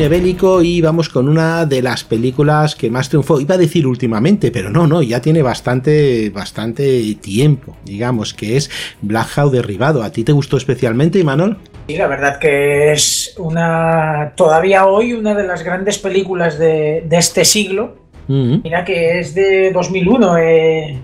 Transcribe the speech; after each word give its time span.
De 0.00 0.06
cine 0.06 0.16
bélico 0.16 0.62
y 0.62 0.80
vamos 0.80 1.10
con 1.10 1.28
una 1.28 1.66
de 1.66 1.82
las 1.82 2.04
películas 2.04 2.74
que 2.74 2.88
más 2.88 3.10
triunfó. 3.10 3.38
Iba 3.38 3.56
a 3.56 3.58
decir 3.58 3.86
últimamente, 3.86 4.50
pero 4.50 4.70
no, 4.70 4.86
no, 4.86 5.02
ya 5.02 5.20
tiene 5.20 5.42
bastante, 5.42 6.30
bastante 6.30 7.16
tiempo, 7.16 7.76
digamos, 7.84 8.32
que 8.32 8.56
es 8.56 8.70
Black 9.02 9.28
Hawk 9.36 9.52
Derribado. 9.52 10.02
¿A 10.02 10.10
ti 10.10 10.24
te 10.24 10.32
gustó 10.32 10.56
especialmente, 10.56 11.18
Imanol? 11.18 11.58
Sí, 11.86 11.98
la 11.98 12.06
verdad 12.06 12.38
que 12.38 12.92
es 12.92 13.34
una, 13.36 14.32
todavía 14.36 14.86
hoy, 14.86 15.12
una 15.12 15.34
de 15.34 15.46
las 15.46 15.62
grandes 15.64 15.98
películas 15.98 16.58
de, 16.58 17.06
este 17.10 17.44
siglo. 17.44 17.98
Mm-hmm. 18.26 18.62
Mira 18.64 18.86
que 18.86 19.18
es 19.18 19.34
de 19.34 19.70
2001, 19.70 20.38
eh, 20.38 20.98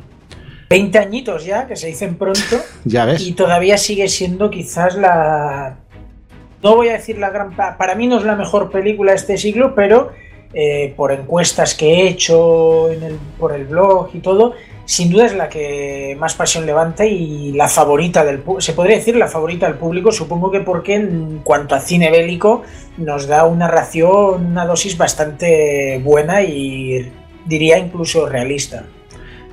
20 0.70 0.98
añitos 0.98 1.44
ya, 1.44 1.66
que 1.66 1.76
se 1.76 1.88
dicen 1.88 2.16
pronto. 2.16 2.56
ya 2.86 3.04
ves. 3.04 3.20
Y 3.26 3.32
todavía 3.32 3.76
sigue 3.76 4.08
siendo 4.08 4.48
quizás 4.48 4.96
la 4.96 5.80
no 6.62 6.76
voy 6.76 6.88
a 6.88 6.94
decir 6.94 7.18
la 7.18 7.30
gran... 7.30 7.54
Para 7.54 7.94
mí 7.94 8.06
no 8.06 8.18
es 8.18 8.24
la 8.24 8.36
mejor 8.36 8.70
película 8.70 9.12
de 9.12 9.16
este 9.16 9.36
siglo, 9.38 9.74
pero 9.74 10.10
eh, 10.54 10.94
por 10.96 11.12
encuestas 11.12 11.74
que 11.74 11.86
he 11.86 12.08
hecho 12.08 12.88
por 13.38 13.52
el 13.52 13.66
blog 13.66 14.10
y 14.14 14.20
todo, 14.20 14.54
sin 14.86 15.10
duda 15.10 15.26
es 15.26 15.34
la 15.34 15.48
que 15.48 16.16
más 16.18 16.34
pasión 16.34 16.64
levanta 16.64 17.04
y 17.04 17.52
la 17.52 17.68
favorita 17.68 18.24
del 18.24 18.42
se 18.58 18.72
podría 18.72 18.96
decir 18.96 19.16
la 19.16 19.26
favorita 19.26 19.66
del 19.66 19.76
público, 19.76 20.12
supongo 20.12 20.50
que 20.50 20.60
porque 20.60 20.94
en 20.94 21.40
cuanto 21.42 21.74
a 21.74 21.80
cine 21.80 22.10
bélico 22.10 22.62
nos 22.96 23.26
da 23.26 23.44
una 23.44 23.68
ración, 23.68 24.46
una 24.46 24.64
dosis 24.64 24.96
bastante 24.96 26.00
buena 26.02 26.42
y 26.42 27.12
diría 27.44 27.78
incluso 27.78 28.26
realista. 28.26 28.84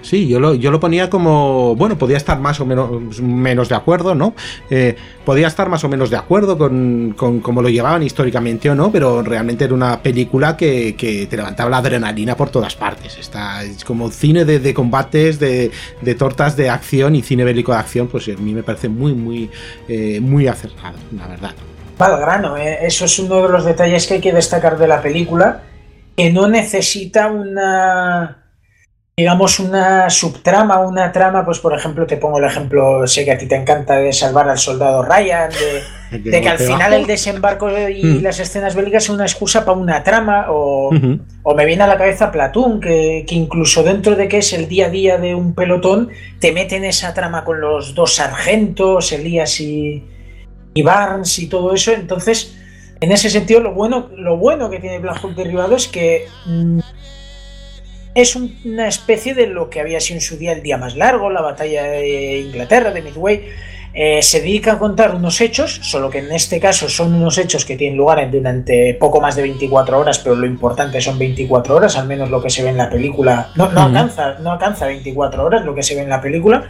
Sí, 0.04 0.28
yo 0.28 0.40
lo, 0.40 0.54
yo 0.54 0.70
lo 0.70 0.80
ponía 0.80 1.09
como, 1.09 1.76
bueno, 1.76 1.98
podía 1.98 2.18
estar 2.18 2.38
más 2.38 2.59
o 2.59 2.66
menos, 2.66 3.22
menos 3.22 3.70
de 3.70 3.76
acuerdo, 3.76 4.14
¿no? 4.14 4.36
Eh, 4.70 4.96
podía 5.26 5.48
estar 5.48 5.70
más 5.70 5.84
o 5.86 5.90
menos 5.90 6.09
de 6.09 6.18
acuerdo 6.18 6.58
con, 6.58 7.16
con 7.18 7.40
cómo 7.40 7.62
lo 7.62 7.70
llevaban 7.70 8.04
históricamente 8.04 8.70
o 8.70 8.76
no, 8.76 8.92
pero 8.92 9.24
realmente 9.24 9.64
era 9.64 9.74
una 9.74 10.02
película 10.02 10.58
que, 10.58 10.96
te 11.30 11.38
levantaba 11.38 11.70
la 11.70 11.78
adrenalina 11.78 12.36
por 12.36 12.50
todas 12.50 12.76
partes. 12.76 13.18
Está, 13.18 13.64
es 13.64 13.86
como 13.86 14.12
cine 14.12 14.44
de, 14.44 14.74
combates, 14.74 15.40
de, 15.40 15.72
tortas 16.18 16.58
de 16.58 16.70
acción 16.70 17.16
y 17.16 17.22
cine 17.22 17.46
bélico 17.46 17.72
de 17.72 17.78
acción, 17.78 18.08
pues 18.08 18.28
a 18.28 18.40
mí 18.40 18.54
me 18.54 18.64
parece 18.64 18.90
muy, 18.90 19.14
muy, 19.14 19.50
eh, 19.88 20.20
muy 20.20 20.48
acertado, 20.48 20.98
la 21.18 21.28
verdad. 21.28 21.52
Para 21.98 22.18
grano, 22.18 22.58
¿eh? 22.58 22.80
eso 22.81 23.06
es 23.06 23.18
uno 23.20 23.42
de 23.44 23.50
los 23.50 23.64
detalles 23.64 24.06
que 24.06 24.16
hay 24.16 24.22
que 24.22 24.34
destacar 24.34 24.78
de 24.78 24.88
la 24.88 25.02
película, 25.02 25.62
que 26.18 26.31
no 26.31 26.50
necesita 26.50 27.28
una 27.28 28.43
digamos, 29.16 29.59
una 29.59 30.09
subtrama, 30.09 30.80
una 30.80 31.11
trama, 31.11 31.45
pues 31.45 31.59
por 31.59 31.75
ejemplo, 31.75 32.07
te 32.07 32.18
pongo 32.18 32.40
el 32.40 32.46
ejemplo, 32.46 33.06
sé 33.06 33.24
que 33.24 33.31
a 33.31 33.38
ti 33.38 33.46
te 33.46 33.56
encanta 33.56 33.97
de 33.97 34.12
salvar 34.12 34.50
al 34.50 34.57
soldado 34.57 35.03
Ryan, 35.03 35.51
de, 36.12 36.31
que 36.41 36.50
al 36.50 36.57
final 36.57 36.94
el 36.94 37.06
desembarco 37.06 37.69
y 37.90 38.03
mm. 38.03 38.23
las 38.23 38.40
escenas 38.40 38.75
bélicas 38.75 39.03
son 39.03 39.16
una 39.16 39.25
excusa 39.25 39.66
para 39.66 39.78
una 39.78 40.03
trama, 40.03 40.47
o, 40.50 40.90
me 40.91 41.66
viene 41.66 41.84
a 41.84 41.88
la 41.88 41.97
cabeza 41.97 42.31
Platón, 42.31 42.81
que, 42.81 43.23
incluso 43.29 43.84
dentro 43.84 44.16
de 44.16 44.28
que 44.28 44.40
es 44.40 44.52
el 44.52 44.68
día 44.68 44.88
a 44.88 44.90
día 44.90 45.18
de 45.19 45.35
un 45.35 45.53
pelotón, 45.53 46.09
te 46.40 46.52
meten 46.52 46.84
esa 46.84 47.13
trama 47.13 47.44
con 47.44 47.62
los 47.62 47.94
dos 47.94 48.16
sargentos, 48.16 49.12
Elías 49.12 49.59
y, 49.59 50.03
y 50.73 50.81
Barnes 50.81 51.38
y 51.38 51.47
todo 51.47 51.73
eso, 51.73 51.91
entonces... 51.91 52.57
En 53.00 53.12
ese 53.12 53.29
sentido, 53.29 53.59
lo 53.59 53.73
bueno, 53.73 54.07
lo 54.16 54.38
bueno 54.38 54.69
que 54.69 54.79
tiene 54.79 54.97
Black 54.97 55.22
Hawk 55.22 55.35
derribado 55.35 55.75
es 55.75 55.90
que 55.90 56.25
mm, 56.46 56.79
es 58.16 58.35
una 58.35 58.88
especie 58.88 59.34
de 59.34 59.47
lo 59.47 59.69
que 59.69 59.79
había 59.79 60.00
sido 60.00 60.18
en 60.18 60.22
su 60.22 60.38
día 60.38 60.53
el 60.53 60.62
día 60.62 60.78
más 60.78 60.96
largo, 60.96 61.29
la 61.29 61.41
batalla 61.41 61.84
de 61.84 62.40
Inglaterra, 62.40 62.91
de 62.91 63.01
Midway. 63.01 63.46
Eh, 63.96 64.24
se 64.24 64.40
dedica 64.40 64.74
a 64.74 64.79
contar 64.79 65.13
unos 65.13 65.40
hechos, 65.40 65.79
solo 65.84 66.09
que 66.09 66.18
en 66.18 66.31
este 66.31 66.59
caso 66.59 66.90
son 66.90 67.13
unos 67.13 67.38
hechos 67.38 67.63
que 67.63 67.75
tienen 67.75 67.97
lugar 67.97 68.29
durante 68.31 68.96
poco 68.96 69.22
más 69.22 69.35
de 69.35 69.44
24 69.44 70.00
horas, 70.00 70.18
pero 70.19 70.35
lo 70.35 70.47
importante 70.47 71.00
son 71.00 71.19
24 71.19 71.75
horas, 71.75 71.96
al 71.96 72.07
menos 72.07 72.31
lo 72.31 72.41
que 72.41 72.50
se 72.50 72.63
ve 72.63 72.69
en 72.69 72.78
la 72.78 72.90
película. 72.90 73.50
No, 73.56 73.72
no, 73.72 73.84
alcanza, 73.84 74.40
no 74.40 74.52
alcanza 74.52 74.88
24 74.88 75.44
horas 75.44 75.63
lo 75.63 75.75
que 75.75 75.84
se 75.84 75.96
ve 75.96 76.02
en 76.02 76.09
la 76.09 76.22
película. 76.22 76.68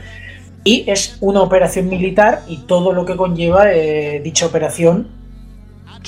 Y 0.65 0.85
es 0.87 1.17
una 1.19 1.41
operación 1.41 1.89
militar 1.89 2.41
y 2.47 2.57
todo 2.59 2.93
lo 2.93 3.05
que 3.05 3.15
conlleva 3.15 3.71
eh, 3.71 4.21
dicha 4.23 4.45
operación. 4.45 5.07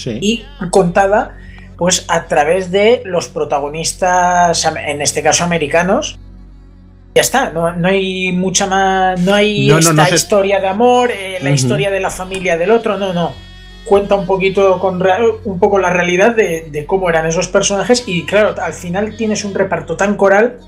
Y 0.06 0.44
contada 0.72 1.38
pues 1.78 2.06
a 2.08 2.25
través 2.25 2.72
de 2.72 3.02
los 3.06 3.28
protagonistas, 3.28 4.66
en 4.66 5.02
este 5.02 5.22
caso 5.22 5.44
americanos. 5.44 6.19
Ya 7.13 7.22
está, 7.22 7.50
no, 7.50 7.88
hay 7.88 8.34
mucha 8.34 8.68
más, 8.68 9.19
no 9.22 9.34
hay 9.34 9.72
esta 9.72 10.09
historia 10.13 10.59
de 10.59 10.68
amor, 10.68 11.12
eh, 11.12 11.38
la 11.41 11.52
historia 11.52 11.90
de 11.90 12.02
la 12.02 12.09
familia 12.09 12.58
del 12.58 12.72
otro, 12.72 12.97
no, 12.97 13.13
no. 13.13 13.31
Cuenta 13.86 14.16
un 14.16 14.25
poquito 14.25 14.80
con 14.80 15.02
un 15.46 15.59
poco 15.59 15.80
la 15.80 15.91
realidad 15.91 16.36
de, 16.36 16.84
cómo 16.86 17.09
eran 17.09 17.25
esos 17.25 17.47
personajes 17.47 18.03
y 18.06 18.25
claro, 18.25 18.53
al 18.62 18.74
final 18.74 19.16
tienes 19.16 19.46
un 19.46 19.53
reparto 19.53 19.96
tan 19.96 20.18
coral 20.18 20.59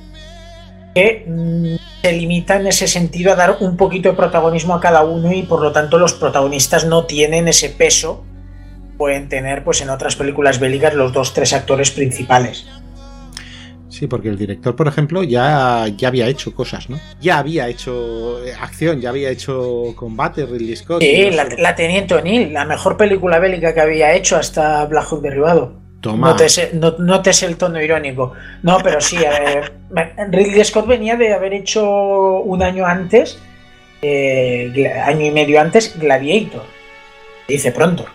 que 0.96 1.26
mm, 1.28 1.76
se 2.02 2.14
limita 2.14 2.56
en 2.56 2.68
ese 2.68 2.88
sentido 2.88 3.34
a 3.34 3.36
dar 3.36 3.58
un 3.60 3.76
poquito 3.76 4.10
de 4.10 4.16
protagonismo 4.16 4.74
a 4.74 4.80
cada 4.80 5.04
uno 5.04 5.34
y 5.34 5.44
por 5.44 5.62
lo 5.62 5.74
tanto 5.74 5.98
los 5.98 6.14
protagonistas 6.14 6.86
no 6.86 7.06
tienen 7.06 7.50
ese 7.50 7.70
peso 7.70 8.24
pueden 8.98 9.30
tener 9.30 9.64
pues 9.64 9.82
en 9.82 9.90
otras 9.90 10.16
películas 10.16 10.60
bélicas 10.60 10.94
los 10.94 11.14
dos 11.14 11.34
tres 11.34 11.54
actores 11.54 11.92
principales. 11.92 12.68
Sí, 13.98 14.06
porque 14.06 14.30
el 14.30 14.38
director, 14.38 14.76
por 14.76 14.88
ejemplo, 14.88 15.24
ya, 15.24 15.88
ya 15.96 16.10
había 16.10 16.28
hecho 16.28 16.54
cosas, 16.54 16.88
¿no? 16.88 17.00
Ya 17.20 17.40
había 17.40 17.68
hecho 17.68 18.46
eh, 18.46 18.54
acción, 18.54 19.02
ya 19.02 19.10
había 19.10 19.32
hecho 19.32 19.96
combate, 19.96 20.46
Ridley 20.46 20.76
Scott. 20.76 21.02
Sí, 21.02 21.32
la, 21.32 21.76
Teniente 21.76 22.14
O'Neill, 22.14 22.54
la 22.54 22.66
mejor 22.66 22.96
película 22.96 23.40
bélica 23.40 23.74
que 23.74 23.82
había 23.82 24.14
hecho 24.14 24.38
hasta 24.38 24.86
Black 24.86 25.08
Hawk 25.10 25.22
derribado. 25.22 25.80
Toma. 26.02 26.30
No 26.30 26.36
te, 26.36 27.34
sé, 27.34 27.46
el 27.48 27.58
tono 27.58 27.82
irónico. 27.82 28.34
No, 28.62 28.78
pero 28.84 29.02
sí, 29.02 29.18
Ridley 30.30 30.64
Scott 30.64 30.86
venía 30.86 31.16
de 31.16 31.34
haber 31.34 31.56
hecho 31.56 31.90
un 32.42 32.62
año 32.62 32.86
antes, 32.86 33.40
eh, 34.04 34.94
año 35.04 35.26
y 35.26 35.32
medio 35.32 35.60
antes, 35.60 35.98
Gladiator. 35.98 36.66
Dice 37.48 37.72
pronto. 37.72 38.06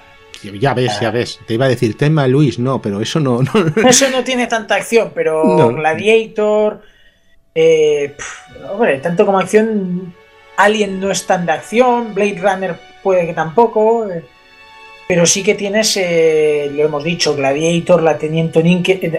Ya 0.42 0.75
ves, 0.75 0.98
ya 1.00 1.10
ves. 1.10 1.41
Te 1.47 1.54
iba 1.54 1.66
a 1.66 1.69
decir 1.69 1.97
tema 1.97 2.26
Luis, 2.26 2.58
no, 2.58 2.82
pero 2.82 3.00
eso 3.00 3.20
no. 3.20 3.41
Eso 3.88 4.10
no 4.10 4.25
tiene 4.25 4.47
tanta 4.47 4.75
acción, 4.75 5.12
pero 5.14 5.69
Gladiator. 5.75 6.82
Eh, 7.54 8.16
hombre, 8.70 8.98
tanto 8.98 9.26
como 9.26 9.38
acción. 9.38 10.14
Alien 10.56 11.00
no 11.00 11.10
es 11.10 11.26
tan 11.26 11.47
de 11.47 11.53
acción. 11.53 12.14
Blade 12.14 12.38
Runner 12.41 12.76
puede 13.03 13.26
que 13.26 13.34
tampoco. 13.34 14.08
Eh, 14.10 14.25
pero 15.08 15.26
sí 15.26 15.42
que 15.42 15.54
tienes, 15.54 15.97
eh, 15.98 16.70
lo 16.74 16.84
hemos 16.84 17.04
dicho, 17.04 17.36
Gladiator, 17.36 18.03
La 18.03 18.16
Teniente 18.16 18.60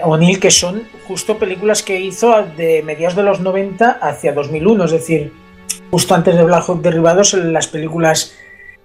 O'Neill, 0.02 0.40
que 0.40 0.50
son 0.50 0.88
justo 1.06 1.38
películas 1.38 1.84
que 1.84 2.00
hizo 2.00 2.42
de 2.56 2.82
mediados 2.82 3.14
de 3.14 3.22
los 3.22 3.40
90 3.40 3.98
hacia 4.00 4.32
2001, 4.32 4.86
es 4.86 4.90
decir, 4.90 5.32
justo 5.92 6.14
antes 6.16 6.34
de 6.34 6.42
Black 6.42 6.64
Hawk 6.68 6.82
Derribados, 6.82 7.34
las 7.34 7.68
películas 7.68 8.34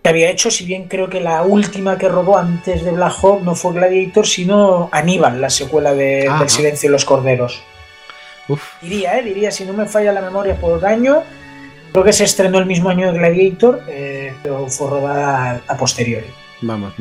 que 0.02 0.10
había 0.10 0.30
hecho, 0.30 0.50
si 0.50 0.66
bien 0.66 0.88
creo 0.88 1.10
que 1.10 1.20
la 1.20 1.42
última 1.44 1.98
que 1.98 2.08
robó 2.08 2.38
antes 2.38 2.84
de 2.84 2.92
Black 2.92 3.14
Hawk 3.22 3.42
no 3.44 3.56
fue 3.56 3.74
Gladiator, 3.74 4.26
sino 4.26 4.90
Aníbal, 4.92 5.42
la 5.42 5.50
secuela 5.50 5.94
de, 5.94 6.30
del 6.40 6.50
Silencio 6.50 6.90
de 6.90 6.94
los 6.94 7.06
Corderos. 7.06 7.62
Diría, 8.82 9.20
¿eh? 9.20 9.24
diría, 9.24 9.52
si 9.52 9.66
no 9.66 9.74
me 9.74 9.86
falla 9.86 10.12
la 10.12 10.22
memoria 10.22 10.56
por 10.56 10.80
daño, 10.80 11.24
creo 11.92 12.04
que 12.04 12.14
se 12.14 12.24
estrenó 12.24 12.58
el 12.58 12.66
mismo 12.66 12.90
año 12.90 13.12
de 13.12 13.18
Gladiator, 13.18 13.84
eh, 13.88 14.34
pero 14.42 14.68
fue 14.68 14.90
robada 14.90 15.62
a 15.68 15.78
posteriori. 15.78 16.28
Vamos, 16.62 16.94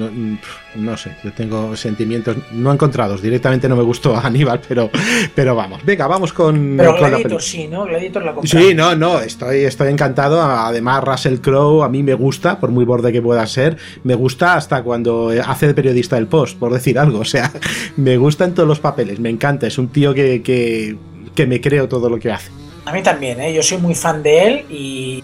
no, 0.76 0.96
sé, 0.96 1.16
yo 1.24 1.32
tengo 1.32 1.74
sentimientos 1.74 2.36
no 2.52 2.72
encontrados. 2.72 3.20
Directamente 3.20 3.68
no 3.68 3.74
me 3.74 3.82
gustó 3.82 4.14
a 4.14 4.20
Aníbal, 4.20 4.60
pero, 4.66 4.88
pero 5.34 5.56
vamos. 5.56 5.84
Venga, 5.84 6.06
vamos 6.06 6.32
con. 6.32 6.76
Pero 6.76 6.94
Gladiator 6.94 7.42
sí, 7.42 7.66
¿no? 7.66 7.84
Gladiator 7.84 8.24
la 8.24 8.34
Sí, 8.44 8.72
no, 8.74 8.94
no, 8.94 9.20
estoy, 9.20 9.64
estoy 9.64 9.90
encantado. 9.90 10.40
Además, 10.40 11.02
Russell 11.02 11.38
Crowe 11.38 11.82
a 11.82 11.88
mí 11.88 12.04
me 12.04 12.14
gusta, 12.14 12.60
por 12.60 12.70
muy 12.70 12.84
borde 12.84 13.12
que 13.12 13.20
pueda 13.20 13.44
ser. 13.48 13.76
Me 14.04 14.14
gusta 14.14 14.54
hasta 14.54 14.82
cuando 14.82 15.32
hace 15.44 15.66
de 15.66 15.74
periodista 15.74 16.14
del 16.14 16.28
post, 16.28 16.56
por 16.58 16.72
decir 16.72 16.98
algo. 16.98 17.18
O 17.28 17.30
sea, 17.30 17.52
me 17.96 18.16
gusta 18.16 18.44
en 18.44 18.54
todos 18.54 18.66
los 18.66 18.80
papeles, 18.80 19.18
me 19.18 19.28
encanta. 19.28 19.66
Es 19.66 19.76
un 19.76 19.88
tío 19.88 20.14
que, 20.14 20.40
que, 20.40 20.96
que 21.34 21.46
me 21.46 21.60
creo 21.60 21.88
todo 21.88 22.08
lo 22.08 22.18
que 22.18 22.30
hace. 22.30 22.50
A 22.86 22.92
mí 22.92 23.02
también, 23.02 23.38
¿eh? 23.40 23.52
yo 23.52 23.62
soy 23.62 23.76
muy 23.76 23.94
fan 23.94 24.22
de 24.22 24.46
él 24.46 24.64
y 24.70 25.22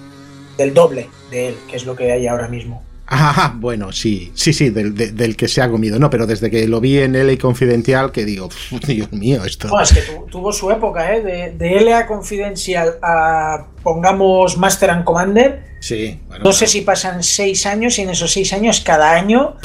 del 0.58 0.75
doble 0.75 1.08
de 1.30 1.48
él, 1.48 1.54
que 1.70 1.76
es 1.76 1.87
lo 1.87 1.96
que 1.96 2.12
hay 2.12 2.26
ahora 2.26 2.48
mismo. 2.48 2.82
Ah, 3.06 3.54
bueno, 3.56 3.92
sí, 3.92 4.32
sí, 4.34 4.52
sí, 4.54 4.70
del, 4.70 5.36
que 5.36 5.46
se 5.46 5.60
ha 5.60 5.70
comido, 5.70 5.98
no, 5.98 6.08
pero 6.08 6.26
desde 6.26 6.50
que 6.50 6.66
lo 6.66 6.80
vi 6.80 6.98
en 6.98 7.12
LA 7.12 7.36
Confidencial, 7.38 8.12
que 8.12 8.24
digo, 8.24 8.48
Dios 8.86 9.12
mío, 9.12 9.44
esto. 9.44 9.68
es 9.80 9.92
que 9.92 10.00
tuvo 10.30 10.52
su 10.52 10.70
época, 10.70 11.14
¿eh? 11.14 11.20
De, 11.22 11.50
de 11.52 11.80
LA 11.82 12.06
Confidencial 12.06 12.98
a, 13.02 13.66
pongamos, 13.82 14.56
Master 14.56 14.90
and 14.90 15.04
Commander. 15.04 15.74
Sí, 15.80 16.18
No 16.42 16.52
sé 16.54 16.66
si 16.66 16.80
pasan 16.80 17.22
seis 17.22 17.66
años 17.66 17.98
y 17.98 18.02
en 18.02 18.10
esos 18.10 18.32
seis 18.32 18.54
años, 18.54 18.80
cada 18.80 19.12
año, 19.12 19.56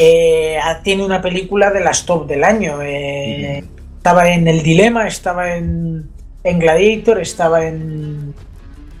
eh, 0.00 0.56
tiene 0.82 1.04
una 1.04 1.20
película 1.20 1.70
de 1.70 1.80
las 1.80 2.06
top 2.06 2.26
del 2.26 2.44
año. 2.44 2.80
Eh, 2.80 3.62
estaba 3.98 4.32
en 4.32 4.48
El 4.48 4.62
Dilema, 4.62 5.06
estaba 5.06 5.54
en, 5.54 6.08
en 6.44 6.58
Gladiator, 6.58 7.20
estaba 7.20 7.66
en 7.66 8.25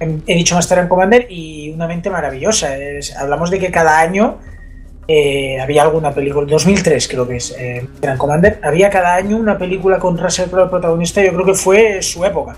he 0.00 0.34
dicho 0.34 0.54
Master 0.54 0.78
and 0.80 0.88
Commander 0.88 1.26
y 1.30 1.70
una 1.70 1.86
mente 1.86 2.10
maravillosa. 2.10 2.70
hablamos 3.18 3.50
de 3.50 3.58
que 3.58 3.70
cada 3.70 4.00
año 4.00 4.38
eh, 5.08 5.60
había 5.60 5.82
alguna 5.82 6.12
película, 6.12 6.46
2003 6.46 7.08
creo 7.08 7.28
que 7.28 7.36
es, 7.36 7.54
eh, 7.58 7.86
Grand 8.00 8.18
Commander, 8.18 8.58
había 8.62 8.90
cada 8.90 9.14
año 9.14 9.36
una 9.36 9.56
película 9.56 9.98
con 9.98 10.18
Russell 10.18 10.50
Crowe 10.50 10.68
protagonista, 10.68 11.22
yo 11.24 11.32
creo 11.32 11.46
que 11.46 11.54
fue 11.54 12.02
su 12.02 12.24
época. 12.24 12.56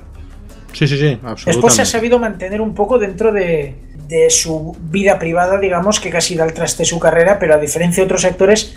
Sí, 0.72 0.86
sí, 0.86 0.96
sí, 0.96 1.12
absolutamente. 1.12 1.44
Después 1.46 1.74
se 1.74 1.82
ha 1.82 1.86
sabido 1.86 2.18
mantener 2.18 2.60
un 2.60 2.74
poco 2.74 2.98
dentro 2.98 3.32
de, 3.32 3.74
de 4.08 4.30
su 4.30 4.76
vida 4.80 5.18
privada, 5.18 5.58
digamos, 5.58 6.00
que 6.00 6.10
casi 6.10 6.34
da 6.34 6.44
al 6.44 6.52
traste 6.52 6.84
su 6.84 6.98
carrera, 6.98 7.38
pero 7.38 7.54
a 7.54 7.58
diferencia 7.58 8.02
de 8.02 8.06
otros 8.06 8.24
actores, 8.24 8.76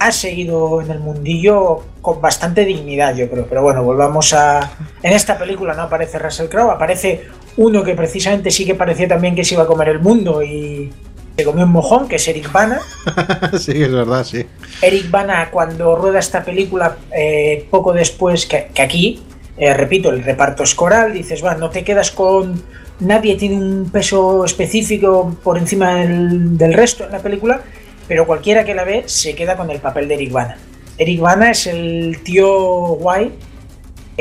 ha 0.00 0.12
seguido 0.12 0.80
en 0.80 0.90
el 0.90 0.98
mundillo 0.98 1.82
con 2.00 2.22
bastante 2.22 2.64
dignidad, 2.64 3.14
yo 3.14 3.28
creo. 3.30 3.46
Pero 3.46 3.62
bueno, 3.62 3.84
volvamos 3.84 4.32
a. 4.32 4.72
En 5.02 5.12
esta 5.12 5.38
película 5.38 5.74
no 5.74 5.82
aparece 5.82 6.18
Russell 6.18 6.48
Crowe, 6.48 6.70
aparece 6.70 7.28
uno 7.60 7.82
que 7.82 7.94
precisamente 7.94 8.50
sí 8.50 8.64
que 8.64 8.74
parecía 8.74 9.06
también 9.06 9.34
que 9.34 9.44
se 9.44 9.54
iba 9.54 9.64
a 9.64 9.66
comer 9.66 9.88
el 9.88 10.00
mundo 10.00 10.42
y 10.42 10.90
se 11.36 11.44
comió 11.44 11.64
un 11.64 11.72
mojón, 11.72 12.08
que 12.08 12.16
es 12.16 12.26
Eric 12.26 12.50
Bana. 12.50 12.80
sí, 13.58 13.82
es 13.82 13.92
verdad, 13.92 14.24
sí. 14.24 14.44
Eric 14.82 15.10
Bana, 15.10 15.50
cuando 15.50 15.94
rueda 15.96 16.18
esta 16.18 16.44
película, 16.44 16.96
eh, 17.16 17.66
poco 17.70 17.92
después 17.92 18.46
que, 18.46 18.68
que 18.74 18.82
aquí, 18.82 19.22
eh, 19.56 19.72
repito, 19.74 20.10
el 20.10 20.24
reparto 20.24 20.62
es 20.62 20.74
coral, 20.74 21.12
dices, 21.12 21.44
va, 21.44 21.54
no 21.54 21.70
te 21.70 21.84
quedas 21.84 22.10
con. 22.10 22.62
Nadie 23.00 23.36
tiene 23.36 23.56
un 23.56 23.90
peso 23.90 24.44
específico 24.44 25.36
por 25.42 25.56
encima 25.56 25.94
del, 25.94 26.58
del 26.58 26.74
resto 26.74 27.04
en 27.04 27.12
la 27.12 27.18
película 27.20 27.62
pero 28.10 28.26
cualquiera 28.26 28.64
que 28.64 28.74
la 28.74 28.82
ve 28.82 29.04
se 29.06 29.36
queda 29.36 29.56
con 29.56 29.70
el 29.70 29.78
papel 29.78 30.08
de 30.08 30.14
Eric 30.14 30.32
Bana. 30.32 30.58
Eric 30.98 31.20
Bana 31.20 31.52
es 31.52 31.68
el 31.68 32.18
tío 32.24 32.48
guay, 32.96 33.30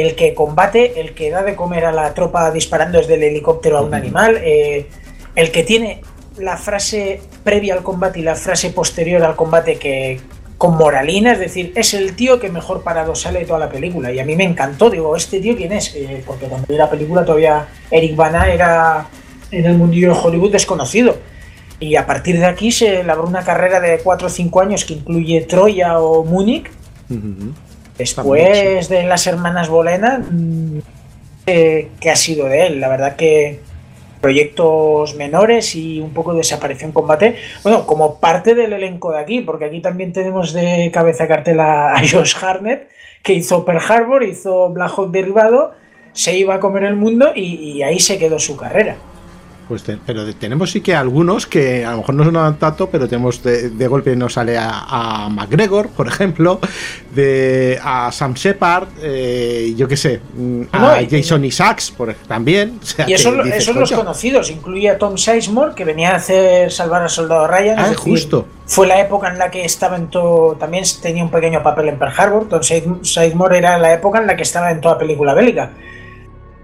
el 0.01 0.15
que 0.15 0.33
combate, 0.33 0.99
el 0.99 1.13
que 1.13 1.29
da 1.29 1.43
de 1.43 1.55
comer 1.55 1.85
a 1.85 1.91
la 1.91 2.13
tropa 2.13 2.51
disparando 2.51 2.97
desde 2.97 3.15
el 3.15 3.23
helicóptero 3.23 3.77
a 3.77 3.81
un 3.81 3.93
animal, 3.93 4.37
eh, 4.43 4.87
el 5.35 5.51
que 5.51 5.63
tiene 5.63 6.01
la 6.37 6.57
frase 6.57 7.21
previa 7.43 7.73
al 7.73 7.83
combate 7.83 8.19
y 8.19 8.23
la 8.23 8.35
frase 8.35 8.69
posterior 8.69 9.23
al 9.23 9.35
combate 9.35 9.77
que 9.77 10.19
con 10.57 10.77
moralina, 10.77 11.33
es 11.33 11.39
decir, 11.39 11.71
es 11.75 11.93
el 11.93 12.15
tío 12.15 12.39
que 12.39 12.49
mejor 12.49 12.83
parado 12.83 13.15
sale 13.15 13.39
de 13.39 13.45
toda 13.45 13.59
la 13.59 13.69
película. 13.69 14.11
Y 14.11 14.19
a 14.19 14.25
mí 14.25 14.35
me 14.35 14.43
encantó, 14.43 14.89
digo, 14.89 15.15
¿este 15.15 15.39
tío 15.39 15.55
quién 15.55 15.71
es? 15.71 15.95
Eh, 15.95 16.21
porque 16.25 16.47
cuando 16.47 16.67
vi 16.67 16.75
la 16.75 16.89
película 16.89 17.23
todavía 17.23 17.67
Eric 17.89 18.15
Bana 18.15 18.51
era 18.51 19.07
en 19.51 19.65
el 19.65 19.77
mundillo 19.77 20.13
de 20.13 20.19
Hollywood 20.21 20.51
desconocido 20.51 21.15
y 21.79 21.95
a 21.95 22.05
partir 22.05 22.37
de 22.37 22.45
aquí 22.45 22.71
se 22.71 23.03
labró 23.03 23.25
una 23.25 23.43
carrera 23.43 23.79
de 23.79 23.99
4 23.99 24.27
o 24.27 24.29
5 24.29 24.61
años 24.61 24.85
que 24.85 24.95
incluye 24.95 25.41
Troya 25.41 25.99
o 25.99 26.23
Múnich. 26.25 26.69
Después 27.99 28.87
de 28.87 29.03
las 29.03 29.27
hermanas 29.27 29.67
Bolena, 29.67 30.23
eh, 31.45 31.89
¿qué 31.99 32.09
ha 32.09 32.15
sido 32.15 32.47
de 32.47 32.67
él? 32.67 32.79
La 32.79 32.87
verdad 32.87 33.17
que 33.17 33.59
proyectos 34.21 35.15
menores 35.15 35.75
y 35.75 35.99
un 35.99 36.13
poco 36.13 36.33
desaparición 36.33 36.89
en 36.89 36.93
combate. 36.93 37.35
Bueno, 37.61 37.85
como 37.85 38.19
parte 38.19 38.55
del 38.55 38.71
elenco 38.71 39.11
de 39.11 39.19
aquí, 39.19 39.41
porque 39.41 39.65
aquí 39.65 39.81
también 39.81 40.13
tenemos 40.13 40.53
de 40.53 40.89
cabeza 40.93 41.27
cartela 41.27 41.93
a 41.93 41.99
Josh 41.99 42.35
Harnett, 42.41 42.89
que 43.21 43.33
hizo 43.33 43.65
Pearl 43.65 43.81
Harbor, 43.85 44.23
hizo 44.23 44.69
Black 44.69 44.93
Hawk 44.97 45.11
Derivado, 45.11 45.73
se 46.13 46.37
iba 46.37 46.55
a 46.55 46.59
comer 46.61 46.83
el 46.83 46.95
mundo 46.95 47.31
y, 47.35 47.55
y 47.55 47.83
ahí 47.83 47.99
se 47.99 48.17
quedó 48.17 48.39
su 48.39 48.55
carrera. 48.55 48.95
Pues 49.69 49.83
pero 50.03 50.33
tenemos 50.33 50.71
sí 50.71 50.81
que 50.81 50.95
algunos 50.95 51.45
que 51.45 51.85
a 51.85 51.91
lo 51.91 51.97
mejor 51.97 52.15
no 52.15 52.23
sonaban 52.23 52.57
tanto, 52.57 52.89
pero 52.89 53.07
tenemos 53.07 53.43
de, 53.43 53.87
golpe 53.87 54.15
nos 54.15 54.33
sale 54.33 54.57
a, 54.57 55.29
McGregor, 55.29 55.89
por 55.89 56.07
ejemplo, 56.07 56.59
de 57.13 57.79
a 57.83 58.11
Sam 58.11 58.33
Shepard, 58.33 58.87
eh, 59.03 59.75
yo 59.77 59.87
qué 59.87 59.95
sé, 59.95 60.21
mm, 60.33 60.61
a 60.71 61.01
Jason 61.07 61.45
Isaacs 61.45 61.91
por, 61.91 62.15
también. 62.27 62.79
y 63.05 63.13
esos 63.13 63.31
son 63.63 63.79
los 63.79 63.91
conocidos, 63.91 64.49
incluye 64.49 64.89
a 64.89 64.97
Tom 64.97 65.15
Sizemore, 65.15 65.75
que 65.75 65.85
venía 65.85 66.13
a 66.13 66.15
hacer 66.15 66.71
Salvar 66.71 67.03
al 67.03 67.09
Soldado 67.11 67.45
Ryan. 67.45 67.77
Ah, 67.77 67.93
justo. 67.95 68.47
Fue 68.65 68.87
la 68.87 68.99
época 68.99 69.29
en 69.29 69.37
la 69.37 69.51
que 69.51 69.65
estaba 69.65 69.97
en 69.97 70.07
todo, 70.07 70.55
también 70.55 70.83
tenía 70.99 71.23
un 71.23 71.29
pequeño 71.29 71.61
papel 71.61 71.89
en 71.89 71.99
Pearl 71.99 72.13
Harbor. 72.17 72.49
Tom 72.49 72.61
Sizemore 72.63 73.59
era 73.59 73.77
la 73.77 73.93
época 73.93 74.17
en 74.17 74.25
la 74.25 74.35
que 74.35 74.43
estaba 74.43 74.71
en 74.71 74.81
toda 74.81 74.97
película 74.97 75.35
bélica. 75.35 75.73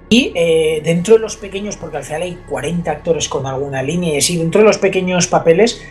Y 0.10 0.32
eh, 0.36 0.82
dentro 0.84 1.16
de 1.16 1.20
los 1.20 1.36
pequeños, 1.36 1.78
porque 1.78 1.98
al 1.98 2.04
final 2.04 2.22
hay 2.22 2.38
40 2.48 2.92
actores 2.92 3.28
con 3.28 3.48
alguna 3.48 3.82
línea 3.82 4.14
y 4.14 4.18
así, 4.18 4.38
dentro 4.38 4.62
de 4.62 4.68
los 4.68 4.78
pequeños 4.78 5.28
papeles 5.28 5.82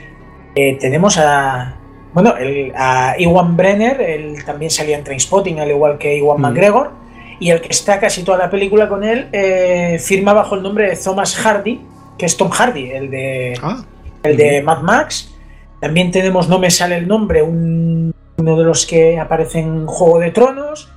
eh, 0.55 0.79
tenemos 0.81 1.19
a, 1.19 1.77
bueno, 2.13 2.33
a 2.77 3.17
Iwan 3.19 3.57
Brenner, 3.57 4.01
él 4.01 4.45
también 4.45 4.71
salía 4.71 4.97
en 4.97 5.03
Trainspotting, 5.03 5.59
al 5.59 5.71
igual 5.71 5.99
que 5.99 6.17
Iwan 6.17 6.39
mm. 6.39 6.43
McGregor, 6.43 6.93
y 7.41 7.51
el 7.51 7.61
que 7.61 7.69
está 7.69 7.99
casi 7.99 8.23
toda 8.23 8.39
la 8.39 8.51
película 8.51 8.89
con 8.89 9.03
él 9.03 9.29
eh, 9.33 9.99
firma 10.01 10.33
bajo 10.33 10.55
el 10.55 10.63
nombre 10.63 10.89
de 10.89 10.97
Thomas 10.97 11.35
Hardy, 11.35 11.81
que 12.17 12.27
es 12.27 12.37
Tom 12.37 12.51
Hardy, 12.51 12.91
el 12.91 13.11
de, 13.11 13.59
ah. 13.61 13.85
el 14.23 14.37
de 14.37 14.63
Mad 14.63 14.83
Max. 14.83 15.35
También 15.81 16.13
tenemos, 16.13 16.49
no 16.49 16.61
me 16.61 16.71
sale 16.71 16.97
el 16.97 17.09
nombre, 17.09 17.43
uno 17.43 18.13
de 18.39 18.65
los 18.65 18.87
que 18.87 19.19
aparece 19.19 19.59
en 19.59 19.87
Juego 19.87 20.21
de 20.21 20.31
Tronos. 20.31 20.91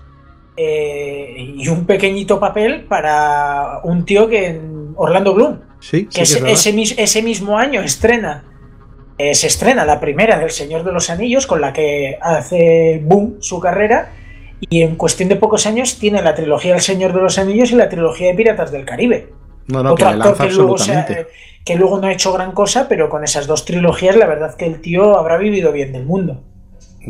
Eh, 0.60 1.54
y 1.56 1.68
un 1.68 1.86
pequeñito 1.86 2.40
papel 2.40 2.86
para 2.86 3.80
un 3.84 4.06
tío 4.06 4.28
que 4.28 4.48
en 4.48 4.94
Orlando 4.96 5.36
Bloom. 5.36 5.60
Sí, 5.80 6.08
que, 6.08 6.24
ese, 6.24 7.22
mismo 7.22 7.60
año 7.60 7.82
estrena. 7.82 8.44
Eh, 9.20 9.36
se 9.36 9.48
estrena 9.48 9.86
la 9.86 10.00
primera 10.00 10.40
del 10.40 10.50
Señor 10.50 10.84
de 10.84 10.92
los 10.92 11.12
Anillos, 11.12 11.46
con 11.46 11.62
la 11.62 11.74
que 11.74 12.18
hace 12.20 13.00
boom 13.04 13.38
su 13.40 13.60
carrera. 13.60 14.12
Y 14.60 14.82
en 14.82 14.96
cuestión 14.96 15.30
de 15.30 15.36
pocos 15.36 15.68
años 15.68 16.00
tiene 16.00 16.24
la 16.24 16.34
trilogía 16.34 16.74
del 16.74 16.82
Señor 16.82 17.14
de 17.14 17.22
los 17.22 17.38
Anillos 17.38 17.72
y 17.72 17.76
la 17.76 17.90
trilogía 17.90 18.28
de 18.28 18.34
Piratas 18.34 18.72
del 18.72 18.86
Caribe. 18.86 19.30
No, 19.68 19.80
Otro 19.82 20.08
actor 20.08 20.38
que 20.38 20.52
luego, 20.52 20.76
que 21.64 21.76
luego 21.76 22.00
no 22.00 22.08
ha 22.08 22.14
hecho 22.14 22.34
gran 22.34 22.54
cosa, 22.54 22.88
pero 22.90 23.10
con 23.10 23.24
esas 23.24 23.46
dos 23.46 23.66
trilogías, 23.66 24.16
la 24.16 24.26
verdad 24.26 24.56
que 24.56 24.66
el 24.66 24.82
tío 24.82 25.20
habrá 25.20 25.38
vivido 25.38 25.72
bien 25.72 25.92
del 25.92 26.06
mundo 26.06 26.42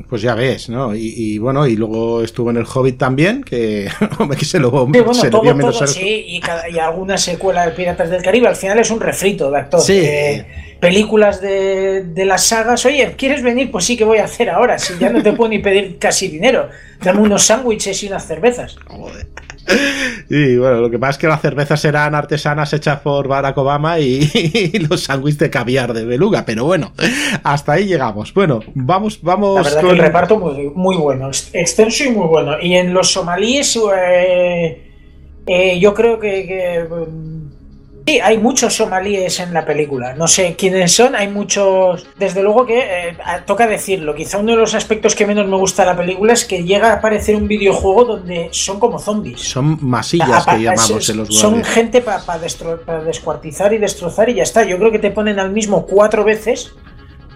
pues 0.10 0.22
ya 0.22 0.36
ves, 0.36 0.70
¿no? 0.70 0.96
Y, 0.96 1.38
bueno, 1.38 1.68
y 1.68 1.76
luego 1.76 2.22
estuvo 2.22 2.50
en 2.50 2.58
el 2.58 2.66
Hobbit 2.66 2.98
también, 2.98 3.44
que, 3.44 3.90
que 4.40 4.46
se 4.46 4.60
lo, 4.60 4.70
sí, 4.70 5.00
bueno, 5.00 5.14
se 5.14 5.30
todo, 5.30 5.44
menos 5.44 5.78
todo, 5.78 5.88
sí, 5.88 6.26
y, 6.28 6.40
cada, 6.40 6.70
y, 6.70 6.80
alguna 6.80 7.18
secuela 7.18 7.66
de 7.66 7.72
Piratas 7.72 8.10
del 8.10 8.22
Caribe, 8.22 8.48
al 8.48 8.56
final 8.56 8.80
es 8.80 8.92
un 8.92 9.00
refrito 9.00 9.50
de 9.52 9.58
actor. 9.58 9.82
Sí. 9.82 10.02
Películas 10.80 11.42
de, 11.42 12.04
de, 12.04 12.26
las 12.26 12.46
sagas, 12.46 12.86
oye, 12.86 13.14
¿quieres 13.18 13.42
venir? 13.42 13.72
Pues 13.72 13.86
sí 13.86 13.98
que 13.98 14.04
voy 14.04 14.20
a 14.20 14.26
hacer 14.26 14.50
ahora, 14.50 14.78
si 14.78 14.98
ya 14.98 15.10
no 15.10 15.22
te 15.24 15.34
puedo 15.34 15.50
ni 15.50 15.60
pedir 15.60 15.98
casi 15.98 16.28
dinero, 16.28 16.70
dame 17.02 17.22
unos 17.22 17.44
sándwiches 17.44 18.04
y 18.04 18.08
unas 18.08 18.26
cervezas. 18.26 18.76
Joder. 18.88 19.28
Y 20.30 20.58
bueno, 20.58 20.82
lo 20.82 20.90
que 20.90 21.00
pasa 21.00 21.12
es 21.12 21.18
que 21.18 21.28
las 21.28 21.42
cervezas 21.42 21.84
eran 21.86 22.16
artesanas 22.16 22.72
hechas 22.74 23.00
por 23.02 23.28
Barack 23.28 23.58
Obama 23.58 24.00
y, 24.00 24.72
los 24.90 25.04
sándwiches 25.04 25.40
de 25.40 25.50
caviar 25.50 25.94
de 25.94 26.06
beluga, 26.06 26.46
pero 26.46 26.66
bueno, 26.66 26.94
hasta 27.44 27.74
ahí 27.74 27.86
llegamos. 27.86 28.34
Bueno, 28.34 28.62
vamos, 28.74 29.22
vamos. 29.22 29.56
La 29.56 29.64
verdad 29.64 29.82
que 29.82 29.90
el 29.90 29.98
reparto 29.98 30.40
muy, 30.40 30.70
muy 30.74 30.96
bueno, 30.96 31.30
extenso 31.30 32.04
y 32.04 32.12
muy 32.12 32.28
bueno. 32.28 32.60
Y 32.62 32.76
en 32.76 32.94
los 32.94 33.12
somalíes, 33.12 33.78
eh, 33.96 34.92
eh, 35.46 35.80
yo 35.80 35.94
creo 35.94 36.20
que 36.20 36.86
Sí, 38.08 38.22
hay 38.22 38.38
muchos 38.38 38.74
somalíes 38.74 39.42
en 39.42 39.54
la 39.54 39.66
película. 39.66 40.14
No 40.14 40.30
sé 40.30 40.56
quiénes 40.58 40.94
son, 40.94 41.14
hay 41.14 41.28
muchos. 41.28 42.08
Desde 42.18 42.42
luego 42.42 42.66
que 42.66 42.80
eh, 42.80 43.18
toca 43.46 43.68
decirlo. 43.68 44.16
Quizá 44.16 44.38
uno 44.38 44.54
de 44.54 44.60
los 44.60 44.74
aspectos 44.76 45.14
que 45.14 45.26
menos 45.26 45.46
me 45.46 45.58
gusta 45.58 45.84
de 45.84 45.90
la 45.90 45.98
película 45.98 46.32
es 46.32 46.46
que 46.46 46.64
llega 46.64 46.92
a 46.92 46.94
aparecer 46.94 47.36
un 47.36 47.50
videojuego 47.50 48.06
donde 48.06 48.48
son 48.52 48.80
como 48.80 48.98
zombies. 48.98 49.42
Son 49.42 49.78
masillas 49.82 50.46
que 50.46 50.62
llamamos 50.62 51.10
en 51.10 51.18
los 51.18 51.36
Son 51.36 51.62
gente 51.66 52.00
para 52.00 52.40
descuartizar 53.04 53.74
y 53.74 53.78
destrozar 53.78 54.30
y 54.30 54.36
ya 54.36 54.44
está. 54.44 54.64
Yo 54.64 54.78
creo 54.78 54.90
que 54.90 55.00
te 55.00 55.12
ponen 55.12 55.38
al 55.38 55.52
mismo 55.52 55.86
cuatro 55.86 56.24
veces 56.24 56.72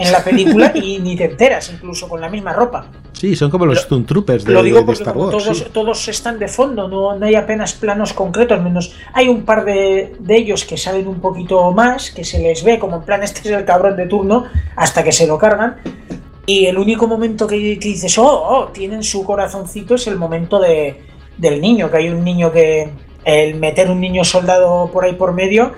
en 0.02 0.12
la 0.12 0.24
película 0.24 0.72
y 0.76 1.00
ni 1.00 1.16
te 1.16 1.26
enteras, 1.26 1.72
incluso 1.74 2.08
con 2.08 2.22
la 2.22 2.30
misma 2.30 2.54
ropa. 2.54 2.86
Sí, 3.14 3.36
son 3.36 3.52
como 3.52 3.66
los 3.66 3.80
Stone 3.80 4.06
Troopers 4.06 4.44
de, 4.44 4.54
lo 4.54 4.64
digo 4.64 4.86
porque 4.86 5.04
Star 5.04 5.16
Wars. 5.16 5.32
Todos, 5.32 5.72
todos, 5.72 6.08
están 6.08 6.40
de 6.40 6.48
fondo, 6.48 6.88
no, 6.88 7.16
no, 7.16 7.26
hay 7.26 7.36
apenas 7.36 7.74
planos 7.74 8.14
concretos, 8.14 8.62
menos 8.62 8.94
hay 9.14 9.28
un 9.28 9.44
par 9.44 9.64
de, 9.64 10.16
de, 10.20 10.36
ellos 10.36 10.66
que 10.66 10.78
salen 10.78 11.08
un 11.08 11.20
poquito 11.20 11.72
más, 11.72 12.12
que 12.12 12.24
se 12.24 12.40
les 12.40 12.64
ve 12.64 12.80
como 12.80 12.98
en 12.98 13.04
plan 13.04 13.22
este 13.22 13.42
es 13.42 13.56
el 13.56 13.66
cabrón 13.66 13.96
de 13.96 14.08
turno, 14.08 14.46
hasta 14.76 15.04
que 15.04 15.12
se 15.12 15.28
lo 15.28 15.38
cargan. 15.38 15.78
Y 16.46 16.66
el 16.66 16.78
único 16.78 17.08
momento 17.08 17.46
que, 17.46 17.56
dices, 17.56 18.18
oh, 18.18 18.26
oh, 18.26 18.68
tienen 18.70 19.04
su 19.04 19.24
corazoncito 19.24 19.96
es 19.96 20.08
el 20.08 20.18
momento 20.18 20.60
de, 20.60 21.02
del 21.38 21.62
niño, 21.62 21.92
que 21.92 21.98
hay 21.98 22.10
un 22.10 22.24
niño 22.24 22.52
que, 22.52 22.90
el 23.24 23.56
meter 23.56 23.90
un 23.90 24.00
niño 24.00 24.24
soldado 24.24 24.90
por 24.92 25.06
ahí 25.06 25.14
por 25.14 25.34
medio, 25.34 25.74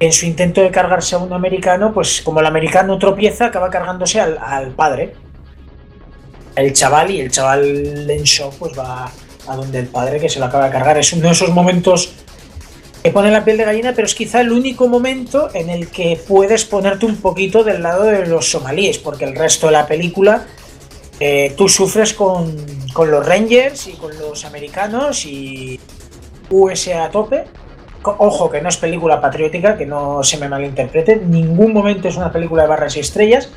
en 0.00 0.12
su 0.12 0.26
intento 0.26 0.60
de 0.60 0.70
cargarse 0.70 1.14
a 1.14 1.18
un 1.18 1.32
americano, 1.32 1.92
pues 1.92 2.20
como 2.22 2.40
el 2.40 2.46
americano 2.46 2.98
tropieza, 2.98 3.46
acaba 3.46 3.70
cargándose 3.70 4.20
al, 4.20 4.70
padre. 4.72 5.14
El 6.56 6.72
chaval 6.72 7.10
y 7.10 7.20
el 7.20 7.30
chaval 7.30 8.10
en 8.10 8.22
shock 8.22 8.54
pues 8.58 8.78
va 8.78 9.10
a 9.46 9.56
donde 9.56 9.80
el 9.80 9.86
padre 9.86 10.20
que 10.20 10.28
se 10.28 10.38
lo 10.38 10.46
acaba 10.46 10.66
de 10.66 10.72
cargar. 10.72 10.98
Es 10.98 11.12
uno 11.12 11.26
de 11.26 11.32
esos 11.32 11.50
momentos 11.50 12.12
que 13.02 13.10
pone 13.10 13.30
la 13.30 13.44
piel 13.44 13.58
de 13.58 13.64
gallina, 13.64 13.92
pero 13.94 14.06
es 14.06 14.14
quizá 14.14 14.40
el 14.40 14.50
único 14.50 14.88
momento 14.88 15.50
en 15.52 15.68
el 15.68 15.88
que 15.88 16.18
puedes 16.26 16.64
ponerte 16.64 17.06
un 17.06 17.16
poquito 17.16 17.62
del 17.62 17.82
lado 17.82 18.04
de 18.04 18.26
los 18.26 18.50
somalíes, 18.50 18.98
porque 18.98 19.24
el 19.24 19.36
resto 19.36 19.66
de 19.66 19.72
la 19.72 19.86
película 19.86 20.46
eh, 21.20 21.54
tú 21.56 21.68
sufres 21.68 22.14
con, 22.14 22.56
con 22.92 23.10
los 23.10 23.24
Rangers 23.26 23.88
y 23.88 23.92
con 23.92 24.16
los 24.18 24.44
americanos 24.44 25.26
y 25.26 25.78
USA 26.50 27.04
a 27.04 27.10
tope 27.10 27.44
Ojo, 28.04 28.50
que 28.50 28.60
no 28.60 28.68
es 28.68 28.76
película 28.76 29.20
patriótica, 29.20 29.76
que 29.76 29.86
no 29.86 30.22
se 30.22 30.38
me 30.38 30.48
malinterprete. 30.48 31.12
En 31.12 31.30
ningún 31.30 31.72
momento 31.72 32.08
es 32.08 32.16
una 32.16 32.30
película 32.30 32.62
de 32.62 32.68
barras 32.68 32.96
y 32.96 33.00
estrellas. 33.00 33.50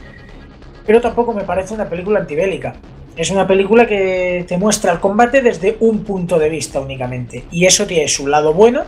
pero 0.86 1.02
tampoco 1.02 1.34
me 1.34 1.44
parece 1.44 1.74
una 1.74 1.90
película 1.90 2.20
antibélica. 2.20 2.76
Es 3.18 3.30
una 3.30 3.46
película 3.46 3.86
que 3.86 4.46
te 4.48 4.58
muestra 4.58 4.94
el 4.94 5.00
combate 5.00 5.42
desde 5.42 5.76
un 5.82 6.04
punto 6.04 6.40
de 6.40 6.50
vista 6.50 6.80
únicamente. 6.80 7.44
Y 7.52 7.66
eso 7.66 7.86
tiene 7.86 8.08
su 8.08 8.28
lado 8.28 8.54
bueno, 8.54 8.84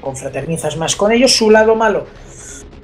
confraternizas 0.00 0.76
más 0.76 0.96
con 0.96 1.12
ellos, 1.12 1.36
su 1.36 1.50
lado 1.50 1.76
malo 1.76 2.06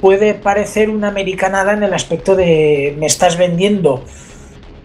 puede 0.00 0.34
parecer 0.34 0.90
una 0.90 1.08
americanada 1.08 1.72
en 1.72 1.82
el 1.82 1.92
aspecto 1.92 2.34
de 2.34 2.94
me 2.98 3.06
estás 3.06 3.36
vendiendo 3.36 4.02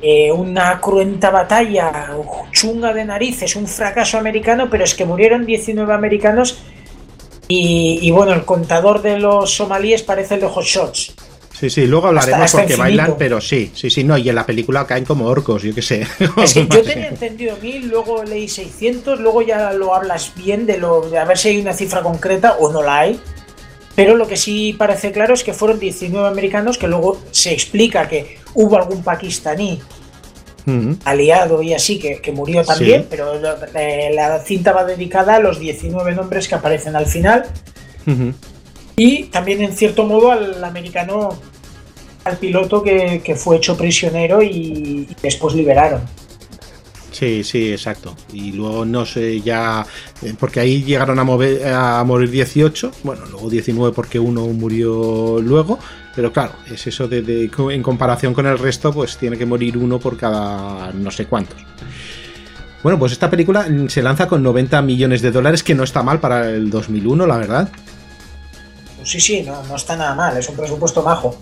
eh, 0.02 0.32
una 0.32 0.80
cruenta 0.80 1.30
batalla 1.30 2.10
chunga 2.52 2.94
de 2.94 3.06
narices, 3.06 3.56
un 3.56 3.68
fracaso 3.68 4.18
americano, 4.18 4.70
pero 4.70 4.84
es 4.84 4.94
que 4.94 5.06
murieron 5.06 5.46
19 5.46 5.94
americanos 5.94 6.58
y, 7.48 8.10
bueno, 8.12 8.34
el 8.34 8.44
contador 8.44 9.02
de 9.02 9.20
los 9.20 9.54
somalíes 9.54 10.02
parece 10.02 10.36
el 10.36 10.42
de 10.42 10.48
Hot 10.48 10.64
Shots. 10.64 11.14
Sí, 11.58 11.70
sí, 11.70 11.88
luego 11.88 12.08
hablaremos 12.08 12.52
porque 12.52 12.76
bailan, 12.76 13.16
pero 13.18 13.40
sí, 13.40 13.72
sí, 13.74 13.90
sí, 13.90 14.04
no, 14.04 14.18
y 14.18 14.28
en 14.28 14.36
la 14.36 14.46
película 14.46 14.86
caen 14.86 15.06
como 15.06 15.26
orcos, 15.26 15.64
yo 15.64 15.74
qué 15.74 15.82
sé. 15.82 16.06
Es 16.38 16.54
que 16.54 16.68
yo 16.70 16.82
tenía 16.82 17.08
entendido 17.08 17.56
1000, 17.62 17.88
luego 17.88 18.24
leí 18.24 18.50
600, 18.50 19.20
luego 19.22 19.42
ya 19.42 19.72
lo 19.72 19.96
hablas 19.96 20.34
bien 20.36 20.66
de 20.66 20.78
lo 20.78 21.10
de 21.10 21.18
a 21.18 21.24
ver 21.24 21.38
si 21.38 21.50
hay 21.50 21.62
una 21.62 21.74
cifra 21.74 22.02
concreta 22.02 22.58
o 22.60 22.74
no 22.74 22.82
la 22.82 23.00
hay. 23.00 23.20
Pero 23.96 24.16
lo 24.16 24.28
que 24.28 24.36
sí 24.36 24.76
parece 24.78 25.12
claro 25.12 25.34
es 25.34 25.44
que 25.44 25.54
fueron 25.54 25.80
19 25.80 26.28
americanos, 26.28 26.78
que 26.78 26.88
luego 26.88 27.22
se 27.32 27.54
explica 27.54 28.08
que 28.08 28.38
hubo 28.54 28.78
algún 28.78 29.04
pakistaní 29.04 29.82
aliado 31.04 31.62
y 31.62 31.74
así 31.74 32.00
que, 32.00 32.32
murió 32.32 32.64
también, 32.64 33.06
pero 33.10 33.34
eh, 33.76 34.12
la 34.14 34.40
cinta 34.40 34.72
va 34.72 34.84
dedicada 34.84 35.36
a 35.36 35.40
los 35.40 35.60
19 35.60 36.14
nombres 36.16 36.48
que 36.48 36.56
aparecen 36.56 36.96
al 36.96 37.06
final. 37.06 37.46
Y 38.96 39.24
también 39.26 39.62
en 39.62 39.74
cierto 39.74 40.06
modo 40.06 40.32
al 40.32 40.64
americano, 40.64 41.38
al 42.24 42.38
piloto 42.38 42.82
que, 42.82 43.36
fue 43.38 43.58
hecho 43.58 43.78
prisionero 43.78 44.42
y 44.42 45.08
después 45.22 45.54
liberaron. 45.54 46.02
Sí, 47.16 47.46
sí, 47.46 47.72
exacto. 47.72 48.14
Y 48.34 48.52
luego 48.52 48.84
no 48.84 49.06
sé 49.06 49.40
ya, 49.40 49.86
eh, 50.22 50.34
porque 50.38 50.60
ahí 50.60 50.84
llegaron 50.84 51.18
a, 51.18 51.24
mover, 51.24 51.66
a 51.66 52.04
morir 52.04 52.30
18, 52.30 52.92
bueno, 53.04 53.26
luego 53.32 53.50
19 53.50 53.96
porque 53.96 54.20
uno 54.20 54.46
murió 54.48 55.40
luego, 55.40 55.80
pero 56.14 56.34
claro, 56.34 56.52
es 56.70 56.86
eso 56.88 57.08
de, 57.08 57.50
en 57.72 57.82
comparación 57.82 58.34
con 58.34 58.48
el 58.48 58.60
resto, 58.60 58.92
pues 58.92 59.16
tiene 59.16 59.38
que 59.38 59.46
morir 59.46 59.78
uno 59.78 59.98
por 59.98 60.18
cada 60.18 60.92
no 60.92 61.10
sé 61.10 61.26
cuántos. 61.28 61.58
Bueno, 62.84 63.00
pues 63.00 63.14
esta 63.14 63.30
película 63.30 63.66
se 63.88 64.02
lanza 64.02 64.28
con 64.28 64.44
90 64.44 64.82
millones 64.82 65.22
de 65.22 65.32
dólares, 65.32 65.64
que 65.64 65.74
no 65.74 65.86
está 65.86 66.04
mal 66.04 66.20
para 66.20 66.50
el 66.50 66.70
2001, 66.70 67.26
la 67.26 67.38
verdad. 67.38 67.70
Sí, 69.04 69.22
sí, 69.22 69.42
no, 69.42 69.64
no 69.64 69.78
está 69.78 69.96
nada 69.96 70.16
mal, 70.16 70.36
es 70.36 70.50
un 70.50 70.58
presupuesto 70.58 71.02
majo. 71.02 71.40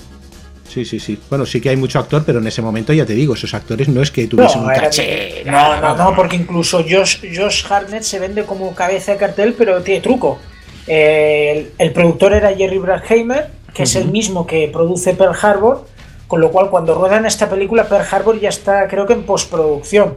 Sí, 0.73 0.85
sí, 0.85 0.99
sí. 0.99 1.19
Bueno, 1.29 1.45
sí 1.45 1.61
que 1.61 1.69
hay 1.69 1.75
mucho 1.75 1.99
actor, 1.99 2.23
pero 2.25 2.39
en 2.39 2.47
ese 2.47 2.59
momento 2.63 2.93
ya 2.93 3.05
te 3.05 3.13
digo, 3.13 3.35
esos 3.35 3.53
actores 3.53 3.89
no 3.89 4.01
es 4.01 4.09
que 4.09 4.25
tuviesen 4.25 4.61
un 4.63 4.69
caché. 4.69 5.43
No, 5.45 5.79
no, 5.79 5.95
no, 5.95 6.15
porque 6.15 6.35
incluso 6.35 6.79
Josh, 6.79 7.19
Josh 7.31 7.63
Hartnett 7.69 8.01
se 8.01 8.17
vende 8.17 8.43
como 8.43 8.73
cabeza 8.73 9.11
de 9.11 9.19
cartel, 9.19 9.53
pero 9.55 9.83
tiene 9.83 10.01
truco. 10.01 10.39
el, 10.87 11.91
productor 11.93 12.33
era 12.33 12.55
Jerry 12.55 12.79
Bruckheimer, 12.79 13.51
que 13.71 13.83
es 13.83 13.95
el 13.95 14.09
mismo 14.09 14.47
que 14.47 14.67
produce 14.67 15.13
Pearl 15.13 15.37
Harbor, 15.39 15.85
con 16.27 16.41
lo 16.41 16.49
cual 16.49 16.71
cuando 16.71 16.95
ruedan 16.95 17.27
esta 17.27 17.47
película, 17.47 17.87
Pearl 17.87 18.07
Harbor 18.09 18.39
ya 18.39 18.49
está, 18.49 18.87
creo 18.87 19.05
que 19.05 19.13
en 19.13 19.27
postproducción. 19.27 20.15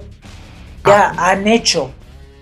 Ya 0.86 1.12
ah. 1.18 1.32
han 1.32 1.46
hecho 1.46 1.90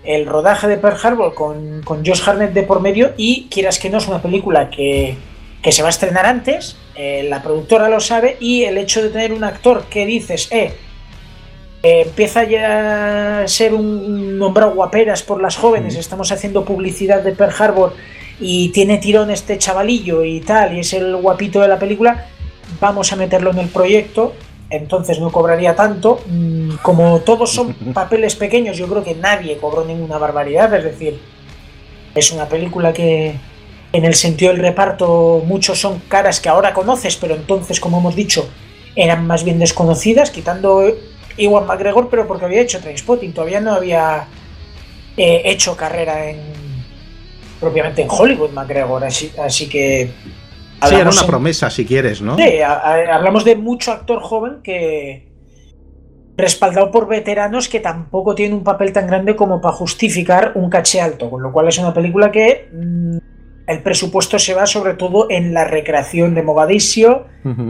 el 0.05 0.25
rodaje 0.25 0.69
de 0.69 0.77
Pearl 0.77 0.97
Harbor 1.03 1.33
con, 1.33 1.81
con 1.83 2.05
Josh 2.05 2.21
Hartnett 2.25 2.53
de 2.53 2.63
por 2.63 2.79
medio 2.79 3.11
y 3.17 3.49
quieras 3.49 3.77
que 3.77 3.89
no 3.89 3.97
es 3.97 4.07
una 4.07 4.21
película 4.21 4.69
que 4.69 5.17
que 5.65 5.71
se 5.71 5.81
va 5.81 5.87
a 5.87 5.89
estrenar 5.89 6.27
antes, 6.27 6.77
eh, 6.95 7.25
la 7.29 7.43
productora 7.43 7.89
lo 7.89 7.99
sabe 7.99 8.37
y 8.39 8.63
el 8.63 8.77
hecho 8.77 9.03
de 9.03 9.09
tener 9.09 9.33
un 9.33 9.43
actor 9.43 9.85
que 9.89 10.05
dices, 10.05 10.47
eh, 10.51 10.73
empieza 11.83 12.43
ya 12.45 13.41
a 13.41 13.47
ser 13.47 13.73
un 13.73 14.39
nombrado 14.39 14.73
guaperas 14.73 15.21
por 15.21 15.41
las 15.41 15.57
jóvenes, 15.57 15.95
estamos 15.95 16.31
haciendo 16.31 16.63
publicidad 16.65 17.21
de 17.21 17.33
Pearl 17.33 17.53
Harbor 17.57 17.93
y 18.39 18.69
tiene 18.69 18.97
tirón 18.97 19.29
este 19.29 19.57
chavalillo 19.57 20.23
y 20.23 20.39
tal, 20.39 20.75
y 20.75 20.79
es 20.79 20.93
el 20.93 21.15
guapito 21.17 21.61
de 21.61 21.67
la 21.67 21.79
película, 21.79 22.27
vamos 22.79 23.11
a 23.11 23.15
meterlo 23.15 23.51
en 23.51 23.59
el 23.59 23.67
proyecto, 23.67 24.33
entonces 24.69 25.19
no 25.19 25.31
cobraría 25.31 25.75
tanto. 25.75 26.21
Mm, 26.27 26.75
como 26.81 27.19
todos 27.19 27.51
son 27.51 27.73
papeles 27.93 28.35
pequeños, 28.35 28.77
yo 28.77 28.87
creo 28.87 29.03
que 29.03 29.15
nadie 29.15 29.57
cobró 29.57 29.85
ninguna 29.85 30.17
barbaridad, 30.17 30.73
es 30.73 30.83
decir, 30.83 31.19
es 32.13 32.31
una 32.31 32.47
película 32.47 32.93
que, 32.93 33.35
en 33.95 34.03
el 34.03 34.13
sentido 34.13 34.51
del 34.51 34.61
reparto, 34.61 35.41
muchos 35.45 35.79
son 35.79 35.99
caras 36.07 36.41
que 36.41 36.49
ahora 36.49 36.73
conoces, 36.73 37.15
pero 37.15 37.33
entonces, 37.33 37.79
como 37.79 37.99
hemos 37.99 38.15
dicho, 38.15 38.49
eran 38.95 39.25
más 39.25 39.45
bien 39.45 39.57
desconocidas, 39.57 40.31
quitando 40.31 40.83
Iwan 41.37 41.65
McGregor, 41.65 42.09
pero 42.09 42.27
porque 42.27 42.45
había 42.45 42.61
hecho 42.61 42.81
Trainspotting, 42.81 43.33
todavía 43.33 43.61
no 43.61 43.73
había 43.73 44.27
eh, 45.15 45.43
hecho 45.45 45.77
carrera 45.77 46.29
en 46.29 46.39
propiamente 47.59 48.01
en 48.01 48.09
Hollywood 48.11 48.51
McGregor, 48.51 49.05
así, 49.05 49.31
así 49.41 49.69
que... 49.69 50.11
Sí, 50.83 50.93
era 50.93 51.09
una 51.09 51.25
promesa, 51.25 51.69
si 51.69 51.85
quieres, 51.85 52.21
¿no? 52.21 52.35
Sí, 52.35 52.59
hablamos 52.61 53.45
de 53.45 53.55
mucho 53.55 53.93
actor 53.93 54.21
joven 54.21 54.61
que, 54.61 55.25
respaldado 56.35 56.91
por 56.91 57.07
veteranos 57.07 57.69
que 57.69 57.79
tampoco 57.79 58.35
tienen 58.35 58.57
un 58.57 58.63
papel 58.63 58.91
tan 58.91 59.07
grande 59.07 59.37
como 59.37 59.61
para 59.61 59.73
justificar 59.73 60.51
un 60.55 60.69
caché 60.69 60.99
alto, 60.99 61.29
con 61.29 61.41
lo 61.41 61.53
cual 61.53 61.69
es 61.69 61.77
una 61.77 61.93
película 61.93 62.29
que 62.29 62.69
mm, 62.73 63.34
el 63.67 63.81
presupuesto 63.81 64.37
se 64.37 64.53
va 64.53 64.65
sobre 64.65 64.93
todo 64.93 65.27
en 65.29 65.53
la 65.53 65.65
recreación 65.65 66.35
de 66.35 66.43
Mogadiscio, 66.43 67.25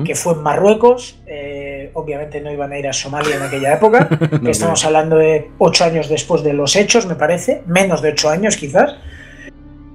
que 0.06 0.16
fue 0.16 0.34
en 0.34 0.44
Marruecos. 0.44 1.22
Eh, 1.26 1.92
obviamente 1.94 2.42
no 2.42 2.52
iban 2.52 2.72
a 2.72 2.80
ir 2.80 2.88
a 2.88 2.94
Somalia 2.94 3.36
en 3.36 3.42
aquella 3.42 3.74
época, 3.74 4.10
que 4.44 4.52
estamos 4.52 4.84
hablando 4.86 5.18
de 5.18 5.50
ocho 5.58 5.86
años 5.86 6.10
después 6.10 6.44
de 6.44 6.54
los 6.54 6.76
hechos, 6.76 7.06
me 7.06 7.16
parece, 7.16 7.64
menos 7.66 8.02
de 8.02 8.10
ocho 8.10 8.30
años 8.30 8.58
quizás. 8.58 8.96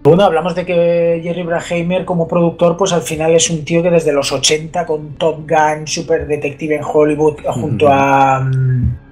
Bueno, 0.02 0.25
hablamos 0.25 0.54
de 0.54 0.64
que 0.64 1.21
Jerry 1.23 1.42
Braheimer 1.42 2.07
como 2.07 2.26
productor, 2.26 2.78
pues 2.78 2.92
al 2.95 3.02
final 3.02 3.35
es 3.35 3.50
un 3.50 3.64
tío 3.66 3.83
que 3.83 3.90
desde 3.90 4.12
los 4.12 4.33
80 4.33 4.87
con 4.87 5.16
Top 5.16 5.47
Gun, 5.47 5.87
Super 5.87 6.26
Detective 6.26 6.76
en 6.76 6.83
Hollywood, 6.83 7.40
junto 7.45 7.88
a... 7.88 8.40
Mm, 8.40 9.10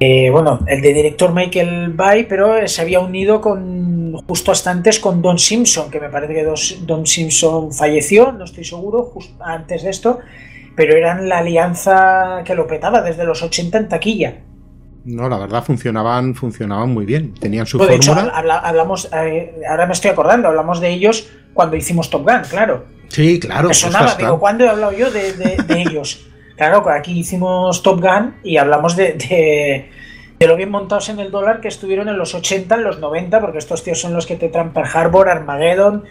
eh, 0.00 0.30
bueno, 0.30 0.60
el 0.66 0.80
de 0.80 0.94
director 0.94 1.32
Michael 1.32 1.92
Bay, 1.92 2.24
pero 2.24 2.66
se 2.68 2.82
había 2.82 3.00
unido 3.00 3.40
con 3.40 4.12
justo 4.28 4.52
hasta 4.52 4.70
antes 4.70 5.00
con 5.00 5.20
Don 5.22 5.38
Simpson, 5.38 5.90
que 5.90 5.98
me 5.98 6.08
parece 6.08 6.34
que 6.34 6.44
Don 6.86 7.06
Simpson 7.06 7.72
falleció, 7.72 8.30
no 8.32 8.44
estoy 8.44 8.64
seguro, 8.64 9.04
justo 9.04 9.34
antes 9.44 9.82
de 9.82 9.90
esto, 9.90 10.20
pero 10.76 10.96
eran 10.96 11.28
la 11.28 11.38
alianza 11.38 12.42
que 12.44 12.54
lo 12.54 12.66
petaba 12.66 13.02
desde 13.02 13.24
los 13.24 13.42
80 13.42 13.78
en 13.78 13.88
taquilla. 13.88 14.34
No, 15.04 15.28
la 15.28 15.38
verdad 15.38 15.64
funcionaban, 15.64 16.34
funcionaban 16.34 16.90
muy 16.90 17.04
bien, 17.04 17.34
tenían 17.34 17.66
su 17.66 17.78
fórmula. 17.78 17.92
De 17.92 17.96
hecho, 17.96 18.12
hablamos, 18.12 19.08
eh, 19.12 19.54
ahora 19.68 19.86
me 19.86 19.94
estoy 19.94 20.10
acordando, 20.10 20.48
hablamos 20.48 20.80
de 20.80 20.90
ellos 20.90 21.28
cuando 21.54 21.76
hicimos 21.76 22.08
Top 22.08 22.22
Gun, 22.22 22.42
claro. 22.48 22.84
Sí, 23.08 23.40
claro. 23.40 23.68
Me 23.68 23.74
sonaba, 23.74 24.14
digo, 24.14 24.38
¿cuándo 24.38 24.64
he 24.64 24.68
hablado 24.68 24.92
yo 24.92 25.10
de, 25.10 25.32
de 25.32 25.82
ellos? 25.82 26.24
Claro, 26.58 26.90
aquí 26.90 27.20
hicimos 27.20 27.84
Top 27.84 28.00
Gun 28.00 28.34
y 28.42 28.56
hablamos 28.56 28.96
de, 28.96 29.12
de, 30.40 30.46
lo 30.46 30.56
bien 30.56 30.70
montados 30.70 31.08
en 31.08 31.20
el 31.20 31.30
dólar 31.30 31.60
que 31.60 31.68
estuvieron 31.68 32.08
en 32.08 32.18
los 32.18 32.34
80, 32.34 32.74
en 32.74 32.82
los 32.82 32.98
90, 32.98 33.40
porque 33.40 33.58
estos 33.58 33.84
tíos 33.84 34.00
son 34.00 34.12
los 34.12 34.26
que 34.26 34.34
te 34.34 34.48
traen 34.48 34.72
Pearl 34.72 34.88
Harbor, 34.92 35.28
Armageddon, 35.28 36.02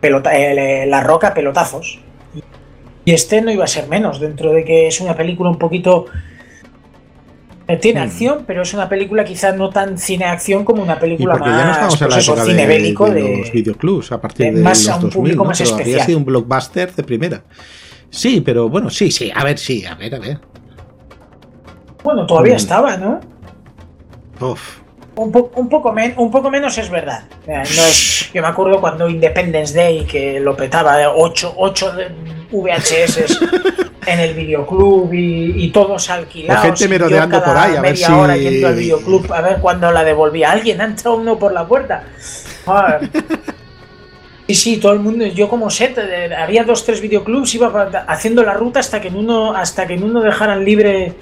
pelota, 0.00 0.36
eh, 0.36 0.84
La 0.86 1.00
Roca, 1.00 1.32
pelotazos. 1.32 2.00
Y 3.04 3.12
este 3.12 3.40
no 3.40 3.52
iba 3.52 3.62
a 3.62 3.68
ser 3.68 3.86
menos, 3.86 4.18
dentro 4.18 4.52
de 4.52 4.64
que 4.64 4.88
es 4.88 5.00
una 5.00 5.14
película 5.14 5.48
un 5.48 5.58
poquito... 5.58 6.06
Eh, 7.68 7.76
tiene 7.76 8.00
hmm. 8.00 8.02
acción, 8.02 8.44
pero 8.48 8.62
es 8.62 8.74
una 8.74 8.88
película 8.88 9.24
quizás 9.24 9.56
no 9.56 9.70
tan 9.70 9.96
cine-acción 9.96 10.64
como 10.64 10.82
una 10.82 10.98
película 10.98 11.36
más 11.36 11.48
ya 11.48 11.64
no 11.64 11.72
estamos 11.72 12.02
en 12.02 12.08
la 12.10 12.16
pues 12.16 12.46
cine 12.46 12.66
bélico 12.66 13.08
de, 13.08 13.38
los 13.38 13.52
videoclubs 13.52 14.12
a 14.12 14.20
partir 14.20 14.52
de, 14.52 14.60
más 14.60 14.84
los 14.86 15.00
2000, 15.00 15.36
¿no? 15.36 15.44
más 15.44 15.60
especial. 15.60 16.00
Sido 16.00 16.18
un 16.18 16.24
blockbuster 16.24 16.92
de 16.92 17.02
primera. 17.04 17.44
Sí, 18.14 18.40
pero 18.40 18.68
bueno, 18.68 18.90
sí, 18.90 19.10
sí, 19.10 19.32
a 19.34 19.42
ver, 19.42 19.58
sí, 19.58 19.84
a 19.84 19.96
ver, 19.96 20.14
a 20.14 20.18
ver. 20.20 20.38
Bueno, 22.04 22.24
todavía 22.26 22.54
mm. 22.54 22.56
estaba, 22.56 22.96
¿no? 22.96 23.20
Uf. 24.40 24.78
Un, 25.16 25.26
un, 25.26 25.68
poco 25.68 25.94
un 26.16 26.30
poco 26.30 26.50
menos 26.50 26.78
es 26.78 26.90
verdad. 26.90 27.24
No 27.46 27.62
es, 27.62 28.30
yo 28.32 28.40
me 28.40 28.48
acuerdo 28.48 28.80
cuando 28.80 29.08
Independence 29.08 29.74
Day, 29.74 30.04
que 30.04 30.38
lo 30.38 30.56
petaba, 30.56 30.96
8, 31.12 31.54
8 31.56 31.92
VHS 32.52 33.38
en 34.06 34.20
el 34.20 34.34
videoclub 34.34 35.12
y, 35.12 35.70
todos 35.70 36.08
alquilados. 36.10 36.62
La 36.62 36.68
gente 36.68 36.88
merodeando 36.88 37.42
por 37.42 37.56
ahí, 37.56 37.76
a 37.76 37.80
ver 37.80 37.96
si... 37.96 38.12
hora 38.12 38.36
yendo 38.36 38.68
al 38.68 38.74
videoclub 38.76 39.32
a 39.32 39.40
ver 39.40 39.58
cuándo 39.58 39.90
la 39.90 40.04
devolvía. 40.04 40.52
Alguien 40.52 40.80
ha 40.80 40.84
entrado 40.84 41.16
uno 41.16 41.38
por 41.38 41.52
la 41.52 41.66
puerta. 41.66 42.04
Sí, 44.46 44.54
sí, 44.54 44.76
todo 44.76 44.92
el 44.92 45.00
mundo, 45.00 45.24
yo 45.24 45.48
como 45.48 45.70
sé, 45.70 45.94
había 46.36 46.64
dos, 46.64 46.84
tres 46.84 47.00
videoclubs, 47.00 47.54
iba 47.54 48.04
haciendo 48.06 48.42
la 48.42 48.52
ruta 48.52 48.80
hasta 48.80 49.00
que 49.00 49.08
en 49.08 49.16
uno, 49.16 49.54
hasta 49.54 49.86
que 49.86 49.94
en 49.94 50.04
uno 50.04 50.20
dejaran 50.20 50.64
libre. 50.64 51.14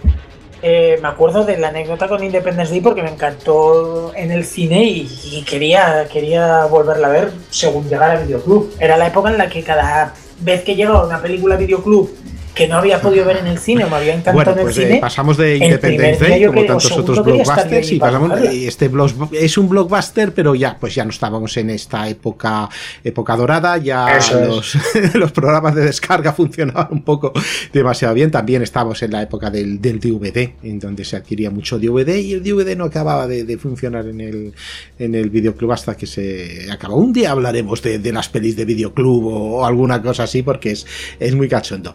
Eh, 0.65 0.99
me 1.03 1.09
acuerdo 1.09 1.45
de 1.45 1.59
la 1.59 1.69
anécdota 1.69 2.07
con 2.07 2.23
Independence 2.23 2.71
Day 2.71 2.81
porque 2.81 3.03
me 3.03 3.11
encantó 3.11 4.13
en 4.15 4.31
el 4.31 4.45
cine 4.45 4.85
y, 4.85 5.45
quería, 5.49 6.07
quería 6.13 6.67
volverla 6.67 7.09
a 7.09 7.11
ver 7.11 7.33
según 7.51 7.89
llegara 7.89 8.13
al 8.13 8.27
videoclub. 8.27 8.73
Era 8.79 8.97
la 8.97 9.09
época 9.09 9.31
en 9.31 9.39
la 9.39 9.49
que 9.49 9.63
cada 9.63 10.15
vez 10.41 10.63
que 10.63 10.77
llegaba 10.77 11.05
una 11.05 11.21
película 11.21 11.57
videoclub 11.57 12.11
que 12.55 12.69
no 12.69 12.77
había 12.77 13.01
podido 13.01 13.25
ver 13.25 13.39
en 13.39 13.47
el 13.47 13.59
cine 13.59 13.85
o 13.85 13.91
me 13.91 13.97
había 13.97 14.15
encantado 14.15 14.53
en 14.53 14.59
el 14.59 14.65
pues, 14.65 14.79
eh, 14.79 14.87
cine. 14.87 14.99
pasamos 15.01 15.37
de 15.37 15.57
Independence 15.57 16.25
Day, 16.25 16.47
como 16.47 16.65
tantos 16.65 16.93
otros 16.93 17.25
blockbusters, 17.25 17.93
y 17.93 17.99
pasamos, 17.99 18.41
este 18.43 18.91
es 19.33 19.59
un 19.59 19.69
blockbuster, 19.69 20.33
pero 20.35 20.55
ya, 20.55 20.77
pues 20.79 20.95
ya 20.95 21.05
no 21.05 21.11
estábamos 21.11 21.57
en 21.57 21.71
esta 21.71 22.09
época, 22.09 22.69
época 23.03 23.37
dorada, 23.37 23.79
ya 23.79 24.19
los, 24.47 24.77
los, 25.15 25.33
programas 25.33 25.75
de 25.75 25.85
descarga 25.85 26.33
funcionaban 26.35 26.89
un 26.91 27.03
poco 27.03 27.33
demasiado 27.73 28.15
bien. 28.15 28.31
También 28.31 28.63
estábamos 28.63 29.03
en 29.03 29.13
la 29.13 29.23
época 29.23 29.51
del, 29.51 29.81
del 29.81 29.99
DVD, 29.99 30.53
en 30.63 30.79
donde 30.79 31.05
se 31.05 31.17
adquiría 31.17 31.51
mucho 31.51 31.79
DVD 31.79 32.17
y 32.19 32.35
el 32.35 32.43
DVD 32.43 32.77
no 32.77 32.85
acababa 32.85 33.27
de, 33.27 33.53
funcionar 33.57 34.07
en 34.07 34.21
el, 34.21 34.55
en 34.99 35.15
el 35.15 35.31
videoclub 35.31 35.73
hasta 35.73 35.97
que 35.97 36.07
se 36.07 36.67
acabó. 36.71 36.97
Un 36.97 37.13
día 37.13 37.31
hablaremos 37.31 37.83
de, 37.83 37.99
de 37.99 38.13
las 38.13 38.29
pelis 38.29 38.57
de 38.57 38.65
videoclub 38.65 39.27
o, 39.27 39.67
alguna 39.67 40.03
cosa 40.03 40.25
así, 40.25 40.43
porque 40.43 40.73
es, 40.73 40.87
es 41.19 41.35
muy 41.35 41.49
cachondo. 41.49 41.95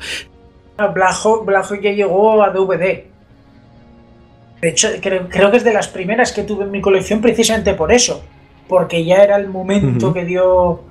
Hawk, 0.77 1.81
ya 1.81 1.91
llegó 1.91 2.43
a 2.43 2.49
DVD. 2.49 3.03
De 4.61 4.69
hecho, 4.69 4.89
creo, 5.01 5.51
que 5.51 5.57
es 5.57 5.63
de 5.63 5.73
las 5.73 5.87
primeras 5.87 6.31
que 6.31 6.43
tuve 6.43 6.63
en 6.63 6.71
mi 6.71 6.81
colección 6.81 7.21
precisamente 7.21 7.73
por 7.73 7.91
eso. 7.91 8.23
Porque 8.67 9.05
ya 9.05 9.23
era 9.23 9.37
el 9.37 9.47
momento 9.47 10.13
que 10.13 10.25
dio 10.25 10.81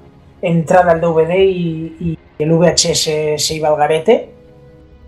entrada 0.40 0.92
al 0.92 1.00
DVD 1.00 1.34
y, 1.38 2.18
el 2.38 2.52
VHS 2.52 3.42
se 3.42 3.54
iba 3.54 3.68
al 3.68 3.76
garete. 3.76 4.30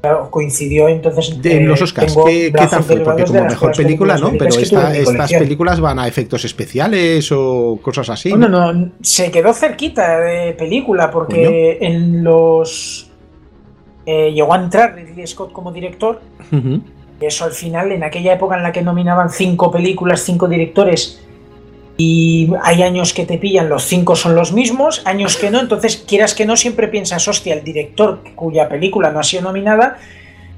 Claro, 0.00 0.30
coincidió 0.30 0.88
entonces. 0.88 1.42
De 1.42 1.60
los 1.60 1.82
Oscars, 1.82 2.16
¿qué, 2.24 2.50
tal 2.52 2.82
fue? 2.84 3.00
Porque 3.00 3.24
como 3.24 3.44
mejor 3.44 3.76
película, 3.76 4.16
¿no? 4.16 4.32
Pero 4.38 4.56
estas 4.56 5.32
películas 5.32 5.80
van 5.80 5.98
a 5.98 6.08
efectos 6.08 6.44
especiales 6.44 7.30
o 7.32 7.78
cosas 7.82 8.08
así. 8.08 8.30
Bueno, 8.30 8.48
no, 8.48 8.92
se 9.02 9.30
quedó 9.30 9.52
cerquita 9.52 10.20
de 10.20 10.52
película 10.52 11.10
porque 11.10 11.78
en 11.80 12.22
los 12.22 13.07
eh, 14.10 14.32
llegó 14.32 14.54
a 14.54 14.56
entrar 14.56 14.94
Ridley 14.94 15.26
Scott 15.26 15.52
como 15.52 15.70
director. 15.70 16.22
y 16.50 17.26
eso 17.26 17.44
al 17.44 17.52
final, 17.52 17.92
en 17.92 18.02
aquella 18.02 18.32
época 18.32 18.56
en 18.56 18.62
la 18.62 18.72
que 18.72 18.80
nominaban 18.80 19.28
cinco 19.28 19.70
películas, 19.70 20.22
cinco 20.22 20.48
directores, 20.48 21.20
y 21.98 22.50
hay 22.62 22.82
años 22.82 23.12
que 23.12 23.26
te 23.26 23.36
pillan, 23.36 23.68
los 23.68 23.82
cinco 23.84 24.16
son 24.16 24.34
los 24.34 24.52
mismos, 24.52 25.02
años 25.04 25.36
que 25.36 25.50
no, 25.50 25.60
entonces 25.60 26.02
quieras 26.08 26.34
que 26.34 26.46
no, 26.46 26.56
siempre 26.56 26.88
piensas, 26.88 27.28
hostia, 27.28 27.52
el 27.52 27.62
director 27.62 28.20
cuya 28.34 28.66
película 28.66 29.10
no 29.10 29.20
ha 29.20 29.24
sido 29.24 29.42
nominada, 29.42 29.98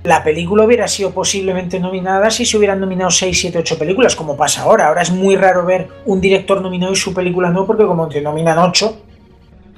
la 0.05 0.23
película 0.23 0.65
hubiera 0.65 0.87
sido 0.87 1.11
posiblemente 1.11 1.81
nominada 1.81 2.31
si 2.31 2.47
se 2.47 2.57
hubieran 2.57 2.79
nominado 2.79 3.11
6, 3.11 3.37
7, 3.37 3.59
8 3.59 3.79
películas, 3.79 4.15
como 4.15 4.37
pasa 4.37 4.63
ahora. 4.63 4.87
Ahora 4.87 5.03
es 5.03 5.11
muy 5.11 5.35
raro 5.35 5.67
ver 5.67 5.89
un 6.07 6.21
director 6.21 6.63
nominado 6.63 6.93
y 6.93 6.97
su 6.97 7.13
película 7.13 7.51
no, 7.51 7.67
porque 7.67 7.85
como 7.85 8.09
te 8.09 8.21
nominan 8.21 8.59
8. 8.59 9.03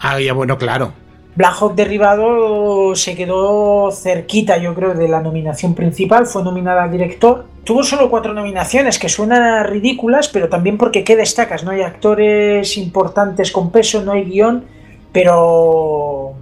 Ah, 0.01 0.21
ya 0.21 0.35
bueno, 0.35 0.59
claro. 0.59 0.93
Black 1.35 1.55
Hawk 1.61 1.75
Derribado 1.75 2.95
se 2.95 3.17
quedó 3.17 3.91
cerquita, 3.91 4.59
yo 4.59 4.75
creo, 4.75 4.95
de 4.95 5.09
la 5.09 5.21
nominación 5.21 5.75
principal. 5.75 6.27
Fue 6.27 6.43
nominada 6.43 6.85
a 6.85 6.89
director. 6.89 7.47
Tuvo 7.65 7.83
solo 7.83 8.11
cuatro 8.11 8.35
nominaciones, 8.35 8.99
que 8.99 9.09
suenan 9.09 9.65
ridículas, 9.65 10.29
pero 10.29 10.49
también 10.49 10.77
porque 10.77 11.05
¿qué 11.05 11.17
destacas? 11.17 11.65
No 11.65 11.71
hay 11.71 11.83
actores 11.83 12.77
importantes 12.77 13.51
con 13.51 13.71
peso, 13.71 14.03
no 14.03 14.13
hay 14.13 14.25
guion, 14.25 14.65
pero 15.13 16.35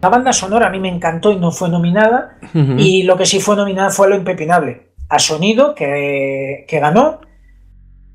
la 0.00 0.08
banda 0.08 0.32
sonora 0.32 0.68
a 0.68 0.70
mí 0.70 0.78
me 0.78 0.88
encantó 0.88 1.32
y 1.32 1.36
no 1.36 1.50
fue 1.50 1.68
nominada. 1.68 2.38
Y 2.76 3.02
lo 3.02 3.16
que 3.16 3.26
sí 3.26 3.40
fue 3.40 3.56
nominada 3.56 3.90
fue 3.90 4.08
lo 4.08 4.16
impepinable. 4.16 4.88
A 5.08 5.18
sonido, 5.18 5.74
que, 5.74 6.66
que 6.68 6.78
ganó. 6.78 7.20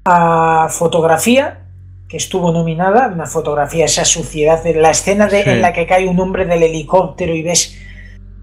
A 0.05 0.67
fotografía, 0.69 1.62
que 2.13 2.17
estuvo 2.17 2.51
nominada, 2.51 3.07
una 3.07 3.25
fotografía, 3.25 3.85
esa 3.85 4.05
suciedad, 4.05 4.63
de 4.63 4.75
la 4.75 4.91
escena 4.91 5.25
de, 5.25 5.41
en 5.41 5.63
la 5.63 5.73
que 5.73 5.87
cae 5.87 6.07
un 6.07 6.19
hombre 6.19 6.45
del 6.45 6.61
helicóptero 6.61 7.33
y 7.33 7.41
ves 7.41 7.75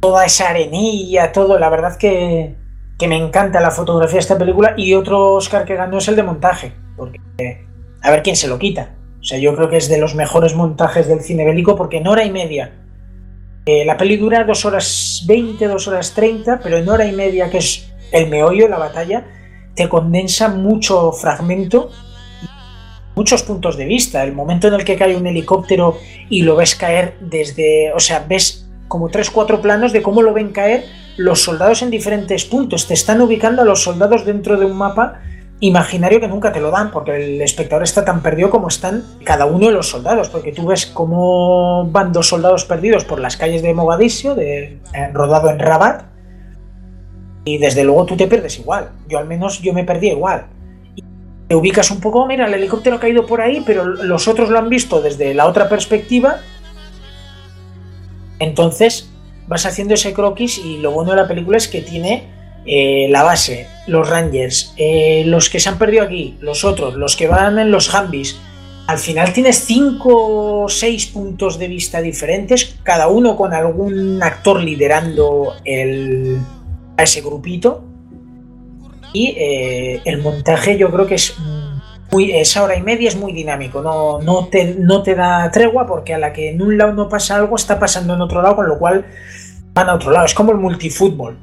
toda 0.01 0.25
esa 0.25 0.51
arenilla, 0.51 1.31
todo, 1.31 1.57
la 1.57 1.69
verdad 1.69 1.97
que, 1.97 2.57
que 2.99 3.07
me 3.07 3.15
encanta 3.17 3.61
la 3.61 3.71
fotografía 3.71 4.15
de 4.15 4.19
esta 4.23 4.37
película 4.37 4.75
y 4.77 4.95
otro 4.95 5.35
Oscar 5.35 5.65
que 5.65 5.77
ganó 5.77 5.99
es 5.99 6.09
el 6.09 6.17
de 6.17 6.25
montaje, 6.25 6.73
porque 6.97 7.21
a 8.03 8.11
ver 8.11 8.25
quién 8.25 8.35
se 8.35 8.49
lo 8.49 8.59
quita. 8.59 8.97
O 9.21 9.23
sea, 9.23 9.39
yo 9.39 9.55
creo 9.55 9.71
que 9.71 9.77
es 9.77 9.89
de 9.89 9.99
los 9.99 10.17
mejores 10.17 10.57
montajes 10.57 11.07
del 11.07 11.21
cine 11.21 11.45
bélico 11.45 11.77
porque 11.77 11.99
en 11.99 12.09
hora 12.09 12.25
y 12.25 12.33
media. 12.33 12.73
Eh, 13.67 13.85
la 13.85 13.97
peli 13.97 14.17
dura 14.17 14.43
dos 14.43 14.65
horas 14.65 15.23
20, 15.29 15.69
dos 15.69 15.87
horas 15.87 16.13
30, 16.13 16.59
pero 16.61 16.77
en 16.77 16.89
hora 16.89 17.05
y 17.05 17.13
media, 17.13 17.49
que 17.51 17.59
es 17.59 17.89
el 18.11 18.29
meollo, 18.29 18.67
la 18.67 18.79
batalla, 18.79 19.27
te 19.77 19.89
condensa 19.89 20.49
mucho 20.49 21.13
fragmento 21.13 21.93
muchos 23.21 23.43
puntos 23.43 23.77
de 23.77 23.85
vista. 23.85 24.25
El 24.25 24.33
momento 24.33 24.69
en 24.69 24.75
el 24.75 24.83
que 24.83 24.97
cae 24.97 25.15
un 25.15 25.27
helicóptero 25.27 25.99
y 26.31 26.41
lo 26.41 26.57
ves 26.57 26.75
caer 26.75 27.17
desde, 27.21 27.93
o 27.93 28.01
sea, 28.01 28.25
ves 28.27 28.67
como 28.89 29.11
tres, 29.11 29.29
cuatro 29.31 29.61
planos 29.61 29.93
de 29.93 30.01
cómo 30.01 30.23
lo 30.23 30.33
ven 30.33 30.53
caer 30.53 30.87
los 31.19 31.43
soldados 31.43 31.83
en 31.83 31.91
diferentes 31.91 32.47
puntos. 32.47 32.89
Te 32.89 32.95
están 32.95 33.21
ubicando 33.21 33.61
a 33.61 33.67
los 33.67 33.83
soldados 33.83 34.25
dentro 34.25 34.59
de 34.59 34.65
un 34.65 34.75
mapa 34.79 35.21
imaginario 35.61 36.19
que 36.19 36.29
nunca 36.29 36.51
te 36.51 36.61
lo 36.61 36.71
dan, 36.71 36.91
porque 36.91 37.15
el 37.15 37.43
espectador 37.43 37.83
está 37.83 38.07
tan 38.07 38.23
perdido 38.23 38.49
como 38.49 38.69
están 38.69 39.05
cada 39.23 39.45
uno 39.45 39.67
de 39.67 39.73
los 39.73 39.91
soldados, 39.91 40.31
porque 40.31 40.53
tú 40.53 40.65
ves 40.67 40.87
cómo 40.87 41.87
van 41.91 42.15
dos 42.15 42.27
soldados 42.27 42.65
perdidos 42.65 43.05
por 43.05 43.21
las 43.21 43.37
calles 43.37 43.61
de 43.61 43.75
Mogadiscio, 43.75 44.35
de, 44.35 44.79
eh, 44.95 45.11
rodado 45.13 45.51
en 45.51 45.59
Rabat, 45.59 46.05
y 47.45 47.59
desde 47.59 47.85
luego 47.85 48.07
tú 48.07 48.17
te 48.17 48.27
pierdes 48.27 48.59
igual. 48.59 48.93
Yo 49.09 49.19
al 49.19 49.27
menos 49.27 49.61
yo 49.61 49.75
me 49.75 49.85
perdí 49.85 50.09
igual 50.09 50.47
te 51.51 51.57
ubicas 51.57 51.91
un 51.91 51.99
poco, 51.99 52.27
mira, 52.27 52.47
el 52.47 52.55
helicóptero 52.55 52.95
ha 52.95 53.01
caído 53.01 53.27
por 53.27 53.41
ahí, 53.41 53.61
pero 53.67 53.85
los 53.85 54.29
otros 54.29 54.51
lo 54.51 54.59
han 54.61 54.69
visto 54.69 55.03
desde 55.03 55.35
la 55.35 55.49
otra 55.49 55.69
perspectiva. 55.69 56.37
Entonces 58.39 59.11
vas 59.49 59.67
haciendo 59.67 59.95
ese 59.95 60.13
croquis 60.13 60.59
y 60.59 60.79
lo 60.79 60.93
bueno 60.93 61.11
de 61.11 61.17
la 61.17 61.27
película 61.27 61.57
es 61.57 61.67
que 61.67 61.81
tiene 61.81 62.31
eh, 62.67 63.09
la 63.11 63.25
base, 63.25 63.67
los 63.89 64.09
Rangers, 64.09 64.75
eh, 64.77 65.25
los 65.27 65.51
que 65.51 65.59
se 65.59 65.69
han 65.69 65.77
perdido 65.77 66.05
aquí, 66.05 66.39
los 66.41 66.65
otros, 66.65 66.95
los 66.95 67.17
que 67.17 67.27
van 67.27 67.59
en 67.59 67.73
los 67.73 67.93
Humvees. 67.93 68.39
Al 68.87 68.99
final 68.99 69.33
tienes 69.33 69.65
cinco 69.65 70.63
o 70.63 70.69
seis 70.69 71.07
puntos 71.07 71.59
de 71.59 71.67
vista 71.67 72.01
diferentes, 72.01 72.77
cada 72.85 73.09
uno 73.09 73.35
con 73.35 73.55
algún 73.55 74.23
actor 74.23 74.63
liderando 74.63 75.55
el, 75.65 76.39
a 76.97 77.03
ese 77.03 77.23
grupito 77.23 77.90
y 79.13 79.35
eh, 79.37 80.03
el 80.05 80.23
montaje 80.23 80.79
yo 80.79 80.91
creo 80.91 81.07
que 81.07 81.17
es 81.17 81.37
muy, 82.11 82.33
esa 82.33 82.63
hora 82.63 82.77
y 82.77 82.83
media 82.83 83.09
es 83.09 83.17
muy 83.17 83.33
dinámico, 83.33 83.83
no, 83.83 84.21
no, 84.21 84.49
te, 84.49 84.75
no 84.79 85.03
te 85.03 85.15
da 85.15 85.51
tregua 85.51 85.87
porque 85.87 86.15
a 86.15 86.19
la 86.19 86.33
que 86.33 86.51
en 86.51 86.63
un 86.63 86.77
lado 86.77 86.93
no 86.93 87.09
pasa 87.09 87.37
algo 87.37 87.57
está 87.57 87.79
pasando 87.79 88.15
en 88.15 88.21
otro 88.21 88.43
lado, 88.43 88.57
con 88.57 88.69
lo 88.69 88.79
cual 88.79 89.05
van 89.73 89.89
a 89.89 89.95
otro 89.95 90.11
lado. 90.11 90.27
Es 90.27 90.35
como 90.35 90.53
el 90.53 90.59
multifútbol. 90.59 91.39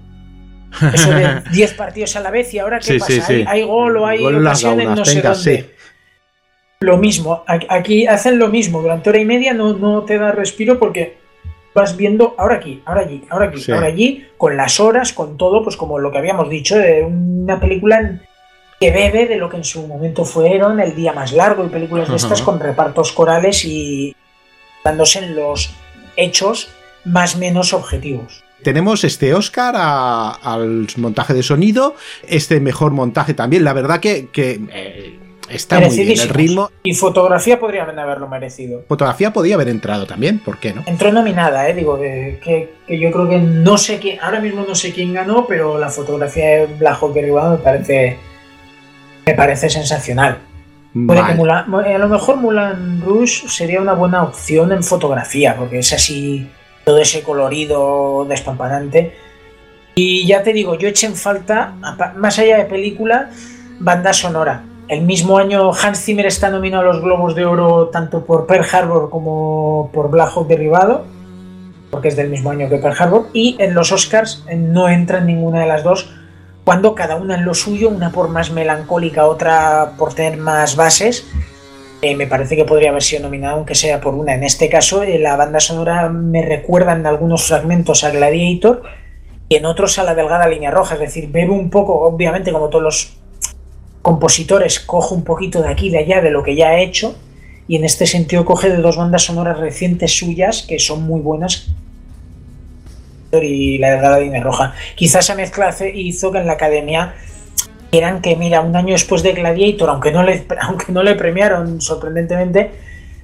Eso 0.94 1.12
de 1.12 1.42
10 1.52 1.74
partidos 1.74 2.16
a 2.16 2.22
la 2.22 2.32
vez 2.32 2.54
y 2.54 2.60
ahora 2.60 2.80
qué 2.80 3.00
pasa, 3.00 3.28
¿Hay, 3.48 3.64
gol 3.64 3.98
o 3.98 4.06
hay 4.06 4.24
ocasiones 4.24 4.90
no 4.90 5.06
sé 5.06 5.22
dónde. 5.22 5.76
Lo 6.80 6.98
mismo, 6.98 7.44
aquí 7.48 8.06
hacen 8.06 8.38
lo 8.38 8.50
mismo, 8.50 8.84
durante 8.84 9.10
hora 9.10 9.18
y 9.18 9.26
media 9.26 9.54
no, 9.54 9.74
no 9.74 10.04
te 10.04 10.20
da 10.20 10.32
respiro 10.32 10.78
porque 10.78 11.17
vas 11.78 11.96
viendo 11.96 12.36
ahora 12.38 12.56
aquí, 12.56 12.82
ahora 12.86 13.02
allí, 13.02 13.24
ahora 13.30 13.46
aquí, 13.46 13.72
ahora 13.72 13.88
allí, 13.88 14.26
con 14.38 14.58
las 14.58 14.80
horas, 14.80 15.14
con 15.14 15.38
todo, 15.38 15.64
pues 15.64 15.78
como 15.78 16.00
lo 16.00 16.12
que 16.12 16.18
habíamos 16.18 16.50
dicho, 16.50 16.76
de 16.76 17.04
una 17.04 17.60
película 17.60 18.20
que 18.80 18.92
bebe 18.92 19.28
de 19.28 19.38
lo 19.38 19.50
que 19.50 19.58
en 19.58 19.64
su 19.64 19.88
momento 19.88 20.26
fueron 20.26 20.80
El 20.80 20.96
Día 20.96 21.14
Más 21.14 21.32
Largo 21.34 21.66
y 21.66 21.70
películas 21.70 22.10
de 22.10 22.16
estas 22.16 22.42
con 22.42 22.60
repartos 22.60 23.12
corales 23.12 23.64
y 23.66 24.16
dándose 24.84 25.20
en 25.20 25.36
los 25.36 25.72
hechos 26.16 26.70
más 27.06 27.38
menos 27.38 27.74
objetivos. 27.74 28.44
Tenemos 28.64 29.04
este 29.04 29.36
Oscar 29.36 29.76
al 29.78 30.88
montaje 30.98 31.34
de 31.34 31.44
sonido, 31.44 31.96
este 32.28 32.60
mejor 32.60 32.92
montaje 32.92 33.34
también. 33.34 33.64
La 33.64 33.74
verdad 33.74 34.00
que, 34.00 34.30
eh, 34.34 35.17
Está 35.50 35.80
muy 35.80 35.96
bien 35.96 36.20
el 36.20 36.30
ritmo. 36.30 36.72
Y 36.84 36.94
fotografía 36.94 37.60
podría 37.60 37.84
haberlo 37.84 38.28
merecido. 38.28 38.84
Fotografía 38.88 39.32
podía 39.32 39.56
haber 39.56 39.70
entrado 39.70 40.06
también, 40.06 40.40
¿por 40.40 40.58
qué 40.60 40.74
no? 40.74 40.84
Entró 40.86 41.12
nominada, 41.12 41.70
¿eh? 41.70 41.74
Digo, 41.74 42.00
que, 42.00 42.74
yo 42.88 43.12
creo 43.12 43.30
que 43.30 43.40
no 43.40 43.78
sé 43.78 44.00
quién, 44.00 44.20
ahora 44.22 44.40
mismo 44.40 44.66
no 44.68 44.76
sé 44.76 44.92
quién 44.92 45.14
ganó, 45.14 45.46
pero 45.48 45.78
la 45.78 45.90
fotografía 45.90 46.46
de 46.46 46.66
Black 46.68 46.98
Hawk 47.02 47.16
me 47.16 47.58
parece, 47.58 48.18
me 49.26 49.34
parece 49.34 49.70
sensacional. 49.70 50.40
a 50.94 51.98
lo 51.98 52.10
mejor 52.10 52.38
Mulan 52.38 53.02
Rouge 53.02 53.48
sería 53.48 53.82
una 53.82 53.94
buena 53.94 54.24
opción 54.24 54.72
en 54.72 54.84
fotografía, 54.84 55.56
porque 55.58 55.80
es 55.80 55.94
así, 55.94 56.48
todo 56.84 57.00
ese 57.00 57.24
colorido 57.24 58.26
despampanante. 58.28 59.14
Y 59.96 60.28
ya 60.28 60.44
te 60.44 60.54
digo, 60.54 60.78
yo 60.78 60.90
eché 60.90 61.08
en 61.08 61.16
falta, 61.16 61.74
más 62.16 62.38
allá 62.38 62.58
de 62.58 62.66
película, 62.66 63.32
banda 63.80 64.14
sonora 64.14 64.64
el 64.90 65.02
mismo 65.02 65.38
año 65.38 65.72
Hans 65.74 66.04
Zimmer 66.04 66.26
está 66.26 66.50
nominado 66.50 66.84
a 66.84 66.94
los 66.94 67.02
Globos 67.02 67.36
de 67.36 67.46
Oro 67.46 67.90
tanto 67.90 68.26
por 68.26 68.48
Pearl 68.48 68.66
Harbor 68.72 69.10
como 69.10 69.90
por 69.94 70.10
Black 70.10 70.32
Hawk 70.34 70.48
Derribado, 70.48 71.06
porque 71.92 72.08
es 72.08 72.16
del 72.16 72.30
mismo 72.30 72.52
año 72.52 72.70
que 72.70 72.78
Pearl 72.78 72.96
Harbor, 72.98 73.28
y 73.34 73.56
en 73.60 73.74
los 73.74 73.92
Oscars 73.92 74.46
no 74.56 74.90
entra 74.90 75.20
en 75.20 75.28
ninguna 75.28 75.62
de 75.62 75.68
las 75.68 75.84
dos, 75.84 76.14
cuando 76.64 76.96
cada 76.96 77.16
una 77.16 77.36
en 77.36 77.46
lo 77.46 77.54
suyo, 77.54 77.90
una 77.90 78.12
por 78.12 78.30
más 78.30 78.52
melancólica, 78.52 79.26
otra 79.26 79.94
por 79.98 80.14
tener 80.14 80.38
más 80.38 80.76
bases, 80.76 81.26
eh, 82.02 82.16
me 82.16 82.28
parece 82.28 82.56
que 82.56 82.66
podría 82.66 82.92
haber 82.92 83.02
sido 83.02 83.24
nominada 83.24 83.54
aunque 83.54 83.74
sea 83.74 84.00
por 84.00 84.14
una. 84.14 84.36
En 84.36 84.44
este 84.44 84.70
caso, 84.70 85.02
eh, 85.04 85.18
la 85.18 85.36
banda 85.36 85.60
sonora 85.60 86.10
me 86.10 86.46
recuerda 86.46 86.94
en 86.94 87.06
algunos 87.06 87.48
fragmentos 87.48 88.04
a 88.04 88.12
Gladiator 88.12 88.84
y 89.50 89.56
en 89.56 89.66
otros 89.66 89.98
a 89.98 90.04
la 90.04 90.14
delgada 90.14 90.48
línea 90.48 90.70
roja. 90.70 90.96
Es 90.96 91.00
decir, 91.00 91.30
bebe 91.32 91.52
un 91.52 91.70
poco, 91.70 92.02
obviamente, 92.02 92.52
como 92.52 92.70
todos 92.70 92.84
los 92.84 93.17
compositores, 94.08 94.80
cojo 94.80 95.16
un 95.16 95.26
poquito 95.26 95.62
de 95.62 95.68
aquí 95.68 95.88
y 95.88 95.90
de 95.90 95.98
allá 95.98 96.22
de 96.22 96.32
lo 96.32 96.42
que 96.42 96.56
ya 96.56 96.70
ha 96.70 96.80
hecho 96.80 97.14
y 97.68 97.76
en 97.76 97.84
este 97.84 98.06
sentido 98.06 98.46
coge 98.46 98.70
de 98.70 98.78
dos 98.78 98.96
bandas 98.96 99.24
sonoras 99.24 99.60
recientes 99.60 100.18
suyas 100.18 100.64
que 100.66 100.80
son 100.80 101.04
muy 101.04 101.20
buenas 101.20 101.68
y 103.34 103.78
la 103.80 103.92
delgada 103.92 104.22
línea 104.22 104.42
roja. 104.42 104.74
Quizás 104.96 105.26
esa 105.26 105.36
mezcla 105.36 105.76
hizo 105.94 106.32
que 106.32 106.38
en 106.38 106.48
la 106.48 106.54
academia 106.54 107.16
eran 107.92 108.22
que, 108.22 108.38
mira, 108.38 108.62
un 108.62 108.74
año 108.78 108.94
después 108.94 109.24
de 109.24 109.34
Gladiator, 109.34 109.90
aunque 109.90 110.14
no 110.14 110.24
le, 110.24 110.48
aunque 110.62 110.94
no 110.94 111.04
le 111.04 111.16
premiaron 111.16 111.82
sorprendentemente, 111.82 112.72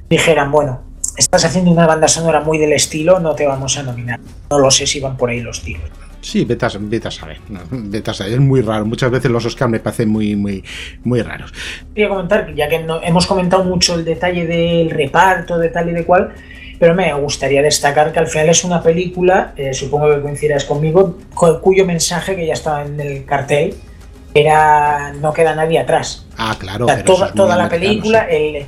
dijeran, 0.10 0.52
bueno, 0.52 0.82
estás 1.16 1.46
haciendo 1.46 1.72
una 1.72 1.88
banda 1.88 2.10
sonora 2.10 2.42
muy 2.42 2.58
del 2.58 2.74
estilo, 2.74 3.22
no 3.22 3.36
te 3.36 3.48
vamos 3.48 3.78
a 3.78 3.84
nominar. 3.84 4.20
No 4.52 4.60
lo 4.60 4.70
sé 4.70 4.86
si 4.86 5.00
van 5.00 5.16
por 5.16 5.30
ahí 5.30 5.40
los 5.40 5.62
tiros. 5.62 5.90
Sí, 6.24 6.46
vete 6.46 6.66
a, 6.66 7.12
saber. 7.12 7.38
Es 8.32 8.40
muy 8.40 8.62
raro. 8.62 8.86
Muchas 8.86 9.12
veces 9.12 9.30
los 9.30 9.46
Oscars 9.46 9.70
me 9.70 9.82
parecen 9.82 10.08
muy, 10.08 10.38
muy, 10.38 10.64
muy 11.04 11.22
raros. 11.22 11.54
Quería 11.94 12.08
comentar, 12.08 12.56
ya 12.56 12.70
que 12.70 12.80
no, 12.80 13.04
hemos 13.04 13.28
comentado 13.28 13.66
mucho 13.66 13.96
el 13.96 14.06
detalle 14.06 14.48
del 14.48 14.90
reparto, 14.90 15.58
de 15.58 15.68
tal 15.68 15.90
y 15.90 15.92
de 15.92 16.06
cual, 16.06 16.34
pero 16.80 16.96
me 16.96 17.14
gustaría 17.16 17.62
destacar 17.62 18.14
que 18.14 18.20
al 18.20 18.28
final 18.28 18.48
es 18.48 18.64
una 18.64 18.82
película, 18.82 19.54
eh, 19.58 19.74
supongo 19.74 20.16
que 20.16 20.22
coincidirás 20.22 20.64
conmigo, 20.64 21.18
cuyo 21.62 21.86
mensaje 21.86 22.38
que 22.38 22.48
ya 22.48 22.54
estaba 22.54 22.84
en 22.84 23.02
el 23.02 23.26
cartel 23.26 23.76
era 24.34 25.12
no 25.20 25.34
queda 25.34 25.54
nadie 25.54 25.80
atrás. 25.80 26.26
Ah, 26.38 26.56
claro. 26.58 26.86
toda, 27.06 27.34
toda 27.34 27.58
la 27.58 27.68
película, 27.68 28.30
el 28.30 28.66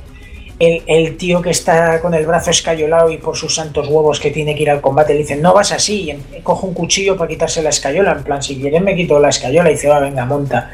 el, 0.58 1.16
tío 1.16 1.42
que 1.42 1.50
está 1.50 2.00
con 2.00 2.14
el 2.14 2.26
brazo 2.26 2.50
escayolado 2.50 3.10
y 3.10 3.18
por 3.18 3.36
sus 3.36 3.54
santos 3.54 3.88
huevos 3.88 4.20
que 4.20 4.30
tiene 4.30 4.54
que 4.54 4.62
ir 4.62 4.70
al 4.70 4.80
combate 4.80 5.12
le 5.12 5.20
dicen, 5.20 5.42
no 5.42 5.52
vas 5.52 5.72
así, 5.72 6.10
y 6.10 6.40
coge 6.40 6.66
un 6.66 6.74
cuchillo 6.74 7.16
para 7.16 7.28
quitarse 7.28 7.62
la 7.62 7.70
escayola, 7.70 8.12
en 8.12 8.22
plan, 8.22 8.42
si 8.42 8.58
quieren 8.58 8.84
me 8.84 8.96
quito 8.96 9.18
la 9.18 9.28
escayola 9.28 9.70
y 9.70 9.74
dice, 9.74 9.88
va, 9.88 10.00
venga, 10.00 10.24
monta. 10.24 10.70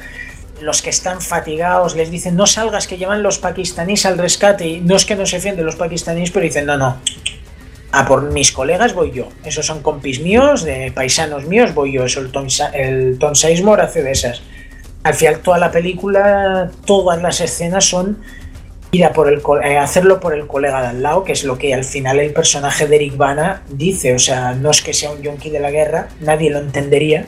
Los 0.61 0.83
que 0.83 0.91
están 0.91 1.21
fatigados 1.21 1.97
les 1.97 2.11
dicen, 2.11 2.37
no 2.37 2.47
salgas, 2.47 2.87
que 2.87 2.97
llevan 2.97 3.25
los 3.25 3.39
pakistaníes 3.39 4.07
al 4.07 4.19
rescate, 4.19 4.67
y 4.67 4.81
no 4.81 4.95
es 4.95 5.05
que 5.05 5.17
no 5.17 5.27
se 5.27 5.41
fienden 5.41 5.67
los 5.67 5.75
pakistaníes, 5.75 6.31
pero 6.31 6.45
dicen, 6.45 6.67
no, 6.67 6.77
no, 6.77 6.99
a 7.91 8.07
por 8.07 8.23
mis 8.33 8.53
colegas 8.53 8.95
voy 8.95 9.11
yo, 9.11 9.29
esos 9.45 9.67
son 9.67 9.83
compis 9.83 10.21
míos, 10.21 10.63
de 10.63 10.93
paisanos 10.93 11.45
míos, 11.47 11.75
voy 11.75 11.93
yo, 11.93 12.05
eso 12.05 12.21
el 12.21 12.31
Tom, 12.31 12.47
el 12.73 13.19
Tom 13.19 13.33
hace 13.33 14.03
de 14.03 14.11
esas. 14.13 14.43
Al 15.03 15.15
final 15.15 15.41
toda 15.41 15.59
la 15.59 15.73
película, 15.73 16.71
todas 16.87 17.21
las 17.21 17.41
escenas 17.41 17.85
son 17.85 18.19
por 19.15 19.29
el, 19.29 19.43
eh, 19.65 19.79
hacerlo 19.79 20.21
por 20.21 20.35
el 20.35 20.47
colega 20.47 20.83
de 20.83 20.89
al 20.89 21.03
lado, 21.03 21.25
que 21.25 21.33
es 21.33 21.45
lo 21.45 21.57
que 21.57 21.73
al 21.73 21.85
final 21.85 22.21
el 22.21 22.35
personaje 22.35 22.87
de 22.87 22.97
Eric 22.97 23.17
Bana 23.17 23.63
dice. 23.71 24.15
O 24.15 24.19
sea, 24.19 24.53
no 24.53 24.71
es 24.71 24.83
que 24.83 24.93
sea 24.93 25.11
un 25.11 25.23
yonki 25.23 25.49
de 25.49 25.61
la 25.61 25.71
guerra, 25.71 26.09
nadie 26.21 26.51
lo 26.51 26.59
entendería. 26.59 27.25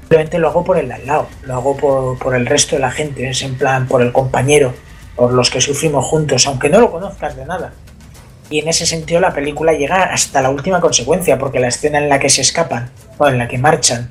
Simplemente 0.00 0.38
lo 0.38 0.48
hago 0.48 0.64
por 0.64 0.78
el 0.78 0.88
de 0.88 0.94
al 0.94 1.06
lado, 1.06 1.28
lo 1.42 1.54
hago 1.54 1.76
por, 1.76 2.18
por 2.18 2.34
el 2.34 2.46
resto 2.46 2.76
de 2.76 2.80
la 2.80 2.90
gente, 2.90 3.28
es 3.28 3.42
en 3.42 3.58
plan 3.58 3.86
por 3.86 4.00
el 4.00 4.12
compañero, 4.12 4.72
por 5.14 5.34
los 5.34 5.50
que 5.50 5.60
sufrimos 5.60 6.06
juntos, 6.06 6.46
aunque 6.46 6.70
no 6.70 6.80
lo 6.80 6.90
conozcas 6.90 7.36
de 7.36 7.44
nada. 7.44 7.74
Y 8.48 8.60
en 8.60 8.68
ese 8.68 8.86
sentido 8.86 9.20
la 9.20 9.34
película 9.34 9.74
llega 9.74 10.04
hasta 10.04 10.40
la 10.40 10.48
última 10.48 10.80
consecuencia, 10.80 11.38
porque 11.38 11.60
la 11.60 11.68
escena 11.68 11.98
en 11.98 12.08
la 12.08 12.18
que 12.18 12.30
se 12.30 12.40
escapan, 12.40 12.88
o 13.18 13.28
en 13.28 13.36
la 13.36 13.46
que 13.46 13.58
marchan, 13.58 14.08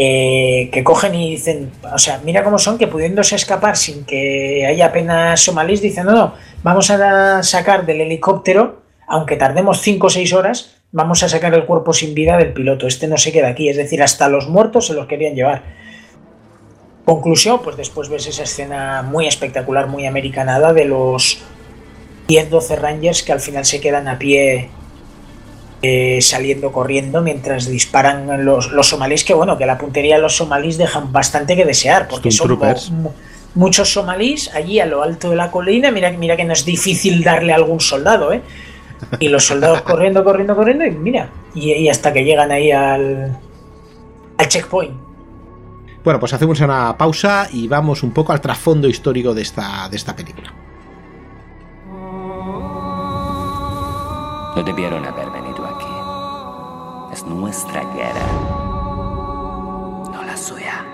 eh, 0.00 0.70
que 0.72 0.84
cogen 0.84 1.16
y 1.16 1.30
dicen, 1.30 1.72
o 1.92 1.98
sea, 1.98 2.20
mira 2.24 2.44
cómo 2.44 2.60
son, 2.60 2.78
que 2.78 2.86
pudiéndose 2.86 3.34
escapar 3.34 3.76
sin 3.76 4.04
que 4.04 4.64
haya 4.64 4.86
apenas 4.86 5.40
somalíes, 5.40 5.82
dicen, 5.82 6.06
no, 6.06 6.12
no, 6.12 6.34
vamos 6.62 6.88
a 6.90 7.42
sacar 7.42 7.84
del 7.84 8.02
helicóptero, 8.02 8.82
aunque 9.08 9.34
tardemos 9.34 9.80
5 9.80 10.06
o 10.06 10.10
6 10.10 10.32
horas, 10.34 10.76
vamos 10.92 11.24
a 11.24 11.28
sacar 11.28 11.52
el 11.52 11.66
cuerpo 11.66 11.92
sin 11.92 12.14
vida 12.14 12.36
del 12.36 12.52
piloto, 12.52 12.86
este 12.86 13.08
no 13.08 13.16
se 13.16 13.32
queda 13.32 13.48
aquí, 13.48 13.68
es 13.68 13.76
decir, 13.76 14.00
hasta 14.00 14.28
los 14.28 14.48
muertos 14.48 14.86
se 14.86 14.94
los 14.94 15.06
querían 15.06 15.34
llevar. 15.34 15.64
Conclusión, 17.04 17.60
pues 17.64 17.76
después 17.76 18.08
ves 18.08 18.28
esa 18.28 18.44
escena 18.44 19.02
muy 19.02 19.26
espectacular, 19.26 19.88
muy 19.88 20.06
americanada 20.06 20.72
de 20.72 20.84
los 20.84 21.42
10-12 22.28 22.76
Rangers 22.76 23.22
que 23.24 23.32
al 23.32 23.40
final 23.40 23.64
se 23.64 23.80
quedan 23.80 24.06
a 24.06 24.18
pie 24.18 24.70
eh, 25.82 26.18
saliendo 26.20 26.72
corriendo 26.72 27.20
mientras 27.22 27.68
disparan 27.68 28.44
los, 28.44 28.72
los, 28.72 28.88
somalíes, 28.88 29.24
que 29.24 29.34
bueno, 29.34 29.56
que 29.56 29.66
la 29.66 29.78
puntería 29.78 30.16
de 30.16 30.22
los 30.22 30.36
somalíes 30.36 30.78
dejan 30.78 31.12
bastante 31.12 31.54
que 31.54 31.64
desear, 31.64 32.08
porque 32.08 32.30
son 32.30 32.58
muchos 33.54 33.92
somalíes 33.92 34.54
allí 34.54 34.80
a 34.80 34.86
lo 34.86 35.02
alto 35.02 35.30
de 35.30 35.36
la 35.36 35.50
colina, 35.50 35.90
mira, 35.90 36.10
mira 36.10 36.36
que 36.36 36.44
no 36.44 36.52
es 36.52 36.64
difícil 36.64 37.22
darle 37.22 37.52
a 37.52 37.56
algún 37.56 37.80
soldado, 37.80 38.32
¿eh? 38.32 38.42
Y 39.20 39.28
los 39.28 39.44
soldados 39.46 39.82
corriendo, 39.82 40.24
corriendo, 40.24 40.56
corriendo, 40.56 40.84
y 40.84 40.90
mira, 40.90 41.30
y, 41.54 41.88
hasta 41.88 42.12
que 42.12 42.24
llegan 42.24 42.50
ahí 42.50 42.72
al, 42.72 43.38
al 44.36 44.48
checkpoint. 44.48 45.08
Bueno, 46.02 46.20
pues 46.20 46.32
hacemos 46.32 46.60
una 46.60 46.96
pausa 46.96 47.48
y 47.52 47.68
vamos 47.68 48.02
un 48.02 48.12
poco 48.12 48.32
al 48.32 48.40
trasfondo 48.40 48.88
histórico 48.88 49.34
de 49.34 49.42
esta, 49.42 49.88
de 49.88 49.96
esta 49.96 50.16
película. 50.16 50.52
No 54.56 54.62
debieron 54.64 55.04
haber 55.04 55.27
venido 57.10 57.34
nuestra 57.34 57.84
guerra, 57.94 58.26
no 60.12 60.22
la 60.24 60.36
suya. 60.36 60.84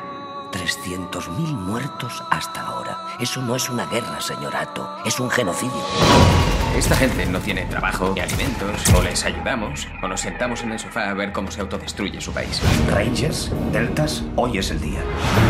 300.000 0.52 1.30
muertos 1.52 2.22
hasta 2.30 2.60
ahora. 2.60 2.96
Eso 3.18 3.42
no 3.42 3.56
es 3.56 3.68
una 3.68 3.86
guerra, 3.86 4.20
señor 4.20 4.54
Ato. 4.54 4.88
Es 5.04 5.18
un 5.18 5.28
genocidio. 5.28 5.82
Esta 6.76 6.94
gente 6.94 7.26
no 7.26 7.40
tiene 7.40 7.64
trabajo 7.66 8.12
ni 8.14 8.20
alimentos. 8.20 8.94
O 8.96 9.02
les 9.02 9.24
ayudamos, 9.24 9.88
o 10.00 10.06
nos 10.06 10.20
sentamos 10.20 10.62
en 10.62 10.70
el 10.70 10.78
sofá 10.78 11.10
a 11.10 11.14
ver 11.14 11.32
cómo 11.32 11.50
se 11.50 11.60
autodestruye 11.60 12.20
su 12.20 12.32
país. 12.32 12.62
Rangers, 12.88 13.50
Deltas, 13.72 14.22
hoy 14.36 14.58
es 14.58 14.70
el 14.70 14.80
día. 14.80 15.00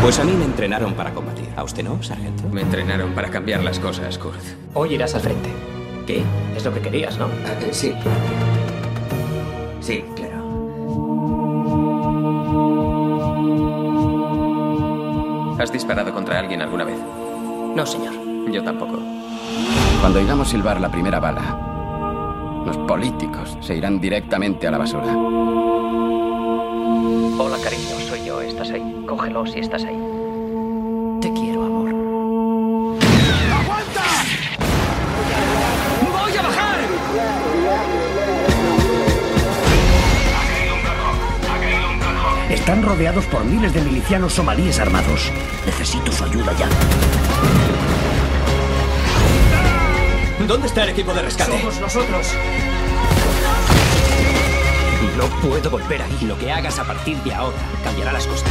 Pues 0.01 0.17
a 0.17 0.23
mí 0.23 0.31
me 0.31 0.45
entrenaron 0.45 0.95
para 0.95 1.13
combatir. 1.13 1.49
¿A 1.55 1.63
usted 1.63 1.83
no, 1.83 2.01
sargento? 2.01 2.49
Me 2.49 2.61
entrenaron 2.61 3.13
para 3.13 3.29
cambiar 3.29 3.63
las 3.63 3.79
cosas, 3.79 4.17
Kurt. 4.17 4.41
Hoy 4.73 4.95
irás 4.95 5.13
al 5.13 5.21
frente. 5.21 5.49
¿Qué? 6.07 6.23
Es 6.55 6.65
lo 6.65 6.73
que 6.73 6.81
querías, 6.81 7.17
¿no? 7.19 7.27
Eh, 7.27 7.69
sí. 7.71 7.93
Sí, 9.81 10.03
claro. 10.15 10.24
¿Has 15.57 15.71
disparado 15.71 16.13
contra 16.13 16.39
alguien 16.39 16.61
alguna 16.61 16.83
vez? 16.83 16.97
No, 17.75 17.85
señor. 17.85 18.13
Yo 18.51 18.63
tampoco. 18.63 18.99
Cuando 20.01 20.19
oigamos 20.19 20.49
silbar 20.49 20.81
la 20.81 20.89
primera 20.89 21.19
bala, 21.19 22.63
los 22.65 22.77
políticos 22.79 23.57
se 23.61 23.75
irán 23.75 23.99
directamente 23.99 24.67
a 24.67 24.71
la 24.71 24.77
basura. 24.77 25.15
Hola, 27.37 27.57
cariño, 27.63 27.99
soy 28.07 28.25
yo. 28.25 28.41
¿Estás 28.41 28.71
ahí? 28.71 29.03
Cógelo 29.07 29.45
si 29.45 29.59
estás 29.59 29.85
ahí. 29.85 30.14
Están 42.65 42.81
rodeados 42.81 43.25
por 43.25 43.45
miles 43.45 43.75
de 43.75 43.81
milicianos 43.81 44.33
somalíes 44.33 44.79
armados. 44.79 45.31
Necesito 45.67 46.11
su 46.11 46.23
ayuda 46.23 46.51
ya. 46.57 46.67
¿Dónde 50.47 50.65
está 50.65 50.81
el 50.81 50.89
equipo 50.89 51.13
de 51.13 51.21
rescate? 51.21 51.59
Somos 51.59 51.79
nosotros. 51.79 52.27
No 55.15 55.25
puedo 55.47 55.69
volver 55.69 56.01
ahí. 56.01 56.17
Lo 56.23 56.35
que 56.39 56.51
hagas 56.51 56.79
a 56.79 56.85
partir 56.85 57.17
de 57.17 57.35
ahora 57.35 57.55
cambiará 57.83 58.11
las 58.11 58.25
cosas. 58.25 58.49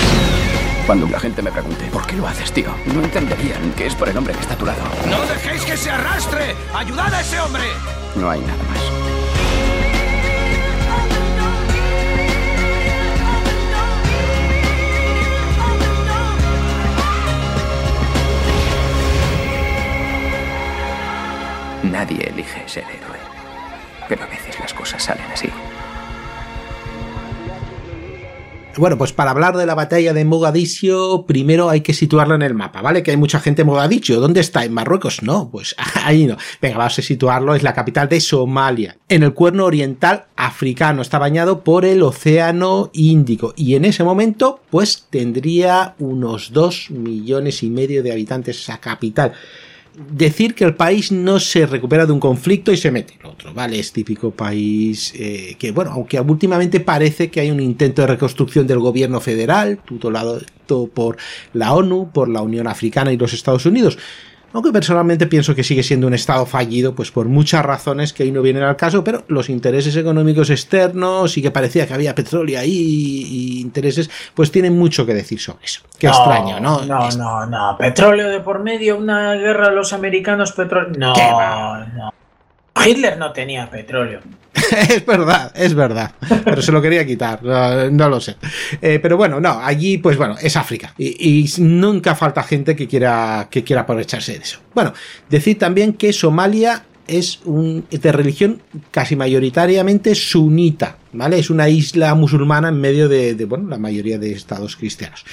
Cuando 0.86 1.08
la 1.08 1.18
gente 1.18 1.42
me 1.42 1.50
pregunte, 1.50 1.86
¿por 1.86 2.06
qué 2.06 2.14
lo 2.14 2.28
haces, 2.28 2.52
tío? 2.52 2.72
No 2.94 3.02
entenderían 3.02 3.72
que 3.72 3.86
es 3.86 3.96
por 3.96 4.08
el 4.08 4.16
hombre 4.16 4.32
que 4.34 4.42
está 4.42 4.54
a 4.54 4.58
tu 4.58 4.64
lado. 4.64 4.82
¡No 5.10 5.26
dejéis 5.26 5.64
que 5.64 5.76
se 5.76 5.90
arrastre! 5.90 6.54
¡Ayudad 6.72 7.12
a 7.12 7.20
ese 7.20 7.40
hombre! 7.40 7.64
No 8.14 8.30
hay 8.30 8.40
nada 8.42 8.62
más. 8.70 9.13
Nadie 21.94 22.28
elige 22.28 22.60
ser 22.66 22.82
héroe. 22.82 23.20
Pero 24.08 24.24
a 24.24 24.26
veces 24.26 24.58
las 24.58 24.74
cosas 24.74 25.00
salen 25.00 25.30
así. 25.32 25.48
Bueno, 28.76 28.98
pues 28.98 29.12
para 29.12 29.30
hablar 29.30 29.56
de 29.56 29.64
la 29.64 29.76
batalla 29.76 30.12
de 30.12 30.24
Mogadiscio, 30.24 31.24
primero 31.24 31.70
hay 31.70 31.82
que 31.82 31.92
situarla 31.92 32.34
en 32.34 32.42
el 32.42 32.54
mapa, 32.54 32.82
¿vale? 32.82 33.04
Que 33.04 33.12
hay 33.12 33.16
mucha 33.16 33.38
gente 33.38 33.62
en 33.62 33.68
Mogadiscio. 33.68 34.18
¿Dónde 34.18 34.40
está? 34.40 34.64
¿En 34.64 34.72
Marruecos? 34.72 35.22
No, 35.22 35.50
pues 35.52 35.76
ahí 36.04 36.26
no. 36.26 36.36
Venga, 36.60 36.78
vamos 36.78 36.98
a 36.98 37.02
situarlo. 37.02 37.54
Es 37.54 37.62
la 37.62 37.74
capital 37.74 38.08
de 38.08 38.20
Somalia. 38.20 38.96
En 39.08 39.22
el 39.22 39.32
cuerno 39.32 39.64
oriental 39.64 40.24
africano. 40.34 41.00
Está 41.00 41.20
bañado 41.20 41.62
por 41.62 41.84
el 41.84 42.02
Océano 42.02 42.90
Índico. 42.92 43.54
Y 43.56 43.76
en 43.76 43.84
ese 43.84 44.02
momento, 44.02 44.58
pues 44.68 45.06
tendría 45.10 45.94
unos 46.00 46.52
dos 46.52 46.90
millones 46.90 47.62
y 47.62 47.70
medio 47.70 48.02
de 48.02 48.10
habitantes 48.10 48.58
esa 48.58 48.80
capital. 48.80 49.34
Decir 49.96 50.54
que 50.54 50.64
el 50.64 50.74
país 50.74 51.12
no 51.12 51.38
se 51.38 51.66
recupera 51.66 52.06
de 52.06 52.12
un 52.12 52.20
conflicto 52.20 52.72
y 52.72 52.76
se 52.76 52.90
mete 52.90 53.14
en 53.20 53.26
otro, 53.26 53.54
¿vale? 53.54 53.78
Es 53.78 53.92
típico 53.92 54.30
país 54.30 55.12
eh, 55.16 55.56
que, 55.58 55.72
bueno, 55.72 55.92
aunque 55.92 56.20
últimamente 56.20 56.80
parece 56.80 57.30
que 57.30 57.40
hay 57.40 57.50
un 57.50 57.60
intento 57.60 58.02
de 58.02 58.08
reconstrucción 58.08 58.66
del 58.66 58.80
gobierno 58.80 59.20
federal, 59.20 59.78
tutelado 59.84 60.40
por 60.92 61.16
la 61.52 61.74
ONU, 61.74 62.10
por 62.12 62.28
la 62.28 62.42
Unión 62.42 62.66
Africana 62.66 63.12
y 63.12 63.16
los 63.16 63.32
Estados 63.32 63.66
Unidos. 63.66 63.98
Aunque 64.54 64.70
personalmente 64.70 65.26
pienso 65.26 65.52
que 65.56 65.64
sigue 65.64 65.82
siendo 65.82 66.06
un 66.06 66.14
Estado 66.14 66.46
fallido, 66.46 66.94
pues 66.94 67.10
por 67.10 67.26
muchas 67.26 67.64
razones 67.64 68.12
que 68.12 68.22
ahí 68.22 68.30
no 68.30 68.40
vienen 68.40 68.62
al 68.62 68.76
caso, 68.76 69.02
pero 69.02 69.24
los 69.26 69.50
intereses 69.50 69.96
económicos 69.96 70.48
externos 70.48 71.36
y 71.36 71.42
que 71.42 71.50
parecía 71.50 71.88
que 71.88 71.94
había 71.94 72.14
petróleo 72.14 72.60
ahí 72.60 72.70
y 72.70 73.60
intereses, 73.60 74.08
pues 74.32 74.52
tienen 74.52 74.78
mucho 74.78 75.04
que 75.04 75.12
decir 75.12 75.40
sobre 75.40 75.64
eso. 75.64 75.80
Qué 75.98 76.06
extraño, 76.06 76.60
¿no? 76.60 76.84
No, 76.84 77.10
no, 77.10 77.46
no. 77.46 77.76
Petróleo 77.76 78.28
de 78.28 78.38
por 78.38 78.60
medio, 78.60 78.96
una 78.96 79.34
guerra 79.34 79.70
de 79.70 79.74
los 79.74 79.92
americanos, 79.92 80.52
petróleo. 80.52 80.92
No, 80.96 81.84
no. 81.86 82.14
Hitler 82.82 83.18
no 83.18 83.32
tenía 83.32 83.70
petróleo. 83.70 84.20
es 84.88 85.04
verdad, 85.04 85.52
es 85.54 85.74
verdad. 85.74 86.12
Pero 86.44 86.62
se 86.62 86.72
lo 86.72 86.80
quería 86.80 87.06
quitar, 87.06 87.42
no, 87.42 88.08
lo 88.08 88.20
sé. 88.20 88.36
Eh, 88.80 88.98
pero 89.00 89.16
bueno, 89.16 89.40
no, 89.40 89.60
allí, 89.60 89.98
pues 89.98 90.16
bueno, 90.16 90.36
es 90.40 90.56
África. 90.56 90.94
Y, 90.98 91.50
nunca 91.58 92.14
falta 92.14 92.42
gente 92.42 92.76
que 92.76 92.86
quiera, 92.86 93.48
que 93.50 93.64
quiera 93.64 93.82
aprovecharse 93.82 94.32
de 94.32 94.38
eso. 94.38 94.60
Bueno, 94.74 94.92
decir 95.28 95.58
también 95.58 95.94
que 95.94 96.12
Somalia 96.12 96.84
es 97.06 97.40
un, 97.44 97.84
de 97.90 98.12
religión 98.12 98.62
casi 98.90 99.16
mayoritariamente 99.16 100.14
sunita, 100.14 100.98
¿vale? 101.12 101.38
Es 101.38 101.50
una 101.50 101.68
isla 101.68 102.14
musulmana 102.14 102.68
en 102.68 102.80
medio 102.80 103.08
de, 103.08 103.34
de, 103.34 103.44
bueno, 103.44 103.68
la 103.68 103.78
mayoría 103.78 104.18
de 104.18 104.32
estados 104.32 104.76
cristianos. 104.76 105.24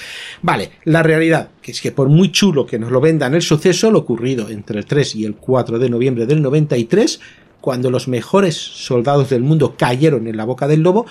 Vale, 0.41 0.71
la 0.85 1.03
realidad, 1.03 1.49
que 1.61 1.71
es 1.71 1.81
que 1.81 1.91
por 1.91 2.09
muy 2.09 2.31
chulo 2.31 2.65
que 2.65 2.79
nos 2.79 2.91
lo 2.91 3.01
vendan 3.01 3.33
el 3.33 3.41
suceso, 3.41 3.91
lo 3.91 3.99
ocurrido 3.99 4.49
entre 4.49 4.79
el 4.79 4.85
3 4.85 5.15
y 5.15 5.25
el 5.25 5.35
4 5.35 5.79
de 5.79 5.89
noviembre 5.89 6.25
del 6.25 6.41
93, 6.41 7.19
cuando 7.61 7.91
los 7.91 8.07
mejores 8.07 8.55
soldados 8.55 9.29
del 9.29 9.43
mundo 9.43 9.75
cayeron 9.77 10.27
en 10.27 10.35
la 10.35 10.45
boca 10.45 10.67
del 10.67 10.81
lobo, 10.81 11.05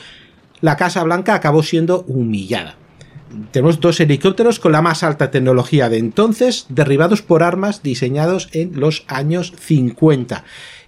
la 0.61 0.77
Casa 0.77 1.03
Blanca 1.05 1.35
acabó 1.35 1.63
siendo 1.63 2.05
humillada. 2.07 2.77
Tenemos 3.51 3.81
dos 3.81 4.01
helicópteros 4.01 4.59
con 4.59 4.73
la 4.73 4.83
más 4.83 5.03
alta 5.03 5.31
tecnología 5.31 5.89
de 5.89 5.99
entonces, 5.99 6.67
derribados 6.69 7.23
por 7.23 7.43
armas 7.43 7.83
diseñados 7.83 8.49
en 8.53 8.79
los 8.79 9.05
años 9.09 9.53
50. 9.59 10.45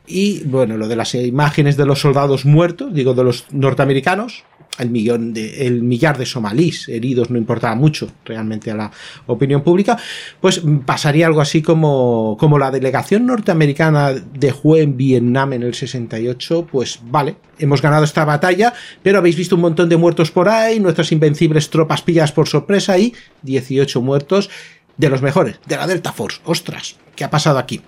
Y 0.07 0.42
bueno, 0.44 0.76
lo 0.76 0.88
de 0.88 0.96
las 0.96 1.14
imágenes 1.14 1.76
de 1.76 1.87
los 1.87 2.00
soldados 2.00 2.44
muertos, 2.44 2.92
digo 2.92 3.14
de 3.14 3.24
los 3.24 3.46
norteamericanos, 3.52 4.44
el, 4.78 4.90
millón 4.90 5.32
de, 5.32 5.66
el 5.66 5.82
millar 5.82 6.18
de 6.18 6.26
somalíes 6.26 6.88
heridos 6.88 7.30
no 7.30 7.38
importaba 7.38 7.74
mucho 7.74 8.11
realmente 8.24 8.70
a 8.70 8.74
la 8.74 8.90
opinión 9.26 9.62
pública, 9.62 9.98
pues 10.40 10.62
pasaría 10.87 11.26
algo 11.26 11.40
así 11.40 11.62
como, 11.62 12.37
como 12.38 12.58
la 12.58 12.70
delegación 12.70 13.26
norteamericana 13.26 14.12
dejó 14.12 14.76
en 14.76 14.96
Vietnam 14.96 15.52
en 15.52 15.62
el 15.62 15.74
68, 15.74 16.68
pues 16.70 17.00
vale, 17.04 17.37
hemos 17.58 17.82
ganado 17.82 18.04
esta 18.04 18.24
batalla, 18.24 18.72
pero 19.02 19.18
habéis 19.18 19.37
visto 19.37 19.56
un 19.56 19.62
montón 19.62 19.88
de 19.88 19.96
muertos 19.96 20.30
por 20.30 20.48
ahí, 20.48 20.80
nuestras 20.80 21.12
invencibles 21.12 21.70
tropas 21.70 22.02
pillas 22.02 22.32
por 22.32 22.48
sorpresa 22.48 22.98
y 22.98 23.14
18 23.42 24.00
muertos 24.00 24.50
de 24.96 25.08
los 25.08 25.22
mejores, 25.22 25.58
de 25.66 25.76
la 25.76 25.87
Delta 25.87 26.12
Force. 26.12 26.40
Ostras, 26.44 26.96
¿qué 27.16 27.24
ha 27.24 27.30
pasado 27.30 27.58
aquí? 27.58 27.80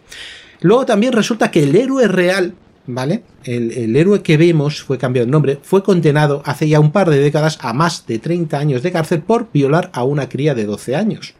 Luego 0.60 0.86
también 0.86 1.12
resulta 1.12 1.50
que 1.50 1.62
el 1.62 1.76
héroe 1.76 2.08
real 2.08 2.54
¿vale? 2.86 3.22
El, 3.44 3.94
héroe 3.96 4.22
que 4.22 4.36
vemos 4.36 4.82
fue 4.82 4.98
cambiado 4.98 5.26
de 5.26 5.32
nombre, 5.32 5.58
fue 5.62 5.82
condenado 5.82 6.42
hace 6.44 6.68
ya 6.68 6.80
un 6.80 6.92
par 6.92 7.10
de 7.10 7.18
décadas 7.18 7.58
a 7.60 7.72
más 7.72 8.06
de 8.06 8.18
30 8.18 8.58
años 8.58 8.82
de 8.82 8.92
cárcel 8.92 9.22
por 9.22 9.48
violar 9.52 9.90
a 9.92 10.04
una 10.04 10.28
cría 10.28 10.54
de 10.54 10.64
12 10.64 10.96
años. 10.96 11.34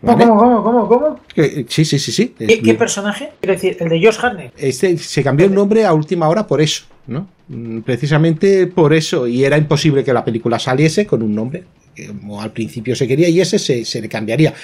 ¿Cómo, 0.00 0.36
cómo, 0.36 0.62
cómo, 0.62 0.88
cómo? 0.88 1.20
Sí, 1.68 1.84
sí, 1.84 1.98
sí, 1.98 2.12
sí. 2.12 2.34
¿Qué, 2.38 2.74
personaje? 2.74 3.30
Quiero 3.40 3.54
decir, 3.54 3.76
el 3.80 3.88
de 3.88 4.04
Josh 4.04 4.18
Hartnett. 4.22 4.52
Este 4.56 4.96
se 4.98 5.22
cambió 5.22 5.46
el 5.46 5.54
nombre 5.54 5.84
a 5.84 5.92
última 5.94 6.28
hora 6.28 6.46
por 6.46 6.60
eso, 6.60 6.84
¿no? 7.06 7.28
Mm, 7.48 7.80
precisamente 7.80 8.66
por 8.66 8.92
eso, 8.92 9.26
y 9.26 9.44
era 9.44 9.56
imposible 9.56 10.04
que 10.04 10.12
la 10.12 10.24
película 10.24 10.58
saliese 10.58 11.06
con 11.06 11.22
un 11.22 11.34
nombre, 11.34 11.64
como 12.08 12.42
al 12.42 12.52
principio 12.52 12.94
se 12.94 13.08
quería, 13.08 13.28
y 13.28 13.40
ese 13.40 13.58
se, 13.58 13.84
se 13.84 14.00
le 14.00 14.08
cambiaría. 14.08 14.54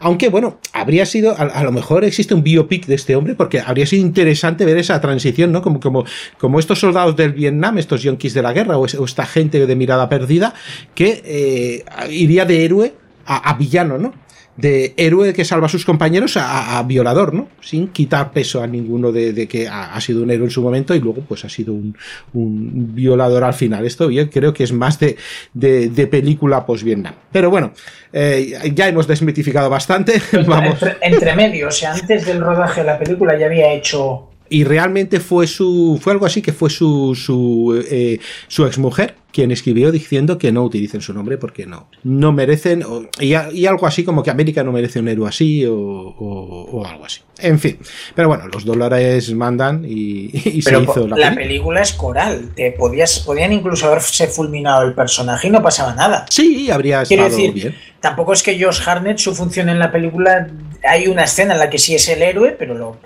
Aunque, 0.00 0.28
bueno, 0.28 0.58
habría 0.72 1.06
sido, 1.06 1.34
a, 1.36 1.62
lo 1.64 1.72
mejor 1.72 2.04
existe 2.04 2.34
un 2.34 2.42
biopic 2.42 2.86
de 2.86 2.94
este 2.94 3.16
hombre, 3.16 3.34
porque 3.34 3.60
habría 3.60 3.86
sido 3.86 4.06
interesante 4.06 4.64
ver 4.64 4.78
esa 4.78 5.00
transición, 5.00 5.50
¿no? 5.50 5.60
Como, 5.60 5.80
como, 5.80 6.04
como 6.38 6.60
estos 6.60 6.78
soldados 6.78 7.16
del 7.16 7.32
Vietnam, 7.32 7.78
estos 7.78 8.02
yonkis 8.02 8.34
de 8.34 8.42
la 8.42 8.52
guerra, 8.52 8.78
o, 8.78 8.84
esta 8.84 9.26
gente 9.26 9.66
de 9.66 9.76
mirada 9.76 10.08
perdida, 10.08 10.54
que 10.94 11.22
eh, 11.24 11.84
iría 12.10 12.44
de 12.44 12.64
héroe 12.64 12.94
a, 13.26 13.50
a 13.50 13.54
villano, 13.54 13.98
¿no? 13.98 14.12
De 14.58 14.92
héroe 14.96 15.32
que 15.32 15.44
salva 15.44 15.66
a 15.66 15.68
sus 15.68 15.84
compañeros 15.84 16.36
a, 16.36 16.82
violador, 16.82 17.32
¿no? 17.32 17.48
Sin 17.60 17.88
quitar 17.88 18.32
peso 18.32 18.60
a 18.60 18.66
ninguno 18.66 19.12
de, 19.12 19.46
que 19.46 19.68
ha, 19.68 19.98
sido 20.00 20.22
un 20.22 20.30
héroe 20.30 20.46
en 20.46 20.50
su 20.50 20.62
momento 20.62 20.94
y 20.94 21.00
luego 21.00 21.22
pues 21.22 21.44
ha 21.44 21.48
sido 21.48 21.72
un, 21.72 21.94
violador 22.32 23.44
al 23.44 23.54
final. 23.54 23.86
Esto 23.86 24.08
bien 24.08 24.28
creo 24.28 24.52
que 24.52 24.64
es 24.64 24.72
más 24.72 24.98
de, 24.98 25.16
de, 25.54 26.06
película 26.08 26.66
post-Vietnam. 26.66 27.14
Pero 27.30 27.50
bueno, 27.50 27.72
eh, 28.12 28.72
ya 28.74 28.88
hemos 28.88 29.06
desmitificado 29.06 29.70
bastante. 29.70 30.20
Vamos. 30.46 30.82
Entre, 30.82 30.96
entre 31.02 31.36
medio, 31.36 31.68
o 31.68 31.70
sea, 31.70 31.92
antes 31.92 32.26
del 32.26 32.40
rodaje 32.40 32.80
de 32.80 32.86
la 32.86 32.98
película 32.98 33.38
ya 33.38 33.46
había 33.46 33.72
hecho 33.72 34.27
y 34.50 34.64
realmente 34.64 35.20
fue 35.20 35.46
su 35.46 35.98
fue 36.00 36.12
algo 36.12 36.26
así 36.26 36.42
que 36.42 36.52
fue 36.52 36.70
su 36.70 37.14
su, 37.14 37.84
eh, 37.90 38.18
su 38.48 38.66
exmujer 38.66 39.16
quien 39.32 39.50
escribió 39.50 39.92
diciendo 39.92 40.38
que 40.38 40.52
no 40.52 40.64
utilicen 40.64 41.00
su 41.00 41.12
nombre 41.12 41.36
porque 41.36 41.66
no 41.66 41.88
no 42.02 42.32
merecen 42.32 42.84
y, 43.20 43.34
algo 43.34 43.86
así 43.86 44.04
como 44.04 44.22
que 44.22 44.30
América 44.30 44.64
no 44.64 44.72
merece 44.72 45.00
un 45.00 45.08
héroe 45.08 45.28
así 45.28 45.64
o, 45.66 45.74
o, 45.74 46.84
algo 46.86 47.04
así. 47.04 47.20
En 47.38 47.58
fin 47.58 47.78
pero 48.14 48.28
bueno 48.28 48.48
los 48.48 48.64
dólares 48.64 49.32
mandan 49.34 49.84
y, 49.86 50.30
se 50.62 50.80
hizo 50.80 51.06
la, 51.06 51.16
la 51.16 51.34
película. 51.34 51.82
es 51.82 51.92
coral 51.92 52.50
te 52.54 52.72
podías 52.72 53.20
podían 53.20 53.52
incluso 53.52 53.86
haberse 53.86 54.26
fulminado 54.28 54.82
el 54.82 54.94
personaje 54.94 55.48
y 55.48 55.50
no 55.50 55.62
pasaba 55.62 55.94
nada. 55.94 56.26
Sí 56.30 56.70
habría 56.70 57.02
estado 57.02 57.36
bien. 57.36 57.74
tampoco 58.00 58.32
es 58.32 58.42
que 58.42 58.62
Josh 58.62 58.80
Harnett 58.86 59.18
su 59.18 59.34
función 59.34 59.68
en 59.68 59.78
la 59.78 59.92
película 59.92 60.48
hay 60.82 61.06
una 61.06 61.24
escena 61.24 61.54
en 61.54 61.60
la 61.60 61.70
que 61.70 61.78
sí 61.78 61.94
es 61.94 62.08
el 62.08 62.22
héroe 62.22 62.56
pero 62.58 62.74
lo 62.74 62.96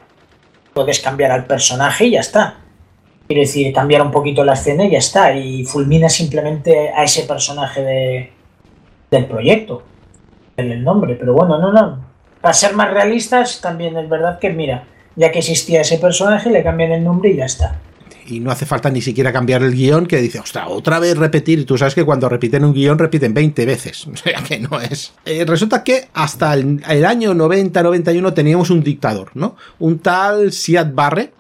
puedes 0.72 1.00
cambiar 1.00 1.30
al 1.30 1.46
personaje 1.46 2.06
y 2.06 2.10
ya 2.12 2.20
está. 2.20 2.56
Quiere 3.26 3.42
decir, 3.42 3.72
cambiar 3.72 4.02
un 4.02 4.10
poquito 4.10 4.44
la 4.44 4.54
escena 4.54 4.84
y 4.84 4.90
ya 4.90 4.98
está. 4.98 5.34
Y 5.34 5.64
fulmina 5.64 6.08
simplemente 6.08 6.90
a 6.90 7.04
ese 7.04 7.22
personaje 7.22 7.82
de, 7.82 8.32
del 9.10 9.26
proyecto. 9.26 9.82
El 10.56 10.82
nombre, 10.84 11.14
pero 11.14 11.32
bueno, 11.34 11.58
no, 11.58 11.72
no. 11.72 12.04
Para 12.40 12.54
ser 12.54 12.74
más 12.74 12.90
realistas, 12.92 13.60
también 13.60 13.96
es 13.96 14.08
verdad 14.08 14.38
que, 14.38 14.50
mira, 14.50 14.84
ya 15.16 15.30
que 15.30 15.38
existía 15.38 15.82
ese 15.82 15.98
personaje, 15.98 16.50
le 16.50 16.62
cambian 16.62 16.92
el 16.92 17.04
nombre 17.04 17.30
y 17.30 17.36
ya 17.36 17.44
está 17.44 17.78
y 18.26 18.40
no 18.40 18.50
hace 18.50 18.66
falta 18.66 18.90
ni 18.90 19.00
siquiera 19.00 19.32
cambiar 19.32 19.62
el 19.62 19.74
guion 19.74 20.06
que 20.06 20.20
dice, 20.20 20.38
ostras, 20.38 20.66
otra 20.68 20.98
vez 20.98 21.16
repetir. 21.16 21.60
Y 21.60 21.64
tú 21.64 21.78
sabes 21.78 21.94
que 21.94 22.04
cuando 22.04 22.28
repiten 22.28 22.64
un 22.64 22.72
guion 22.72 22.98
repiten 22.98 23.34
20 23.34 23.66
veces. 23.66 24.06
O 24.12 24.16
sea 24.16 24.42
que 24.42 24.60
no 24.60 24.80
es. 24.80 25.14
Eh, 25.24 25.44
resulta 25.44 25.82
que 25.82 26.08
hasta 26.12 26.54
el, 26.54 27.04
año 27.04 27.34
90-91 27.34 28.34
teníamos 28.34 28.70
un 28.70 28.82
dictador, 28.82 29.30
¿no? 29.34 29.56
Un 29.78 29.98
tal 29.98 30.52
Siad 30.52 30.92
Barre 30.92 31.32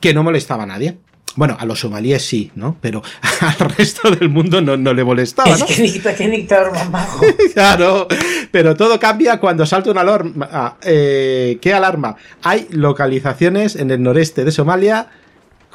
que 0.00 0.14
no 0.14 0.22
molestaba 0.22 0.62
a 0.62 0.66
nadie. 0.66 0.96
Bueno, 1.34 1.56
a 1.60 1.66
los 1.66 1.80
somalíes 1.80 2.24
sí, 2.24 2.50
¿no? 2.54 2.78
Pero 2.80 3.02
al 3.40 3.70
resto 3.76 4.10
del 4.10 4.30
mundo 4.30 4.62
no, 4.62 4.76
no 4.76 4.94
le 4.94 5.04
molestaba, 5.04 5.56
¿no? 5.56 5.66
¿Qué, 5.66 6.28
dictador 6.30 6.72
más 6.90 7.08
claro, 7.52 8.08
pero 8.50 8.74
todo 8.74 8.98
cambia 8.98 9.38
cuando 9.38 9.66
salta 9.66 9.90
una 9.90 10.00
alarma. 10.00 10.48
Ah, 10.50 10.76
eh, 10.82 11.58
¿Qué 11.60 11.74
alarma? 11.74 12.16
Hay 12.42 12.66
localizaciones 12.70 13.76
en 13.76 13.90
el 13.90 14.02
noreste 14.02 14.44
de 14.44 14.52
Somalia 14.52 15.08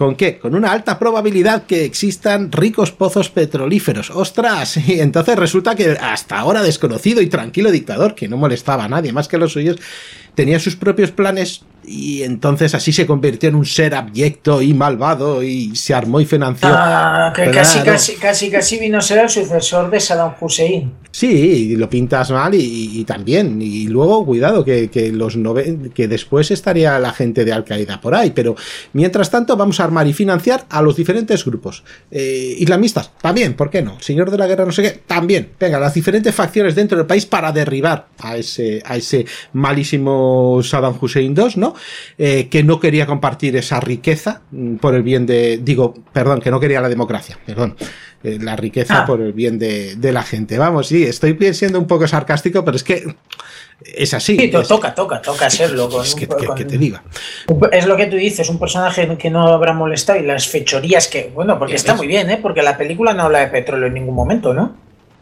¿Con 0.01 0.15
qué? 0.15 0.39
Con 0.39 0.55
una 0.55 0.71
alta 0.71 0.97
probabilidad 0.97 1.67
que 1.67 1.85
existan 1.85 2.51
ricos 2.51 2.91
pozos 2.91 3.29
petrolíferos. 3.29 4.09
¡Ostras! 4.09 4.77
Y 4.77 4.93
entonces 4.99 5.35
resulta 5.35 5.75
que 5.75 5.91
hasta 5.91 6.39
ahora 6.39 6.63
desconocido 6.63 7.21
y 7.21 7.27
tranquilo 7.27 7.69
dictador, 7.69 8.15
que 8.15 8.27
no 8.27 8.35
molestaba 8.35 8.85
a 8.85 8.89
nadie 8.89 9.13
más 9.13 9.27
que 9.27 9.37
los 9.37 9.51
suyos, 9.51 9.77
tenía 10.35 10.59
sus 10.59 10.75
propios 10.75 11.11
planes 11.11 11.63
y 11.83 12.23
entonces 12.23 12.75
así 12.75 12.91
se 12.91 13.05
convirtió 13.05 13.49
en 13.49 13.55
un 13.55 13.65
ser 13.65 13.95
abyecto 13.95 14.61
y 14.61 14.73
malvado 14.73 15.43
y 15.43 15.75
se 15.75 15.93
armó 15.93 16.21
y 16.21 16.25
financió. 16.25 16.69
Ah, 16.71 17.33
que 17.35 17.49
casi, 17.49 17.79
casi, 17.79 18.15
casi, 18.15 18.49
casi 18.49 18.79
vino 18.79 18.99
a 18.99 19.01
ser 19.01 19.19
el 19.19 19.29
sucesor 19.29 19.89
de 19.89 19.99
Saddam 19.99 20.33
Hussein. 20.39 21.01
Sí, 21.11 21.75
lo 21.75 21.89
pintas 21.89 22.31
mal 22.31 22.55
y, 22.55 23.03
también. 23.03 23.61
Y 23.61 23.87
luego, 23.87 24.25
cuidado, 24.25 24.63
que, 24.63 24.89
los 25.13 25.37
que 25.93 26.07
después 26.07 26.51
estaría 26.51 26.97
la 26.99 27.11
gente 27.11 27.43
de 27.43 27.51
Al 27.51 27.65
Qaeda 27.65 27.99
por 27.99 28.15
ahí. 28.15 28.31
Pero 28.31 28.55
mientras 28.93 29.29
tanto, 29.29 29.57
vamos 29.57 29.81
a 29.81 29.83
armar 29.83 30.07
y 30.07 30.13
financiar 30.13 30.65
a 30.69 30.81
los 30.81 30.95
diferentes 30.95 31.43
grupos. 31.43 31.83
Eh, 32.09 32.55
islamistas, 32.59 33.11
también, 33.21 33.55
¿por 33.55 33.69
qué 33.69 33.81
no? 33.81 33.99
Señor 33.99 34.31
de 34.31 34.37
la 34.37 34.47
guerra, 34.47 34.65
no 34.65 34.71
sé 34.71 34.83
qué, 34.83 35.01
también. 35.05 35.49
Venga, 35.59 35.79
las 35.79 35.93
diferentes 35.93 36.33
facciones 36.33 36.75
dentro 36.75 36.97
del 36.97 37.07
país 37.07 37.25
para 37.25 37.51
derribar 37.51 38.07
a 38.19 38.37
ese, 38.37 38.81
a 38.85 38.95
ese 38.95 39.25
malísimo 39.51 40.20
Saddam 40.63 40.95
Hussein 40.99 41.35
II, 41.37 41.53
¿no? 41.57 41.73
Eh, 42.17 42.47
que 42.49 42.63
no 42.63 42.79
quería 42.79 43.05
compartir 43.05 43.55
esa 43.55 43.79
riqueza 43.79 44.41
mm, 44.51 44.75
por 44.77 44.95
el 44.95 45.03
bien 45.03 45.25
de. 45.25 45.59
Digo, 45.61 45.93
perdón, 46.13 46.39
que 46.41 46.51
no 46.51 46.59
quería 46.59 46.81
la 46.81 46.89
democracia, 46.89 47.37
perdón 47.45 47.75
eh, 48.23 48.37
la 48.41 48.55
riqueza 48.55 49.01
Ah. 49.01 49.05
por 49.05 49.19
el 49.21 49.33
bien 49.33 49.57
de, 49.57 49.95
de 49.95 50.11
la 50.11 50.21
gente. 50.23 50.57
Vamos, 50.57 50.87
sí, 50.87 51.03
estoy 51.03 51.37
siendo 51.53 51.79
un 51.79 51.87
poco 51.87 52.07
sarcástico, 52.07 52.63
pero 52.63 52.77
es 52.77 52.83
que 52.83 53.15
es 53.95 54.13
así. 54.13 54.37
Sí, 54.37 54.51
es, 54.53 54.67
toca, 54.67 54.93
toca, 54.93 55.21
toca 55.21 55.49
serlo. 55.49 55.89
Con 55.89 56.03
es 56.05 56.13
un- 56.13 56.19
que, 56.19 56.27
que- 56.27 56.45
con- 56.45 56.55
que 56.55 56.65
te 56.65 56.77
diga. 56.77 57.01
Es 57.71 57.87
lo 57.87 57.97
que 57.97 58.05
tú 58.05 58.15
dices, 58.17 58.47
un 58.49 58.59
personaje 58.59 59.17
que 59.17 59.29
no 59.31 59.47
habrá 59.47 59.73
molestado 59.73 60.19
y 60.19 60.23
las 60.23 60.47
fechorías 60.47 61.07
que, 61.07 61.31
bueno, 61.33 61.57
porque 61.57 61.73
está 61.75 61.93
ves. 61.93 61.97
muy 61.97 62.07
bien, 62.07 62.29
¿eh? 62.29 62.37
Porque 62.39 62.61
la 62.61 62.77
película 62.77 63.13
no 63.15 63.23
habla 63.23 63.39
de 63.39 63.47
petróleo 63.47 63.87
en 63.87 63.95
ningún 63.95 64.13
momento, 64.13 64.53
¿no? 64.53 64.75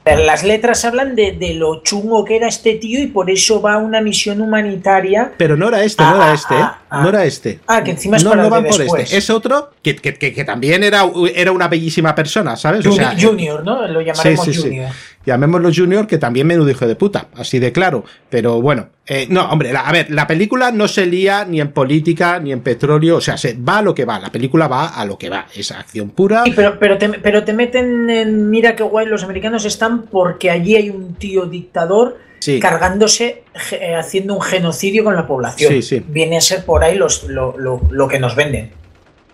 Las 0.06 0.44
letras 0.44 0.86
hablan 0.86 1.16
de, 1.16 1.34
de 1.34 1.54
lo 1.54 1.84
chungo 1.84 2.26
que 2.26 2.36
era 2.38 2.48
este 2.48 2.74
tío 2.76 3.00
y 3.00 3.08
por 3.08 3.30
eso 3.30 3.62
va 3.62 3.74
a 3.74 3.78
una 3.78 4.02
misión 4.02 4.42
humanitaria. 4.42 5.34
Pero 5.38 5.56
no 5.56 5.68
era 5.68 5.84
este, 5.84 6.02
no 6.02 6.10
Ah, 6.10 6.16
era 6.26 6.34
este, 6.34 6.54
¿eh? 6.56 6.58
ah, 6.62 6.80
ah. 6.90 7.02
No 7.04 7.10
era 7.10 7.26
este. 7.26 7.60
Ah, 7.68 7.84
que 7.84 7.92
encima 7.92 8.18
es 8.18 8.24
no, 8.24 8.32
para 8.32 8.44
no 8.44 8.50
van 8.50 8.66
por 8.66 8.82
este. 8.82 9.18
Es 9.18 9.30
otro 9.30 9.70
que, 9.84 9.96
que- 9.98 10.16
que- 10.16 10.34
que 10.34 10.44
también 10.44 10.84
era, 10.84 11.04
era 11.36 11.52
una 11.52 11.68
bellísima 11.68 12.16
persona, 12.16 12.56
¿sabes? 12.56 12.86
O 12.88 12.92
sea, 12.92 13.14
junior, 13.20 13.64
¿no? 13.64 13.88
Lo 13.88 14.02
llamaremos 14.02 14.46
sí, 14.46 14.54
sí, 14.54 14.62
sí. 14.62 14.80
Llamémoslo 15.26 15.70
Junior, 15.76 16.08
que 16.08 16.18
también 16.18 16.48
menudo 16.48 16.70
hijo 16.70 16.88
de 16.88 16.96
puta, 16.96 17.28
así 17.36 17.60
de 17.60 17.72
claro. 17.72 18.06
Pero 18.30 18.62
bueno, 18.62 18.88
eh, 19.06 19.28
no, 19.30 19.50
hombre, 19.50 19.74
la- 19.74 19.82
a 19.82 19.92
ver, 19.92 20.10
la 20.10 20.26
película 20.26 20.72
no 20.72 20.88
se 20.88 21.06
lía 21.06 21.44
ni 21.46 21.60
en 21.60 21.72
política 21.72 22.40
ni 22.40 22.52
en 22.54 22.62
petróleo, 22.62 23.18
o 23.18 23.22
sea, 23.22 23.38
se 23.38 23.54
va 23.54 23.80
a 23.80 23.82
lo 23.82 23.94
que 23.94 24.06
va, 24.06 24.18
la 24.20 24.32
película 24.32 24.68
va 24.68 24.88
a 24.88 25.06
lo 25.06 25.18
que 25.18 25.30
va, 25.30 25.46
es 25.54 25.72
acción 25.72 26.10
pura. 26.12 26.44
Sí, 26.46 26.54
pero, 26.56 26.80
pero, 26.80 26.98
te, 26.98 27.10
pero 27.10 27.44
te 27.44 27.54
meten 27.54 28.10
en. 28.10 28.50
Mira 28.50 28.76
qué 28.76 28.84
guay, 28.84 29.08
los 29.08 29.24
americanos 29.24 29.66
están 29.66 30.04
porque 30.04 30.50
allí 30.50 30.76
hay 30.76 30.90
un 30.90 31.14
tío 31.16 31.46
dictador 31.46 32.18
Sí. 32.40 32.60
cargándose, 32.62 33.44
eh, 33.72 33.96
haciendo 33.96 34.34
un 34.36 34.42
genocidio 34.42 35.04
con 35.04 35.16
la 35.16 35.28
población. 35.28 35.74
Sí, 35.74 35.82
sí. 35.82 36.04
Viene 36.08 36.38
a 36.38 36.42
ser 36.42 36.64
por 36.64 36.84
ahí 36.86 36.96
los, 36.98 37.26
lo, 37.26 37.56
lo- 37.58 37.82
lo 37.92 38.08
que 38.08 38.20
nos 38.20 38.36
venden. 38.36 38.72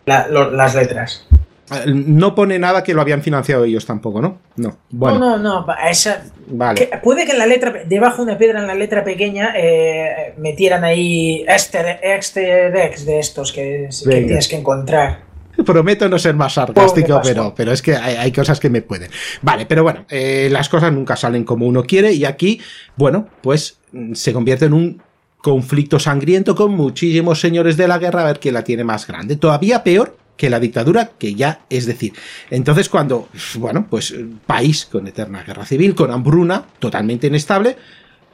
La- 0.08 0.28
lo- 0.28 0.50
las 0.50 0.74
letras. 0.74 1.28
Eh, 1.72 1.84
No 1.88 2.36
pone 2.36 2.60
nada 2.60 2.84
que 2.84 2.94
lo 2.94 3.02
habían 3.02 3.22
financiado 3.22 3.64
ellos 3.64 3.86
tampoco, 3.86 4.22
¿no? 4.22 4.38
No. 4.56 4.78
Bueno, 4.92 5.20
No, 5.20 5.38
no, 5.38 5.66
no. 5.66 5.76
Esa, 5.90 6.24
vale. 6.48 6.80
que- 6.80 6.98
puede 6.98 7.26
que 7.26 7.32
en 7.32 7.40
la 7.40 7.48
letra, 7.48 7.74
debajo 7.86 8.18
de 8.24 8.32
una 8.32 8.38
piedra, 8.38 8.60
en 8.60 8.68
la 8.68 8.76
letra 8.76 9.04
pequeña, 9.04 9.54
eh, 9.58 10.34
metieran 10.38 10.84
ahí 10.84 11.44
easter, 11.48 12.00
easter 12.04 12.76
eggs 12.76 13.06
de 13.06 13.20
estos 13.20 13.52
que, 13.52 13.90
tienes 14.04 14.48
que 14.48 14.58
encontrar. 14.58 15.24
Prometo 15.66 16.10
no 16.10 16.20
ser 16.20 16.36
más 16.36 16.54
sarcástico, 16.54 17.22
pero, 17.24 17.54
pero 17.56 17.72
es 17.72 17.82
que 17.82 17.96
hay, 17.96 18.16
hay 18.16 18.32
cosas 18.32 18.60
que 18.60 18.70
me 18.70 18.82
pueden. 18.82 19.10
Vale, 19.42 19.66
pero 19.66 19.84
bueno, 19.84 20.06
eh, 20.10 20.50
las 20.52 20.68
cosas 20.68 20.92
nunca 20.92 21.16
salen 21.16 21.46
como 21.46 21.66
uno 21.66 21.84
quiere 21.84 22.12
y 22.12 22.26
aquí, 22.26 22.60
bueno, 22.98 23.30
pues 23.42 23.80
mm, 23.94 24.14
se 24.14 24.34
convierte 24.34 24.66
en 24.66 24.74
un 24.74 25.02
conflicto 25.38 25.98
sangriento 26.00 26.56
con 26.56 26.74
muchísimos 26.74 27.40
señores 27.40 27.78
de 27.78 27.88
la 27.88 28.00
guerra 28.00 28.24
a 28.24 28.26
ver 28.26 28.40
quién 28.40 28.54
la 28.54 28.64
tiene 28.64 28.84
más 28.84 29.08
grande. 29.08 29.38
Todavía 29.38 29.84
peor 29.84 30.18
que 30.38 30.50
la 30.50 30.60
dictadura, 30.60 31.12
que 31.18 31.36
ya 31.36 31.62
es 31.70 31.86
decir. 31.86 32.14
Entonces 32.50 32.90
cuando, 32.90 33.30
bueno, 33.56 33.88
pues 33.90 34.14
país 34.46 34.86
con 34.86 35.08
eterna 35.08 35.44
guerra 35.44 35.66
civil, 35.66 35.96
con 35.96 36.12
hambruna, 36.12 36.66
totalmente 36.80 37.28
inestable, 37.28 37.78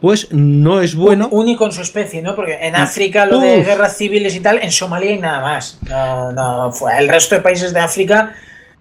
pues 0.01 0.31
no 0.31 0.81
es 0.81 0.95
bueno. 0.95 1.29
Único 1.31 1.65
en 1.65 1.71
su 1.71 1.81
especie, 1.81 2.23
¿no? 2.23 2.35
Porque 2.35 2.57
en 2.59 2.75
África 2.75 3.27
lo 3.27 3.39
de 3.39 3.59
Uf. 3.59 3.65
guerras 3.67 3.95
civiles 3.97 4.35
y 4.35 4.39
tal, 4.39 4.57
en 4.61 4.71
Somalia 4.71 5.11
y 5.11 5.19
nada 5.19 5.41
más. 5.41 5.79
No, 5.87 6.31
no, 6.31 6.71
fue 6.71 6.97
el 6.97 7.07
resto 7.07 7.35
de 7.35 7.41
países 7.41 7.71
de 7.71 7.79
África, 7.79 8.33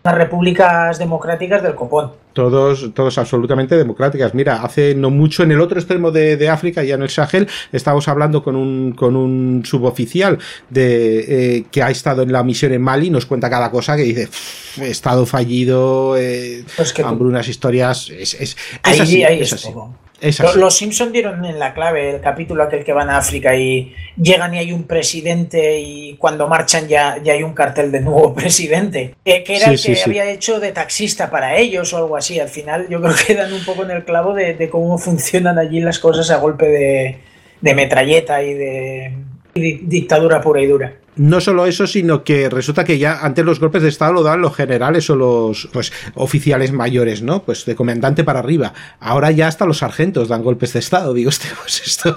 las 0.02 0.14
repúblicas 0.14 0.98
democráticas 0.98 1.62
del 1.62 1.74
copón. 1.74 2.12
Todos, 2.32 2.94
todos 2.94 3.18
absolutamente 3.18 3.76
democráticas. 3.76 4.34
Mira, 4.34 4.62
hace 4.62 4.94
no 4.94 5.10
mucho 5.10 5.42
en 5.42 5.50
el 5.52 5.60
otro 5.60 5.78
extremo 5.78 6.10
de, 6.12 6.36
de 6.36 6.48
África, 6.48 6.84
ya 6.84 6.94
en 6.94 7.02
el 7.02 7.10
Sahel, 7.10 7.48
estábamos 7.72 8.06
hablando 8.06 8.42
con 8.42 8.54
un, 8.56 8.92
con 8.92 9.16
un 9.16 9.62
suboficial 9.64 10.38
de, 10.68 11.56
eh, 11.56 11.64
que 11.72 11.82
ha 11.82 11.90
estado 11.90 12.22
en 12.22 12.30
la 12.32 12.42
misión 12.44 12.72
en 12.72 12.82
Mali, 12.82 13.10
nos 13.10 13.26
cuenta 13.26 13.50
cada 13.50 13.70
cosa 13.70 13.96
que 13.96 14.02
dice, 14.02 14.26
"Pff, 14.28 14.78
estado 14.82 15.26
fallido, 15.26 16.16
eh, 16.16 16.64
Pues 16.76 16.92
que 16.92 17.02
tú- 17.02 17.08
hambrunas, 17.08 17.48
historias, 17.48 18.08
es, 18.10 18.34
es, 18.34 18.40
es 18.40 18.56
Ahí, 18.84 19.00
así, 19.00 19.24
ahí 19.24 19.40
es 19.40 19.48
es 19.48 19.52
así. 19.54 19.72
todo. 19.72 19.94
Es 20.20 20.38
Lo- 20.40 20.48
así. 20.50 20.58
Los 20.58 20.76
Simpson 20.76 21.12
dieron 21.12 21.44
en 21.44 21.58
la 21.58 21.72
clave 21.72 22.10
el 22.10 22.20
capítulo 22.20 22.62
aquel 22.62 22.84
que 22.84 22.92
van 22.92 23.08
a 23.08 23.16
África 23.16 23.56
y 23.56 23.94
llegan 24.20 24.52
y 24.54 24.58
hay 24.58 24.72
un 24.72 24.84
presidente 24.84 25.78
y 25.80 26.14
cuando 26.16 26.46
marchan 26.46 26.88
ya, 26.88 27.16
ya 27.22 27.32
hay 27.32 27.42
un 27.42 27.54
cartel 27.54 27.90
de 27.90 28.00
nuevo 28.00 28.34
presidente. 28.34 29.14
Que, 29.24 29.42
que 29.44 29.56
era 29.56 29.66
Sí, 29.66 29.70
el 29.72 29.76
que 29.76 29.82
sí, 29.82 29.94
sí. 29.96 30.02
había 30.10 30.30
hecho 30.30 30.60
de 30.60 30.72
taxista 30.72 31.30
para 31.30 31.56
ellos 31.56 31.92
o 31.94 31.96
algo 31.96 32.16
así. 32.16 32.38
Al 32.38 32.48
final 32.48 32.86
yo 32.90 33.00
creo 33.00 33.14
que 33.26 33.34
dan 33.34 33.52
un 33.52 33.64
poco 33.64 33.82
en 33.84 33.92
el 33.92 34.04
clavo 34.04 34.34
de, 34.34 34.54
de 34.54 34.68
cómo 34.68 34.98
funcionan 34.98 35.58
allí 35.58 35.80
las 35.80 35.98
cosas 35.98 36.30
a 36.30 36.36
golpe 36.36 36.66
de, 36.68 37.18
de 37.60 37.74
metralleta 37.74 38.42
y 38.42 38.54
de 38.54 39.12
y 39.54 39.72
dictadura 39.86 40.40
pura 40.40 40.60
y 40.60 40.66
dura. 40.66 40.92
No 41.16 41.40
solo 41.40 41.66
eso, 41.66 41.86
sino 41.86 42.22
que 42.22 42.48
resulta 42.48 42.84
que 42.84 42.98
ya 42.98 43.20
antes 43.22 43.44
los 43.44 43.58
golpes 43.58 43.82
de 43.82 43.88
Estado 43.88 44.12
lo 44.12 44.22
dan 44.22 44.40
los 44.40 44.54
generales 44.54 45.10
o 45.10 45.16
los 45.16 45.68
pues, 45.72 45.92
oficiales 46.14 46.72
mayores, 46.72 47.22
¿no? 47.22 47.42
Pues 47.42 47.64
de 47.64 47.74
comandante 47.74 48.22
para 48.24 48.38
arriba. 48.38 48.72
Ahora 49.00 49.30
ya 49.32 49.48
hasta 49.48 49.66
los 49.66 49.78
sargentos 49.78 50.28
dan 50.28 50.42
golpes 50.42 50.72
de 50.72 50.78
Estado. 50.78 51.12
Digo, 51.12 51.28
hostia, 51.30 51.50
pues 51.60 51.82
esto, 51.84 52.16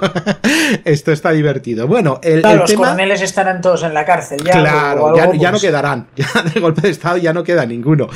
esto 0.85 1.11
está 1.11 1.31
divertido. 1.31 1.87
Bueno, 1.87 2.19
el, 2.23 2.41
Claro, 2.41 2.53
el 2.53 2.59
los 2.59 2.69
tema... 2.69 2.83
coroneles 2.87 3.21
estarán 3.21 3.61
todos 3.61 3.83
en 3.83 3.93
la 3.93 4.05
cárcel 4.05 4.43
ya. 4.43 4.51
Claro, 4.51 5.03
o 5.03 5.07
algo, 5.07 5.17
ya, 5.17 5.33
ya 5.33 5.47
no 5.47 5.53
pues, 5.53 5.63
quedarán. 5.63 6.07
Ya 6.15 6.43
de 6.43 6.59
golpe 6.59 6.81
de 6.81 6.89
Estado 6.89 7.17
ya 7.17 7.33
no 7.33 7.43
queda 7.43 7.65
ninguno. 7.65 8.07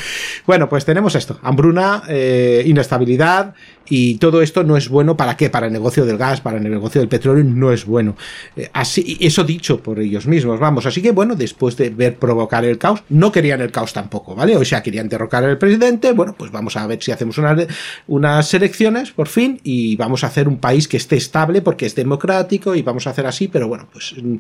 Bueno, 0.46 0.70
pues 0.70 0.86
tenemos 0.86 1.16
esto: 1.16 1.40
hambruna, 1.42 2.04
eh, 2.08 2.64
inestabilidad, 2.66 3.54
y 3.90 4.16
todo 4.16 4.42
esto 4.42 4.64
no 4.64 4.78
es 4.78 4.90
bueno 4.90 5.18
para 5.18 5.38
qué? 5.38 5.50
Para 5.50 5.68
el 5.68 5.74
negocio 5.74 6.06
del 6.06 6.18
gas, 6.18 6.42
para 6.42 6.58
el 6.58 6.64
negocio 6.64 7.02
del 7.02 7.08
petróleo, 7.08 7.44
no 7.44 7.72
es 7.72 7.86
bueno. 7.86 8.16
Eh, 8.56 8.70
así, 8.74 9.18
eso 9.20 9.44
dicho 9.44 9.82
por 9.82 10.00
ellos 10.00 10.28
mismos, 10.28 10.60
vamos. 10.60 10.86
Así 10.86 11.02
que 11.02 11.12
bueno, 11.12 11.36
después 11.36 11.78
de 11.78 11.90
ver 11.90 12.16
provocar 12.18 12.66
el 12.66 12.78
caos, 12.78 13.04
no 13.10 13.32
querían 13.32 13.62
el 13.62 13.72
caos 13.72 13.94
tampoco, 13.94 14.36
¿vale? 14.36 14.58
O 14.58 14.66
sea, 14.66 14.84
querían 14.84 15.10
derrocar 15.10 15.44
al 15.44 15.58
presidente. 15.58 16.12
Bueno, 16.12 16.36
pues 16.38 16.52
vamos 16.52 16.76
a 16.78 16.86
ver 16.88 17.02
si 17.02 17.12
hacemos 17.12 17.38
unas, 17.38 17.68
unas 18.08 18.54
elecciones 18.54 19.12
por 19.12 19.28
fin 19.28 19.60
y 19.64 19.96
vamos 19.96 20.24
a 20.24 20.28
hacer 20.28 20.48
un 20.48 20.58
país 20.58 20.88
que 20.88 20.98
esté 20.98 21.16
estable 21.16 21.62
porque 21.62 21.86
es 21.86 21.96
democrático 21.96 22.76
y 22.76 22.82
vamos 22.82 23.08
a 23.08 23.12
hacer 23.12 23.26
así, 23.26 23.48
pero 23.48 23.68
bueno, 23.68 23.88
pues 23.92 24.14
mm, 24.22 24.38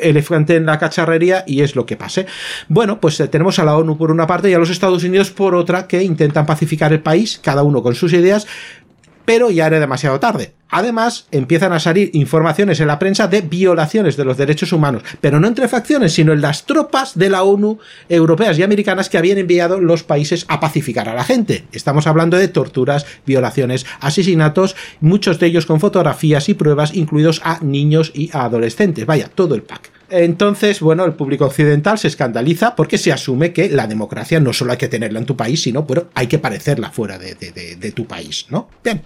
elefante 0.00 0.56
en 0.56 0.66
la 0.66 0.78
cacharrería 0.78 1.44
y 1.46 1.60
es 1.60 1.76
lo 1.76 1.86
que 1.86 1.96
pase. 1.96 2.26
Bueno, 2.68 3.00
pues 3.00 3.18
eh, 3.20 3.28
tenemos 3.28 3.58
a 3.58 3.64
la 3.64 3.76
ONU 3.76 3.96
por 3.96 4.10
una 4.10 4.26
parte 4.26 4.50
y 4.50 4.54
a 4.54 4.58
los 4.58 4.70
Estados 4.70 5.04
Unidos 5.04 5.30
por 5.30 5.54
otra 5.54 5.86
que 5.86 6.02
intentan 6.02 6.46
pacificar 6.46 6.92
el 6.92 7.00
país, 7.00 7.40
cada 7.42 7.62
uno 7.62 7.82
con 7.82 7.94
sus 7.94 8.12
ideas, 8.12 8.46
pero 9.32 9.50
ya 9.50 9.66
era 9.66 9.80
demasiado 9.80 10.20
tarde. 10.20 10.52
Además, 10.68 11.26
empiezan 11.30 11.72
a 11.72 11.80
salir 11.80 12.10
informaciones 12.12 12.80
en 12.80 12.86
la 12.86 12.98
prensa 12.98 13.28
de 13.28 13.40
violaciones 13.40 14.18
de 14.18 14.26
los 14.26 14.36
derechos 14.36 14.74
humanos, 14.74 15.04
pero 15.22 15.40
no 15.40 15.48
entre 15.48 15.68
facciones, 15.68 16.12
sino 16.12 16.34
en 16.34 16.42
las 16.42 16.66
tropas 16.66 17.16
de 17.16 17.30
la 17.30 17.42
ONU 17.42 17.78
europeas 18.10 18.58
y 18.58 18.62
americanas 18.62 19.08
que 19.08 19.16
habían 19.16 19.38
enviado 19.38 19.80
los 19.80 20.02
países 20.02 20.44
a 20.48 20.60
pacificar 20.60 21.08
a 21.08 21.14
la 21.14 21.24
gente. 21.24 21.64
Estamos 21.72 22.06
hablando 22.06 22.36
de 22.36 22.48
torturas, 22.48 23.06
violaciones, 23.24 23.86
asesinatos, 24.00 24.76
muchos 25.00 25.38
de 25.38 25.46
ellos 25.46 25.64
con 25.64 25.80
fotografías 25.80 26.50
y 26.50 26.54
pruebas, 26.54 26.94
incluidos 26.94 27.40
a 27.42 27.58
niños 27.62 28.12
y 28.14 28.28
a 28.34 28.44
adolescentes. 28.44 29.06
Vaya, 29.06 29.30
todo 29.34 29.54
el 29.54 29.62
pack. 29.62 30.01
Entonces, 30.12 30.80
bueno, 30.80 31.04
el 31.04 31.14
público 31.14 31.46
occidental 31.46 31.98
se 31.98 32.08
escandaliza 32.08 32.76
porque 32.76 32.98
se 32.98 33.12
asume 33.12 33.52
que 33.52 33.68
la 33.70 33.86
democracia 33.86 34.40
no 34.40 34.52
solo 34.52 34.72
hay 34.72 34.78
que 34.78 34.88
tenerla 34.88 35.18
en 35.18 35.26
tu 35.26 35.36
país, 35.36 35.62
sino 35.62 35.86
pero 35.86 36.10
hay 36.14 36.26
que 36.26 36.38
parecerla 36.38 36.90
fuera 36.90 37.18
de, 37.18 37.34
de- 37.34 37.92
tu 37.92 38.06
país, 38.06 38.46
¿no? 38.50 38.68
Bien. 38.84 39.02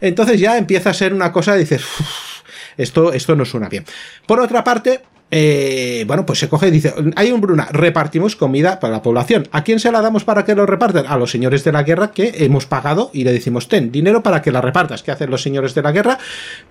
Entonces 0.00 0.38
ya 0.40 0.56
empieza 0.56 0.90
a 0.90 0.94
ser 0.94 1.12
una 1.12 1.32
cosa, 1.32 1.56
dices, 1.56 1.82
"Uf, 1.82 2.42
esto, 2.76 3.12
esto 3.12 3.34
no 3.36 3.44
suena 3.44 3.68
bien. 3.68 3.84
Por 4.26 4.40
otra 4.40 4.62
parte, 4.64 5.00
eh, 5.30 6.04
bueno, 6.06 6.26
pues 6.26 6.40
se 6.40 6.48
coge 6.48 6.68
y 6.68 6.70
dice, 6.70 6.92
hay 7.14 7.30
un 7.30 7.40
Bruna, 7.40 7.68
repartimos 7.70 8.34
comida 8.34 8.80
para 8.80 8.94
la 8.94 9.02
población. 9.02 9.48
¿A 9.52 9.62
quién 9.62 9.78
se 9.78 9.92
la 9.92 10.00
damos 10.00 10.24
para 10.24 10.44
que 10.44 10.54
lo 10.54 10.66
repartan? 10.66 11.06
A 11.06 11.16
los 11.16 11.30
señores 11.30 11.62
de 11.62 11.72
la 11.72 11.84
guerra 11.84 12.10
que 12.10 12.32
hemos 12.38 12.66
pagado 12.66 13.10
y 13.12 13.24
le 13.24 13.32
decimos, 13.32 13.68
ten 13.68 13.92
dinero 13.92 14.22
para 14.22 14.42
que 14.42 14.50
la 14.50 14.60
repartas. 14.60 15.02
¿Qué 15.02 15.12
hacen 15.12 15.30
los 15.30 15.42
señores 15.42 15.74
de 15.74 15.82
la 15.82 15.92
guerra? 15.92 16.18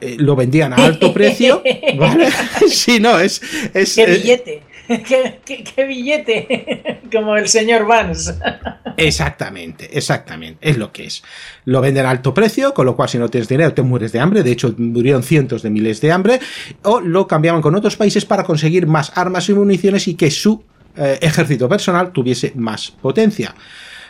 Eh, 0.01 0.17
lo 0.19 0.35
vendían 0.35 0.73
a 0.73 0.77
alto 0.77 1.13
precio, 1.13 1.63
¿vale? 1.97 2.29
Sí, 2.67 2.99
no, 2.99 3.19
es... 3.19 3.41
es 3.73 3.95
¡Qué 3.95 4.03
eh, 4.03 4.17
billete! 4.17 4.68
¿Qué, 5.45 5.85
billete! 5.85 6.99
Como 7.11 7.35
el 7.37 7.47
señor 7.47 7.85
Vance. 7.85 8.33
Exactamente, 8.97 9.97
exactamente, 9.97 10.69
es 10.69 10.77
lo 10.77 10.91
que 10.91 11.05
es. 11.05 11.23
Lo 11.63 11.79
venden 11.79 12.05
a 12.05 12.09
alto 12.09 12.33
precio, 12.33 12.73
con 12.73 12.85
lo 12.85 12.97
cual 12.97 13.07
si 13.07 13.17
no 13.17 13.29
tienes 13.29 13.47
dinero 13.47 13.73
te 13.73 13.81
mueres 13.81 14.11
de 14.11 14.19
hambre, 14.19 14.43
de 14.43 14.51
hecho 14.51 14.75
murieron 14.77 15.23
cientos 15.23 15.61
de 15.61 15.69
miles 15.69 16.01
de 16.01 16.11
hambre, 16.11 16.41
o 16.83 16.99
lo 16.99 17.25
cambiaban 17.25 17.61
con 17.61 17.75
otros 17.75 17.95
países 17.95 18.25
para 18.25 18.43
conseguir 18.43 18.87
más 18.87 19.13
armas 19.15 19.47
y 19.47 19.53
municiones 19.53 20.09
y 20.09 20.15
que 20.15 20.29
su 20.29 20.65
eh, 20.97 21.17
ejército 21.21 21.69
personal 21.69 22.11
tuviese 22.11 22.51
más 22.55 22.91
potencia. 22.91 23.55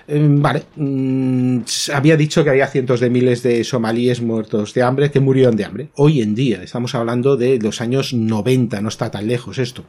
Eh, 0.08 0.20
Vale, 0.28 0.64
mm, 0.76 1.60
había 1.94 2.18
dicho 2.18 2.44
que 2.44 2.50
había 2.50 2.66
cientos 2.66 3.00
de 3.00 3.12
miles 3.12 3.44
de 3.44 3.64
somalíes 3.64 4.22
muertos 4.22 4.74
de 4.74 4.82
hambre 4.82 5.12
que 5.12 5.20
murieron 5.20 5.56
de 5.56 5.66
hambre. 5.66 5.90
Hoy 5.98 6.24
en 6.24 6.34
día, 6.34 6.64
estamos 6.64 6.96
hablando 6.96 7.38
de 7.38 7.60
los 7.60 7.80
años 7.80 8.12
90, 8.12 8.82
no 8.82 8.90
está 8.90 9.12
tan 9.12 9.28
lejos 9.28 9.60
esto. 9.60 9.86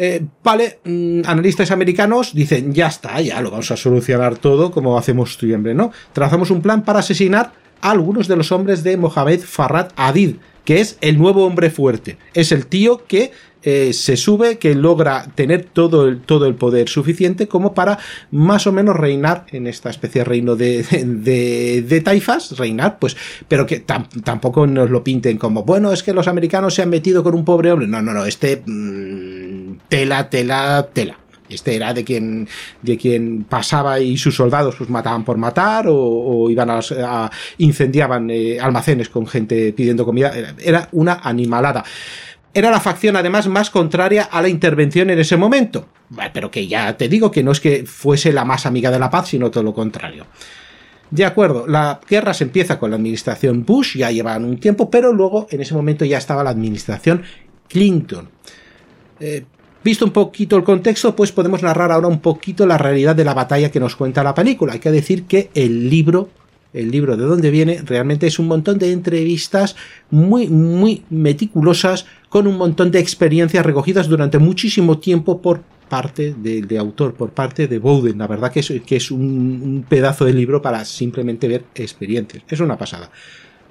Eh, 0.00 0.24
vale, 0.44 0.78
mm, 0.84 1.22
analistas 1.26 1.72
americanos 1.72 2.32
dicen, 2.32 2.72
ya 2.72 2.86
está, 2.86 3.20
ya 3.20 3.40
lo 3.40 3.50
vamos 3.50 3.70
a 3.72 3.76
solucionar 3.76 4.38
todo 4.38 4.70
como 4.70 4.96
hacemos 4.96 5.36
siempre, 5.36 5.74
¿no? 5.74 5.90
Trazamos 6.12 6.52
un 6.52 6.62
plan 6.62 6.84
para 6.84 7.00
asesinar 7.00 7.52
a 7.80 7.90
algunos 7.90 8.28
de 8.28 8.36
los 8.36 8.52
hombres 8.52 8.84
de 8.84 8.96
Mohamed 8.96 9.40
Farrad 9.40 9.88
Adid, 9.96 10.36
que 10.64 10.80
es 10.80 10.98
el 11.00 11.18
nuevo 11.18 11.44
hombre 11.44 11.70
fuerte. 11.70 12.16
Es 12.32 12.52
el 12.52 12.66
tío 12.66 13.06
que 13.06 13.32
eh, 13.62 13.92
se 13.92 14.16
sube, 14.16 14.58
que 14.58 14.76
logra 14.76 15.26
tener 15.34 15.64
todo 15.64 16.06
el, 16.06 16.20
todo 16.20 16.46
el 16.46 16.54
poder 16.54 16.88
suficiente 16.88 17.48
como 17.48 17.74
para 17.74 17.98
más 18.30 18.68
o 18.68 18.72
menos 18.72 18.94
reinar 18.94 19.46
en 19.50 19.66
esta 19.66 19.90
especie 19.90 20.20
de 20.20 20.24
reino 20.26 20.54
de, 20.54 20.84
de, 21.04 21.82
de 21.82 22.00
taifas, 22.00 22.56
reinar, 22.56 23.00
pues, 23.00 23.16
pero 23.48 23.66
que 23.66 23.80
tampoco 23.80 24.64
nos 24.68 24.90
lo 24.90 25.02
pinten 25.02 25.38
como, 25.38 25.64
bueno, 25.64 25.92
es 25.92 26.04
que 26.04 26.12
los 26.12 26.28
americanos 26.28 26.74
se 26.74 26.82
han 26.82 26.90
metido 26.90 27.24
con 27.24 27.34
un 27.34 27.44
pobre 27.44 27.72
hombre. 27.72 27.88
No, 27.88 28.00
no, 28.00 28.12
no, 28.12 28.26
este 28.26 28.62
mm, 28.64 29.37
tela, 29.88 30.28
tela, 30.30 30.88
tela. 30.92 31.18
Este 31.48 31.76
era 31.76 31.94
de 31.94 32.04
quien, 32.04 32.46
de 32.82 32.98
quien 32.98 33.44
pasaba 33.44 34.00
y 34.00 34.18
sus 34.18 34.36
soldados 34.36 34.74
pues 34.76 34.90
mataban 34.90 35.24
por 35.24 35.38
matar 35.38 35.86
o, 35.88 36.50
iban 36.50 36.68
a, 36.70 37.30
incendiaban 37.56 38.28
eh, 38.30 38.60
almacenes 38.60 39.08
con 39.08 39.26
gente 39.26 39.72
pidiendo 39.72 40.04
comida. 40.04 40.32
Era 40.58 40.88
una 40.92 41.20
animalada 41.22 41.84
era 42.54 42.70
la 42.70 42.80
facción 42.80 43.16
además 43.16 43.46
más 43.46 43.70
contraria 43.70 44.24
a 44.24 44.42
la 44.42 44.48
intervención 44.48 45.10
en 45.10 45.18
ese 45.18 45.36
momento. 45.36 45.86
Pero 46.32 46.50
que 46.50 46.66
ya 46.66 46.96
te 46.96 47.08
digo 47.08 47.30
que 47.30 47.42
no 47.42 47.52
es 47.52 47.60
que 47.60 47.84
fuese 47.86 48.32
la 48.32 48.44
más 48.44 48.66
amiga 48.66 48.90
de 48.90 48.98
la 48.98 49.10
paz, 49.10 49.28
sino 49.28 49.50
todo 49.50 49.62
lo 49.62 49.74
contrario. 49.74 50.26
De 51.10 51.24
acuerdo, 51.24 51.66
la 51.66 52.00
guerra 52.08 52.34
se 52.34 52.44
empieza 52.44 52.78
con 52.78 52.90
la 52.90 52.96
administración 52.96 53.64
Bush, 53.64 53.96
ya 53.96 54.10
llevaban 54.10 54.44
un 54.44 54.58
tiempo, 54.58 54.90
pero 54.90 55.12
luego 55.12 55.46
en 55.50 55.60
ese 55.60 55.74
momento 55.74 56.04
ya 56.04 56.18
estaba 56.18 56.44
la 56.44 56.50
administración 56.50 57.22
Clinton. 57.68 58.28
Eh, 59.20 59.44
visto 59.84 60.04
un 60.04 60.12
poquito 60.12 60.56
el 60.56 60.64
contexto, 60.64 61.14
pues 61.14 61.32
podemos 61.32 61.62
narrar 61.62 61.92
ahora 61.92 62.08
un 62.08 62.20
poquito 62.20 62.66
la 62.66 62.78
realidad 62.78 63.16
de 63.16 63.24
la 63.24 63.34
batalla 63.34 63.70
que 63.70 63.80
nos 63.80 63.96
cuenta 63.96 64.22
la 64.22 64.34
película. 64.34 64.74
Hay 64.74 64.80
que 64.80 64.90
decir 64.90 65.24
que 65.24 65.50
el 65.54 65.88
libro 65.88 66.28
el 66.72 66.90
libro 66.90 67.16
de 67.16 67.24
dónde 67.24 67.50
viene, 67.50 67.80
realmente 67.84 68.26
es 68.26 68.38
un 68.38 68.46
montón 68.46 68.78
de 68.78 68.92
entrevistas 68.92 69.74
muy, 70.10 70.48
muy 70.48 71.02
meticulosas, 71.08 72.06
con 72.28 72.46
un 72.46 72.58
montón 72.58 72.90
de 72.90 72.98
experiencias 72.98 73.64
recogidas 73.64 74.06
durante 74.06 74.38
muchísimo 74.38 74.98
tiempo 74.98 75.40
por 75.40 75.62
parte 75.88 76.34
de 76.36 76.78
autor, 76.78 77.14
por 77.14 77.30
parte 77.30 77.66
de 77.66 77.78
Bowden. 77.78 78.18
La 78.18 78.26
verdad 78.26 78.52
que 78.52 78.60
es, 78.60 78.72
que 78.86 78.96
es 78.96 79.10
un, 79.10 79.84
pedazo 79.88 80.24
de 80.24 80.34
libro 80.34 80.60
para 80.60 80.84
simplemente 80.84 81.48
ver 81.48 81.64
experiencias. 81.74 82.44
Es 82.48 82.60
una 82.60 82.76
pasada. 82.76 83.10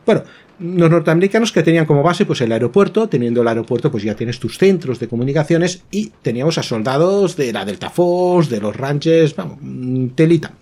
Bueno, 0.07 0.23
los 0.59 0.89
norteamericanos 0.89 1.51
que 1.51 1.63
tenían 1.63 1.85
como 1.85 2.01
base 2.01 2.25
pues 2.25 2.39
el 2.39 2.53
aeropuerto, 2.53 3.09
teniendo 3.09 3.41
el 3.41 3.47
aeropuerto 3.49 3.91
pues 3.91 4.03
ya 4.03 4.15
tienes 4.15 4.39
tus 4.39 4.57
centros 4.57 5.01
de 5.01 5.09
comunicaciones 5.09 5.83
y 5.91 6.13
teníamos 6.21 6.57
a 6.57 6.63
soldados 6.63 7.35
de 7.35 7.51
la 7.51 7.65
Delta 7.65 7.89
Force, 7.89 8.49
de 8.49 8.61
los 8.61 8.73
ranches, 8.73 9.35
vamos, 9.35 9.59
telita. 10.15 10.53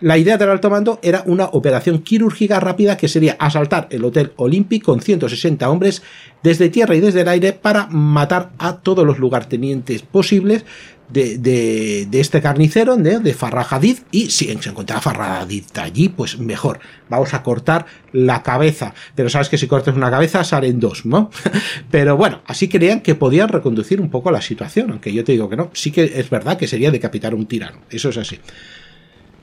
La 0.00 0.18
idea 0.18 0.38
del 0.38 0.50
alto 0.50 0.70
mando 0.70 1.00
era 1.02 1.24
una 1.26 1.46
operación 1.46 2.02
quirúrgica 2.02 2.60
rápida 2.60 2.96
que 2.96 3.08
sería 3.08 3.36
asaltar 3.40 3.88
el 3.90 4.04
Hotel 4.04 4.32
Olympic 4.36 4.84
con 4.84 5.00
160 5.00 5.68
hombres 5.68 6.02
desde 6.42 6.68
tierra 6.68 6.94
y 6.94 7.00
desde 7.00 7.22
el 7.22 7.28
aire 7.28 7.54
para 7.54 7.86
matar 7.88 8.50
a 8.58 8.76
todos 8.76 9.04
los 9.04 9.18
lugartenientes 9.18 10.02
posibles 10.02 10.64
de, 11.08 12.08
este 12.12 12.40
carnicero, 12.40 12.96
de, 12.96 13.18
de 13.18 13.34
Farrah 13.34 13.66
Hadid, 13.68 13.98
y 14.10 14.30
si 14.30 14.46
se 14.46 14.70
encontraba 14.70 15.00
Farrah 15.00 15.40
Hadid 15.40 15.64
allí, 15.76 16.08
pues 16.08 16.38
mejor, 16.38 16.80
vamos 17.08 17.34
a 17.34 17.42
cortar 17.42 17.86
la 18.12 18.42
cabeza, 18.42 18.94
pero 19.14 19.28
sabes 19.28 19.48
que 19.48 19.58
si 19.58 19.66
cortas 19.66 19.96
una 19.96 20.10
cabeza 20.10 20.44
salen 20.44 20.80
dos, 20.80 21.06
¿no? 21.06 21.30
pero 21.90 22.16
bueno, 22.16 22.42
así 22.46 22.68
creían 22.68 23.00
que 23.00 23.14
podían 23.14 23.48
reconducir 23.48 24.00
un 24.00 24.10
poco 24.10 24.30
la 24.30 24.40
situación, 24.40 24.90
aunque 24.90 25.12
yo 25.12 25.24
te 25.24 25.32
digo 25.32 25.48
que 25.48 25.56
no, 25.56 25.70
sí 25.72 25.90
que 25.90 26.04
es 26.04 26.30
verdad 26.30 26.56
que 26.56 26.66
sería 26.66 26.90
decapitar 26.90 27.32
a 27.32 27.36
un 27.36 27.46
tirano, 27.46 27.78
eso 27.90 28.08
es 28.08 28.16
así. 28.16 28.38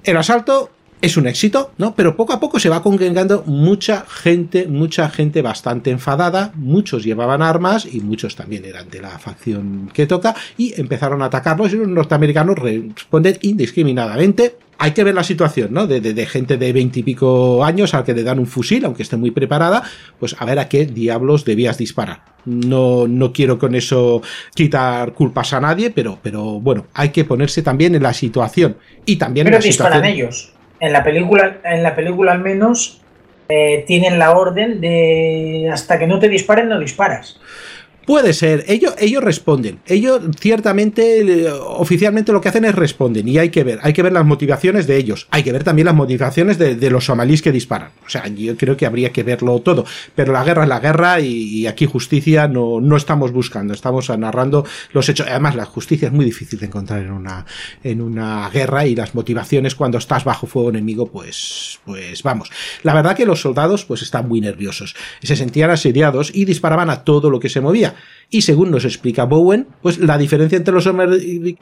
El 0.03 0.17
asalto 0.17 0.71
es 1.01 1.17
un 1.17 1.27
éxito, 1.27 1.71
¿no? 1.77 1.95
Pero 1.95 2.15
poco 2.15 2.33
a 2.33 2.39
poco 2.39 2.59
se 2.59 2.69
va 2.69 2.83
congregando 2.83 3.43
mucha 3.45 4.05
gente, 4.07 4.67
mucha 4.67 5.09
gente 5.09 5.41
bastante 5.41 5.89
enfadada, 5.89 6.51
muchos 6.55 7.03
llevaban 7.03 7.41
armas 7.41 7.87
y 7.91 8.01
muchos 8.01 8.35
también 8.35 8.65
eran 8.65 8.89
de 8.89 9.01
la 9.01 9.17
facción 9.17 9.89
que 9.93 10.05
toca 10.05 10.35
y 10.57 10.79
empezaron 10.79 11.21
a 11.21 11.25
atacarlos 11.25 11.73
y 11.73 11.77
los 11.77 11.87
norteamericanos 11.87 12.57
responden 12.57 13.37
indiscriminadamente. 13.41 14.57
Hay 14.77 14.91
que 14.91 15.03
ver 15.03 15.13
la 15.13 15.23
situación, 15.23 15.73
¿no? 15.73 15.85
De, 15.85 16.01
de, 16.01 16.25
gente 16.25 16.57
de 16.57 16.73
veintipico 16.73 17.63
años 17.63 17.93
al 17.93 18.03
que 18.03 18.15
le 18.15 18.23
dan 18.23 18.39
un 18.39 18.47
fusil, 18.47 18.83
aunque 18.85 19.03
esté 19.03 19.15
muy 19.15 19.29
preparada, 19.29 19.83
pues 20.19 20.35
a 20.39 20.45
ver 20.45 20.57
a 20.57 20.69
qué 20.69 20.87
diablos 20.87 21.45
debías 21.45 21.77
disparar. 21.77 22.23
No, 22.45 23.07
no 23.07 23.31
quiero 23.31 23.59
con 23.59 23.75
eso 23.75 24.23
quitar 24.55 25.13
culpas 25.13 25.53
a 25.53 25.61
nadie, 25.61 25.91
pero, 25.91 26.17
pero 26.23 26.59
bueno, 26.59 26.87
hay 26.95 27.09
que 27.09 27.25
ponerse 27.25 27.61
también 27.61 27.93
en 27.93 28.01
la 28.01 28.13
situación. 28.13 28.77
Y 29.05 29.17
también 29.17 29.45
pero 29.45 29.57
en 29.57 29.61
la 29.61 29.67
disparan 29.67 30.05
ellos. 30.05 30.51
En 30.81 30.91
la 30.91 31.03
película, 31.03 31.59
en 31.63 31.83
la 31.83 31.95
película 31.95 32.33
al 32.33 32.39
menos, 32.39 33.01
eh, 33.47 33.83
tienen 33.85 34.19
la 34.19 34.31
orden 34.31 34.81
de 34.81 35.69
hasta 35.71 35.99
que 35.99 36.07
no 36.07 36.19
te 36.19 36.27
disparen, 36.27 36.67
no 36.67 36.79
disparas. 36.79 37.39
Puede 38.05 38.33
ser, 38.33 38.65
ellos, 38.67 38.93
ellos 38.97 39.23
responden. 39.23 39.79
Ellos 39.85 40.21
ciertamente, 40.39 41.49
oficialmente 41.51 42.31
lo 42.31 42.41
que 42.41 42.49
hacen 42.49 42.65
es 42.65 42.75
responden 42.75 43.27
y 43.27 43.37
hay 43.37 43.49
que 43.49 43.63
ver, 43.63 43.79
hay 43.83 43.93
que 43.93 44.01
ver 44.01 44.11
las 44.11 44.25
motivaciones 44.25 44.87
de 44.87 44.97
ellos. 44.97 45.27
Hay 45.29 45.43
que 45.43 45.51
ver 45.51 45.63
también 45.63 45.85
las 45.85 45.95
motivaciones 45.95 46.57
de, 46.57 46.89
los 46.89 47.05
somalíes 47.05 47.41
que 47.41 47.51
disparan. 47.51 47.91
O 48.05 48.09
sea, 48.09 48.27
yo 48.27 48.57
creo 48.57 48.75
que 48.75 48.85
habría 48.85 49.11
que 49.11 49.23
verlo 49.23 49.59
todo. 49.59 49.85
Pero 50.15 50.33
la 50.33 50.43
guerra 50.43 50.63
es 50.63 50.69
la 50.69 50.79
guerra 50.79 51.19
y, 51.19 51.67
aquí 51.67 51.85
justicia 51.85 52.47
no, 52.47 52.81
no 52.81 52.97
estamos 52.97 53.31
buscando, 53.31 53.73
estamos 53.73 54.09
narrando 54.17 54.65
los 54.93 55.07
hechos. 55.07 55.27
Además, 55.29 55.55
la 55.55 55.65
justicia 55.65 56.07
es 56.07 56.13
muy 56.13 56.25
difícil 56.25 56.59
de 56.59 56.65
encontrar 56.65 57.01
en 57.01 57.11
una, 57.11 57.45
en 57.83 58.01
una 58.01 58.49
guerra 58.49 58.85
y 58.85 58.95
las 58.95 59.15
motivaciones 59.15 59.75
cuando 59.75 59.97
estás 59.97 60.23
bajo 60.23 60.47
fuego 60.47 60.69
enemigo, 60.69 61.07
pues, 61.07 61.79
pues 61.85 62.23
vamos. 62.23 62.49
La 62.83 62.93
verdad 62.93 63.15
que 63.15 63.25
los 63.25 63.41
soldados 63.41 63.85
pues 63.85 64.01
están 64.01 64.27
muy 64.27 64.41
nerviosos. 64.41 64.95
Se 65.21 65.35
sentían 65.35 65.69
asediados 65.69 66.31
y 66.33 66.45
disparaban 66.45 66.89
a 66.89 67.03
todo 67.03 67.29
lo 67.29 67.39
que 67.39 67.49
se 67.49 67.61
movía. 67.61 67.90
Y 68.29 68.41
según 68.41 68.71
nos 68.71 68.85
explica 68.85 69.25
Bowen, 69.25 69.67
pues 69.81 69.97
la 69.99 70.17
diferencia 70.17 70.57
entre 70.57 70.73
los, 70.73 70.89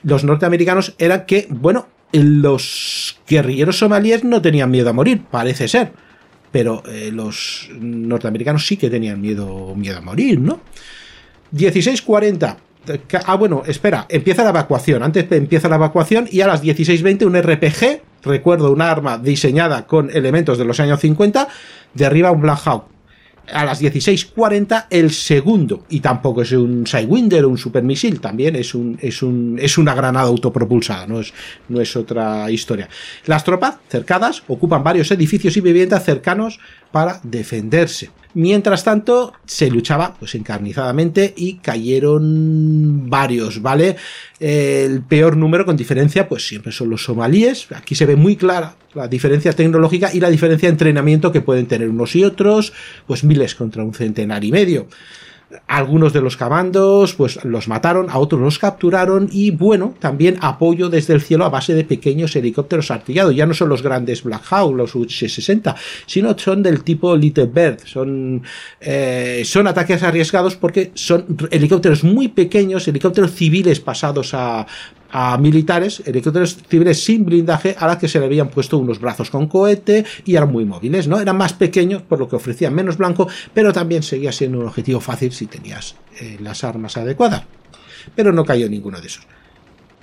los 0.03 0.23
norteamericanos 0.23 0.93
era 0.99 1.25
que, 1.25 1.47
bueno, 1.49 1.87
los 2.11 3.19
guerrilleros 3.27 3.79
somalíes 3.79 4.23
no 4.23 4.41
tenían 4.41 4.71
miedo 4.71 4.89
a 4.89 4.93
morir, 4.93 5.23
parece 5.29 5.67
ser. 5.67 5.91
Pero 6.51 6.83
eh, 6.87 7.11
los 7.11 7.69
norteamericanos 7.79 8.65
sí 8.65 8.77
que 8.77 8.89
tenían 8.89 9.21
miedo, 9.21 9.73
miedo 9.75 9.97
a 9.97 10.01
morir, 10.01 10.39
¿no? 10.39 10.61
16.40. 11.53 12.57
Ah, 13.25 13.35
bueno, 13.35 13.63
espera, 13.67 14.05
empieza 14.09 14.43
la 14.43 14.49
evacuación. 14.49 15.03
Antes 15.03 15.31
empieza 15.31 15.69
la 15.69 15.75
evacuación 15.75 16.27
y 16.31 16.41
a 16.41 16.47
las 16.47 16.63
16.20 16.63 17.25
un 17.25 17.39
RPG, 17.39 18.01
recuerdo 18.23 18.71
un 18.71 18.81
arma 18.81 19.17
diseñada 19.17 19.85
con 19.85 20.09
elementos 20.11 20.57
de 20.57 20.65
los 20.65 20.79
años 20.79 20.99
50, 20.99 21.47
derriba 21.93 22.31
un 22.31 22.41
Black 22.41 22.61
Hawk 22.65 22.98
a 23.51 23.65
las 23.65 23.81
16.40 23.81 24.85
el 24.89 25.11
segundo, 25.11 25.85
y 25.89 25.99
tampoco 25.99 26.41
es 26.41 26.51
un 26.51 26.85
Sidewinder 26.85 27.45
o 27.45 27.49
un 27.49 27.57
supermisil, 27.57 28.19
también 28.19 28.55
es, 28.55 28.73
un, 28.73 28.97
es, 29.01 29.21
un, 29.21 29.57
es 29.61 29.77
una 29.77 29.93
granada 29.93 30.27
autopropulsada, 30.27 31.07
no 31.07 31.19
es, 31.19 31.33
no 31.67 31.81
es 31.81 31.95
otra 31.95 32.49
historia. 32.51 32.89
Las 33.25 33.43
tropas 33.43 33.75
cercadas 33.87 34.43
ocupan 34.47 34.83
varios 34.83 35.11
edificios 35.11 35.55
y 35.57 35.61
viviendas 35.61 36.03
cercanos 36.03 36.59
para 36.91 37.19
defenderse. 37.23 38.09
Mientras 38.35 38.83
tanto, 38.83 39.33
se 39.45 39.71
luchaba 39.71 40.13
pues 40.19 40.35
encarnizadamente 40.35 41.33
y 41.35 41.55
cayeron 41.55 43.09
varios, 43.09 43.61
¿vale? 43.61 43.95
El 44.39 45.01
peor 45.01 45.35
número 45.35 45.65
con 45.65 45.75
diferencia, 45.75 46.29
pues 46.29 46.47
siempre 46.47 46.71
son 46.71 46.91
los 46.91 47.03
somalíes. 47.03 47.67
Aquí 47.75 47.95
se 47.95 48.05
ve 48.05 48.15
muy 48.15 48.35
clara 48.35 48.75
la 48.93 49.07
diferencia 49.07 49.53
tecnológica 49.53 50.11
y 50.13 50.19
la 50.19 50.29
diferencia 50.29 50.67
de 50.67 50.73
entrenamiento 50.73 51.31
que 51.31 51.41
pueden 51.41 51.65
tener 51.65 51.89
unos 51.89 52.15
y 52.15 52.23
otros, 52.23 52.71
pues 53.07 53.23
miles 53.23 53.55
contra 53.55 53.83
un 53.83 53.93
centenar 53.93 54.43
y 54.43 54.51
medio 54.51 54.87
algunos 55.67 56.13
de 56.13 56.21
los 56.21 56.37
comandos 56.37 57.13
pues 57.15 57.43
los 57.43 57.67
mataron, 57.67 58.09
a 58.09 58.19
otros 58.19 58.41
los 58.41 58.59
capturaron 58.59 59.29
y 59.31 59.51
bueno, 59.51 59.95
también 59.99 60.37
apoyo 60.41 60.89
desde 60.89 61.13
el 61.13 61.21
cielo 61.21 61.45
a 61.45 61.49
base 61.49 61.73
de 61.73 61.83
pequeños 61.83 62.35
helicópteros 62.35 62.91
artillados. 62.91 63.35
Ya 63.35 63.45
no 63.45 63.53
son 63.53 63.69
los 63.69 63.81
grandes 63.81 64.23
Black 64.23 64.43
Hawk, 64.49 64.75
los 64.75 64.95
UH-60, 64.95 65.75
sino 66.05 66.37
son 66.37 66.61
del 66.61 66.83
tipo 66.83 67.15
Little 67.15 67.47
Bird. 67.47 67.79
Son, 67.85 68.43
eh, 68.79 69.41
son 69.45 69.67
ataques 69.67 70.03
arriesgados 70.03 70.55
porque 70.55 70.91
son 70.93 71.25
helicópteros 71.49 72.03
muy 72.03 72.27
pequeños, 72.27 72.87
helicópteros 72.87 73.31
civiles 73.31 73.79
pasados 73.79 74.33
a, 74.33 74.67
a 75.11 75.37
militares, 75.37 76.01
helicópteros 76.05 76.57
civiles 76.67 77.03
sin 77.03 77.25
blindaje, 77.25 77.75
a 77.77 77.87
las 77.87 77.97
que 77.97 78.07
se 78.07 78.19
le 78.19 78.25
habían 78.25 78.49
puesto 78.49 78.77
unos 78.77 78.99
brazos 78.99 79.29
con 79.29 79.47
cohete 79.47 80.05
y 80.25 80.35
eran 80.35 80.51
muy 80.51 80.65
móviles, 80.65 81.07
¿no? 81.07 81.19
Eran 81.19 81.37
más 81.37 81.53
pequeños, 81.53 82.01
por 82.01 82.19
lo 82.19 82.27
que 82.27 82.35
ofrecían 82.35 82.73
menos 82.73 82.97
blanco, 82.97 83.27
pero 83.53 83.73
también 83.73 84.03
seguía 84.03 84.31
siendo 84.31 84.59
un 84.59 84.67
objetivo 84.67 84.99
fácil 84.99 85.31
si 85.31 85.47
tenías 85.47 85.95
eh, 86.19 86.37
las 86.41 86.63
armas 86.63 86.97
adecuadas. 86.97 87.43
Pero 88.15 88.31
no 88.31 88.45
cayó 88.45 88.69
ninguno 88.69 88.99
de 89.01 89.07
esos. 89.07 89.27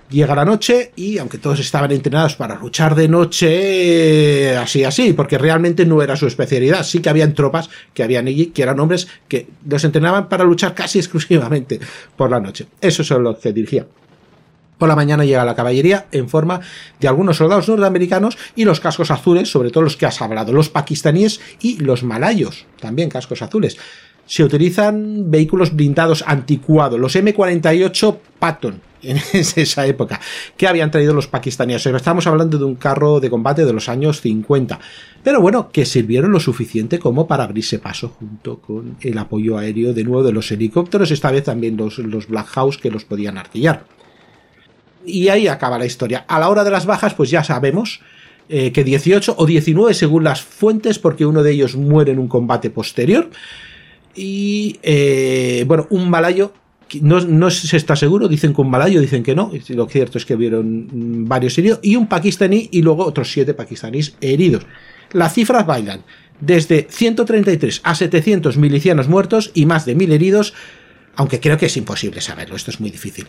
Llega 0.08 0.36
la 0.36 0.44
noche 0.44 0.92
y 0.94 1.18
aunque 1.18 1.38
todos 1.38 1.58
estaban 1.58 1.90
entrenados 1.90 2.36
para 2.36 2.54
luchar 2.54 2.94
de 2.94 3.08
noche, 3.08 4.52
eh, 4.52 4.56
así 4.56 4.84
así, 4.84 5.12
porque 5.14 5.36
realmente 5.36 5.84
no 5.84 6.00
era 6.00 6.14
su 6.14 6.28
especialidad, 6.28 6.84
sí 6.84 7.00
que 7.00 7.08
habían 7.08 7.34
tropas 7.34 7.68
que 7.92 8.04
habían 8.04 8.28
allí, 8.28 8.46
que 8.46 8.62
eran 8.62 8.78
hombres 8.78 9.08
que 9.26 9.48
los 9.68 9.82
entrenaban 9.82 10.28
para 10.28 10.44
luchar 10.44 10.74
casi 10.74 10.98
exclusivamente 11.00 11.80
por 12.16 12.30
la 12.30 12.38
noche. 12.38 12.66
Eso 12.80 13.02
es 13.02 13.10
lo 13.10 13.36
que 13.36 13.52
dirigía. 13.52 13.84
Por 14.78 14.88
la 14.88 14.96
mañana 14.96 15.24
llega 15.24 15.44
la 15.44 15.54
caballería 15.54 16.06
en 16.12 16.28
forma 16.28 16.60
de 17.00 17.08
algunos 17.08 17.38
soldados 17.38 17.68
norteamericanos 17.68 18.36
y 18.54 18.64
los 18.64 18.80
cascos 18.80 19.10
azules, 19.10 19.50
sobre 19.50 19.70
todo 19.70 19.84
los 19.84 19.96
que 19.96 20.06
has 20.06 20.20
hablado, 20.20 20.52
los 20.52 20.68
pakistaníes 20.68 21.40
y 21.60 21.78
los 21.78 22.02
malayos, 22.02 22.66
también 22.80 23.08
cascos 23.08 23.42
azules. 23.42 23.78
Se 24.26 24.44
utilizan 24.44 25.30
vehículos 25.30 25.74
blindados 25.74 26.24
anticuados, 26.26 26.98
los 26.98 27.14
M48 27.14 28.18
Patton, 28.38 28.80
en 29.02 29.18
esa 29.32 29.86
época, 29.86 30.20
que 30.56 30.66
habían 30.66 30.90
traído 30.90 31.14
los 31.14 31.28
pakistaníes. 31.28 31.86
Estamos 31.86 32.26
hablando 32.26 32.58
de 32.58 32.64
un 32.64 32.74
carro 32.74 33.20
de 33.20 33.30
combate 33.30 33.64
de 33.64 33.72
los 33.72 33.88
años 33.88 34.20
50. 34.20 34.80
Pero 35.22 35.40
bueno, 35.40 35.70
que 35.70 35.86
sirvieron 35.86 36.32
lo 36.32 36.40
suficiente 36.40 36.98
como 36.98 37.26
para 37.26 37.44
abrirse 37.44 37.78
paso 37.78 38.08
junto 38.08 38.58
con 38.58 38.96
el 39.00 39.16
apoyo 39.18 39.58
aéreo 39.58 39.94
de 39.94 40.04
nuevo 40.04 40.24
de 40.24 40.32
los 40.32 40.50
helicópteros, 40.50 41.10
esta 41.12 41.30
vez 41.30 41.44
también 41.44 41.76
los, 41.76 41.98
los 41.98 42.26
Black 42.26 42.46
House 42.48 42.78
que 42.78 42.90
los 42.90 43.04
podían 43.04 43.38
artillar. 43.38 43.84
Y 45.06 45.28
ahí 45.28 45.48
acaba 45.48 45.78
la 45.78 45.86
historia. 45.86 46.24
A 46.28 46.40
la 46.40 46.48
hora 46.48 46.64
de 46.64 46.70
las 46.70 46.86
bajas, 46.86 47.14
pues 47.14 47.30
ya 47.30 47.44
sabemos 47.44 48.00
eh, 48.48 48.72
que 48.72 48.84
18 48.84 49.34
o 49.38 49.46
19 49.46 49.94
según 49.94 50.24
las 50.24 50.42
fuentes, 50.42 50.98
porque 50.98 51.26
uno 51.26 51.42
de 51.42 51.52
ellos 51.52 51.76
muere 51.76 52.12
en 52.12 52.18
un 52.18 52.28
combate 52.28 52.70
posterior. 52.70 53.30
Y 54.14 54.78
eh, 54.82 55.64
bueno, 55.66 55.86
un 55.90 56.08
malayo 56.10 56.52
no, 57.00 57.20
no, 57.20 57.50
se 57.50 57.76
está 57.76 57.96
seguro, 57.96 58.28
dicen 58.28 58.54
que 58.54 58.60
un 58.60 58.70
malayo, 58.70 59.00
dicen 59.00 59.22
que 59.22 59.34
no, 59.34 59.50
lo 59.68 59.88
cierto 59.88 60.18
es 60.18 60.24
que 60.24 60.36
vieron 60.36 61.26
varios 61.28 61.58
heridos, 61.58 61.80
y 61.82 61.96
un 61.96 62.06
pakistaní 62.06 62.68
y 62.70 62.82
luego 62.82 63.04
otros 63.04 63.30
siete 63.30 63.54
pakistaníes 63.54 64.16
heridos. 64.20 64.66
Las 65.12 65.34
cifras 65.34 65.66
bailan 65.66 66.04
desde 66.40 66.86
133 66.88 67.80
a 67.82 67.94
700 67.94 68.56
milicianos 68.56 69.08
muertos 69.08 69.50
y 69.54 69.66
más 69.66 69.84
de 69.84 69.94
mil 69.94 70.12
heridos, 70.12 70.54
aunque 71.16 71.40
creo 71.40 71.58
que 71.58 71.66
es 71.66 71.76
imposible 71.76 72.20
saberlo, 72.20 72.56
esto 72.56 72.70
es 72.70 72.80
muy 72.80 72.90
difícil. 72.90 73.26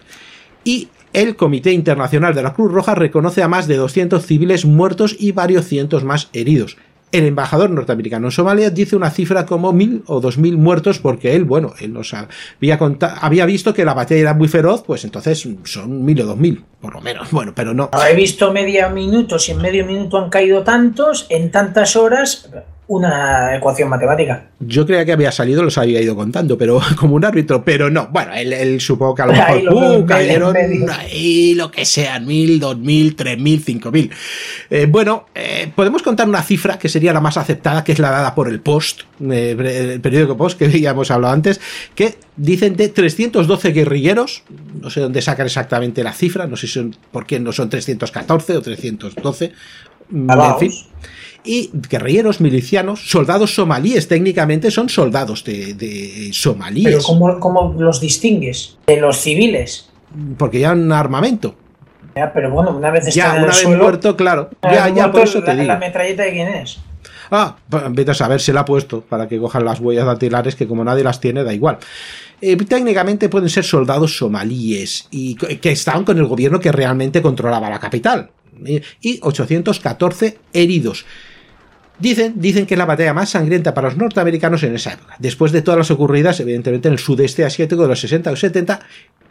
Y 0.68 0.89
el 1.13 1.38
Comité 1.38 1.72
Internacional 1.72 2.36
de 2.36 2.43
la 2.43 2.53
Cruz 2.53 2.74
Roja 2.74 2.93
reconoce 2.93 3.41
a 3.41 3.47
más 3.47 3.70
de 3.70 3.78
200 3.78 4.26
civiles 4.26 4.65
muertos 4.65 5.15
y 5.18 5.32
varios 5.32 5.65
cientos 5.65 6.03
más 6.03 6.28
heridos. 6.34 6.76
El 7.13 7.24
embajador 7.24 7.70
norteamericano 7.70 8.28
en 8.28 8.32
Somalia 8.32 8.70
dice 8.70 8.97
una 8.97 9.09
cifra 9.09 9.45
como 9.45 9.72
mil 9.72 10.03
o 10.07 10.20
dos 10.20 10.38
mil 10.38 10.57
muertos 10.57 10.99
porque 10.99 11.36
él, 11.36 11.45
bueno, 11.45 11.74
él 11.80 11.93
nos 11.93 12.13
había, 12.13 12.78
había 13.22 13.45
visto 13.45 13.74
que 13.74 13.86
la 13.86 13.93
batalla 13.93 14.20
era 14.20 14.34
muy 14.34 14.49
feroz, 14.49 14.84
pues 14.86 15.05
entonces 15.05 15.47
son 15.63 16.03
mil 16.03 16.20
o 16.20 16.26
dos 16.26 16.38
mil, 16.38 16.65
por 16.82 16.95
lo 16.95 16.99
menos. 16.99 17.32
Bueno, 17.32 17.53
pero 17.55 17.74
no. 17.74 17.89
He 18.05 18.13
visto 18.13 18.51
medio 18.51 18.89
minuto, 18.89 19.39
si 19.39 19.53
en 19.53 19.59
medio 19.59 19.86
minuto 19.86 20.18
han 20.18 20.30
caído 20.30 20.63
tantos, 20.63 21.28
en 21.30 21.49
tantas 21.49 21.95
horas, 21.95 22.49
una 22.88 23.56
ecuación 23.56 23.90
matemática. 23.90 24.46
Yo 24.60 24.86
creía 24.86 25.04
que 25.04 25.12
había 25.12 25.32
salido, 25.32 25.62
los 25.62 25.78
había 25.78 26.02
ido 26.02 26.16
contando, 26.16 26.58
pero 26.58 26.80
como 26.98 27.16
un 27.16 27.26
árbitro, 27.26 27.64
pero 27.64 27.90
no. 27.90 28.08
Bueno, 28.08 28.34
él, 28.34 28.80
supongo 28.80 29.16
que 29.16 29.22
a 29.24 29.26
lo 29.26 29.34
mejor 29.34 29.74
uh, 29.74 30.06
cayeron 30.06 30.56
ahí 30.90 31.54
lo 31.54 31.70
que 31.70 31.86
sean, 31.86 32.26
mil, 32.26 32.60
dos 32.60 32.78
mil, 32.78 33.16
tres 33.16 33.38
mil, 33.38 33.62
cinco 33.62 33.92
mil. 33.92 34.10
Eh, 34.70 34.88
bueno, 34.90 35.26
eh, 35.36 35.72
podemos 35.76 36.02
contar 36.02 36.30
una 36.30 36.42
cifra 36.42 36.80
que 36.80 36.88
sería 36.88 37.12
la 37.12 37.20
más 37.20 37.38
aceptada, 37.38 37.84
que 37.84 37.92
es 37.92 38.00
la 38.00 38.10
dada 38.10 38.34
por 38.34 38.48
el 38.48 38.62
Post, 38.62 39.02
eh, 39.30 39.92
el 39.94 40.02
periódico 40.02 40.38
Post, 40.38 40.58
que 40.58 40.80
ya 40.80 40.92
hemos 40.92 41.12
hablado 41.12 41.34
antes, 41.34 41.60
que 41.94 42.16
dicen 42.38 42.78
de 42.78 42.88
312 42.88 43.72
guerrilleros, 43.72 44.44
no 44.82 44.90
sé 44.90 45.02
dónde 45.02 45.22
sacan 45.22 45.48
exactamente 45.48 46.04
la 46.04 46.14
cifra, 46.14 46.48
no 46.48 46.56
sé 46.56 46.68
si 46.68 46.74
son, 46.74 46.96
por 47.12 47.26
qué 47.26 47.40
no 47.40 47.52
son 47.52 47.70
314 47.70 48.58
o 48.58 48.62
312, 48.62 49.52
en 50.10 50.60
fin 50.60 50.72
y 51.48 51.72
guerrilleros 51.89 52.41
milicianos, 52.41 53.10
soldados 53.10 53.56
somalíes, 53.56 54.08
técnicamente 54.08 54.70
son 54.70 54.89
soldados 54.89 55.43
de, 55.43 56.30
somalíes. 56.34 57.06
Pero 57.08 57.39
¿cómo, 57.39 57.74
los 57.78 58.02
distingues 58.02 58.78
de 58.86 58.98
los 58.98 59.18
civiles? 59.18 59.89
Porque 60.38 60.60
ya 60.60 60.72
han 60.72 60.91
armamento. 60.91 61.56
Ya, 62.16 62.34
pero 62.34 62.52
bueno, 62.52 62.76
una 62.76 62.91
vez 62.91 63.14
ya, 63.14 63.36
una 63.36 63.48
vez 63.48 63.66
muerto, 63.66 64.18
claro. 64.18 64.50
Ya, 64.64 64.89
ya, 64.89 65.12
por 65.12 65.22
eso 65.22 65.41
te 65.43 65.54
digo. 65.54 65.68
¿La 65.68 65.78
metralleta 65.78 66.24
de 66.24 66.32
quién 66.32 66.48
es? 66.50 66.80
Ah, 67.32 67.58
pues, 67.70 67.84
vete 67.91 68.12
a 68.12 68.14
saber, 68.14 68.41
se 68.41 68.54
la 68.54 68.62
ha 68.62 68.66
puesto 68.66 69.02
para 69.02 69.28
que 69.28 69.38
cojan 69.38 69.64
las 69.64 69.80
huellas 69.80 70.06
dactilares, 70.06 70.56
que 70.56 70.68
como 70.68 70.84
nadie 70.84 71.04
las 71.04 71.20
tiene, 71.20 71.43
da 71.43 71.54
igual. 71.54 71.78
Eh, 72.41 72.56
técnicamente 72.58 73.30
pueden 73.30 73.50
ser 73.50 73.64
soldados 73.64 74.18
somalíes 74.18 75.08
y 75.12 75.36
que 75.36 75.72
estaban 75.72 76.04
con 76.04 76.18
el 76.18 76.26
gobierno 76.26 76.60
que 76.60 76.72
realmente 76.72 77.22
controlaba 77.22 77.70
la 77.70 77.80
capital. 77.80 78.32
Y 79.02 79.20
814 79.22 80.38
heridos. 80.54 81.06
Dicen, 82.00 82.36
dicen 82.38 82.66
que 82.66 82.76
es 82.76 82.78
la 82.78 82.86
batalla 82.86 83.14
más 83.14 83.30
sangrienta 83.30 83.74
para 83.74 83.89
los 83.89 83.98
norteamericanos 83.98 84.62
en 84.64 84.76
esa 84.76 84.93
época, 84.93 85.16
después 85.20 85.52
de 85.52 85.64
todas 85.64 85.80
las 85.80 85.91
ocurridas, 85.91 86.39
evidentemente, 86.39 86.88
en 86.88 86.93
el 86.93 87.00
sudeste 87.00 87.43
asiático 87.43 87.82
de 87.82 87.88
los 87.88 88.00
60 88.00 88.32
o 88.32 88.36
70, 88.36 88.80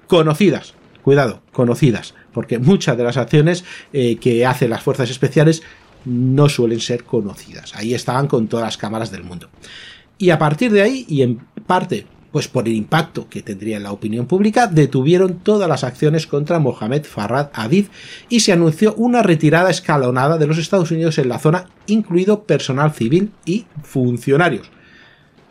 conocidas, 0.09 0.75
cuidado, 1.03 1.43
conocidas, 1.53 2.15
porque 2.33 2.59
muchas 2.59 2.97
de 2.97 3.05
las 3.05 3.17
acciones 3.17 3.65
eh, 3.93 4.17
que 4.17 4.45
hacen 4.45 4.71
las 4.71 4.83
fuerzas 4.83 5.11
especiales 5.11 5.63
no 6.05 6.49
suelen 6.49 6.81
ser 6.81 7.05
conocidas. 7.05 7.75
Ahí 7.77 7.95
estaban 7.95 8.27
con 8.27 8.49
todas 8.49 8.67
las 8.67 8.77
cámaras 8.77 9.13
del 9.13 9.23
mundo. 9.23 9.49
Y 10.19 10.31
a 10.31 10.39
partir 10.39 10.73
de 10.73 10.83
ahí, 10.83 11.05
y 11.09 11.23
en 11.23 11.39
parte 11.67 12.07
pues 12.33 12.49
por 12.49 12.67
el 12.67 12.75
impacto 12.75 13.29
que 13.29 13.43
tendría 13.43 13.77
en 13.77 13.83
la 13.83 13.93
opinión 13.93 14.27
pública, 14.27 14.67
detuvieron 14.67 15.39
todas 15.39 15.69
las 15.69 15.85
acciones 15.85 16.27
contra 16.27 16.59
Mohamed 16.59 17.05
Farrad 17.05 17.51
Abid 17.53 17.87
y 18.29 18.41
se 18.41 18.53
anunció 18.53 18.95
una 18.95 19.23
retirada 19.23 19.71
escalonada 19.71 20.39
de 20.39 20.47
los 20.47 20.59
Estados 20.59 20.91
Unidos 20.91 21.19
en 21.19 21.29
la 21.29 21.39
zona, 21.39 21.67
incluido 21.87 22.45
personal 22.45 22.93
civil 22.93 23.33
y 23.45 23.67
funcionarios. 23.83 24.71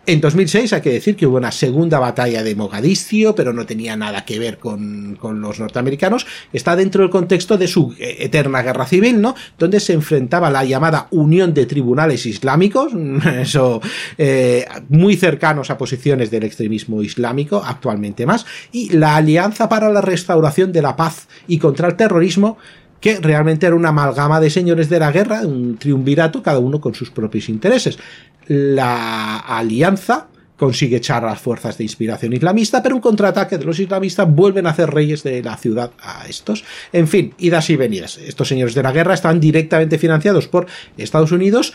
En 0.08 0.22
2006 0.22 0.72
hay 0.74 0.82
que 0.82 0.92
decir 0.92 1.16
que 1.16 1.26
hubo 1.26 1.38
una 1.38 1.52
segunda 1.52 1.98
batalla 1.98 2.44
de 2.44 2.56
Mogadiscio, 2.56 3.34
pero 3.34 3.54
no 3.54 3.66
tenía 3.66 3.96
nada 3.96 4.24
que 4.24 4.38
ver 4.38 4.60
con, 4.60 5.18
los 5.22 5.60
norteamericanos. 5.60 6.28
Está 6.54 6.76
dentro 6.76 7.02
del 7.02 7.10
contexto 7.10 7.58
de 7.58 7.68
su 7.68 7.96
eh, 7.98 8.18
eterna 8.20 8.62
guerra 8.62 8.86
civil, 8.86 9.20
¿no? 9.20 9.34
Donde 9.58 9.80
se 9.80 9.94
enfrentaba 9.94 10.52
la 10.52 10.64
llamada 10.64 11.08
Unión 11.10 11.56
de 11.56 11.66
Tribunales 11.66 12.28
Islámicos, 12.28 12.94
eso, 13.40 13.82
eh, 14.20 14.68
muy 14.90 15.16
cercanos 15.16 15.72
a 15.72 15.78
posiciones 15.78 16.30
del 16.30 16.44
extremismo 16.44 17.02
islámico, 17.02 17.64
actualmente 17.66 18.28
más, 18.28 18.46
y 18.72 18.90
la 18.90 19.16
Alianza 19.16 19.70
para 19.70 19.90
la 19.90 20.02
Restauración 20.02 20.72
de 20.72 20.84
la 20.84 20.96
Paz 20.96 21.28
y 21.48 21.58
contra 21.58 21.88
el 21.88 21.96
Terrorismo, 21.96 22.58
que 23.06 23.20
realmente 23.20 23.68
era 23.68 23.76
una 23.76 23.90
amalgama 23.90 24.40
de 24.40 24.50
señores 24.50 24.90
de 24.90 24.98
la 24.98 25.12
guerra, 25.12 25.42
un 25.42 25.78
triunvirato, 25.78 26.42
cada 26.42 26.58
uno 26.58 26.82
con 26.82 26.96
sus 26.96 27.12
propios 27.12 27.50
intereses 27.50 28.00
la 28.48 29.38
alianza 29.38 30.28
consigue 30.58 30.98
echar 30.98 31.24
las 31.24 31.40
fuerzas 31.40 31.78
de 31.78 31.84
inspiración 31.84 32.32
islamista, 32.32 32.82
pero 32.82 32.96
un 32.96 33.02
contraataque 33.02 33.58
de 33.58 33.66
los 33.66 33.78
islamistas 33.78 34.28
vuelven 34.30 34.68
a 34.68 34.70
hacer 34.70 34.90
reyes 34.90 35.22
de 35.24 35.44
la 35.44 35.58
ciudad 35.58 35.92
a 36.02 36.26
estos. 36.30 36.64
En 36.94 37.10
fin, 37.10 37.34
idas 37.40 37.70
y 37.70 37.76
venidas. 37.76 38.18
Estos 38.18 38.48
señores 38.48 38.74
de 38.74 38.84
la 38.84 38.94
guerra 38.94 39.16
están 39.16 39.42
directamente 39.42 39.98
financiados 39.98 40.48
por 40.48 40.68
Estados 40.98 41.34
Unidos, 41.34 41.74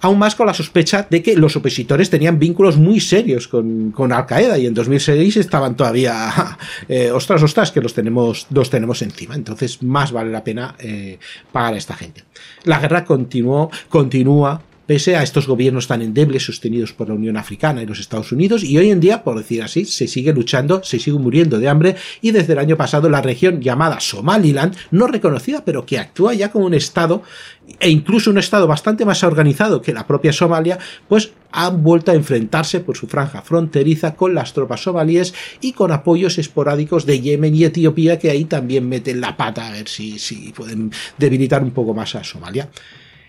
aún 0.00 0.18
más 0.18 0.34
con 0.34 0.46
la 0.46 0.54
sospecha 0.54 1.06
de 1.08 1.22
que 1.22 1.36
los 1.36 1.56
opositores 1.56 2.10
tenían 2.10 2.38
vínculos 2.38 2.76
muy 2.76 3.00
serios 3.00 3.48
con, 3.48 3.92
Al 4.12 4.26
Qaeda 4.26 4.58
y 4.58 4.66
en 4.66 4.74
2006 4.74 5.36
estaban 5.36 5.76
todavía, 5.76 6.58
eh, 6.88 7.10
ostras, 7.10 7.42
ostras, 7.42 7.72
que 7.72 7.80
los 7.80 7.94
tenemos, 7.94 8.46
los 8.50 8.70
tenemos 8.70 9.02
encima. 9.02 9.34
Entonces, 9.34 9.82
más 9.82 10.12
vale 10.12 10.30
la 10.30 10.44
pena 10.44 10.74
eh, 10.78 11.18
pagar 11.52 11.74
a 11.74 11.78
esta 11.78 11.94
gente. 11.94 12.24
La 12.64 12.78
guerra 12.78 13.04
continuó, 13.04 13.70
continúa 13.88 14.60
pese 14.86 15.16
a 15.16 15.22
estos 15.22 15.46
gobiernos 15.46 15.88
tan 15.88 16.02
endebles 16.02 16.44
sostenidos 16.44 16.92
por 16.92 17.08
la 17.08 17.14
Unión 17.14 17.36
Africana 17.36 17.82
y 17.82 17.86
los 17.86 18.00
Estados 18.00 18.32
Unidos, 18.32 18.62
y 18.64 18.78
hoy 18.78 18.90
en 18.90 19.00
día, 19.00 19.24
por 19.24 19.36
decir 19.36 19.62
así, 19.62 19.84
se 19.84 20.06
sigue 20.06 20.32
luchando, 20.32 20.82
se 20.82 20.98
sigue 20.98 21.18
muriendo 21.18 21.58
de 21.58 21.68
hambre, 21.68 21.96
y 22.20 22.30
desde 22.30 22.52
el 22.52 22.58
año 22.58 22.76
pasado 22.76 23.08
la 23.08 23.20
región 23.20 23.60
llamada 23.60 24.00
Somaliland, 24.00 24.76
no 24.90 25.06
reconocida, 25.06 25.64
pero 25.64 25.84
que 25.84 25.98
actúa 25.98 26.34
ya 26.34 26.50
como 26.50 26.66
un 26.66 26.74
Estado, 26.74 27.22
e 27.80 27.90
incluso 27.90 28.30
un 28.30 28.38
Estado 28.38 28.66
bastante 28.66 29.04
más 29.04 29.24
organizado 29.24 29.82
que 29.82 29.92
la 29.92 30.06
propia 30.06 30.32
Somalia, 30.32 30.78
pues 31.08 31.32
han 31.50 31.82
vuelto 31.82 32.10
a 32.10 32.14
enfrentarse 32.14 32.80
por 32.80 32.96
su 32.96 33.06
franja 33.06 33.42
fronteriza 33.42 34.14
con 34.14 34.34
las 34.34 34.52
tropas 34.52 34.82
somalíes 34.82 35.34
y 35.60 35.72
con 35.72 35.90
apoyos 35.90 36.38
esporádicos 36.38 37.06
de 37.06 37.20
Yemen 37.20 37.54
y 37.54 37.64
Etiopía, 37.64 38.18
que 38.18 38.30
ahí 38.30 38.44
también 38.44 38.88
meten 38.88 39.20
la 39.20 39.36
pata 39.36 39.66
a 39.66 39.72
ver 39.72 39.88
si, 39.88 40.18
si 40.18 40.52
pueden 40.52 40.92
debilitar 41.18 41.62
un 41.62 41.70
poco 41.70 41.94
más 41.94 42.14
a 42.14 42.22
Somalia. 42.22 42.68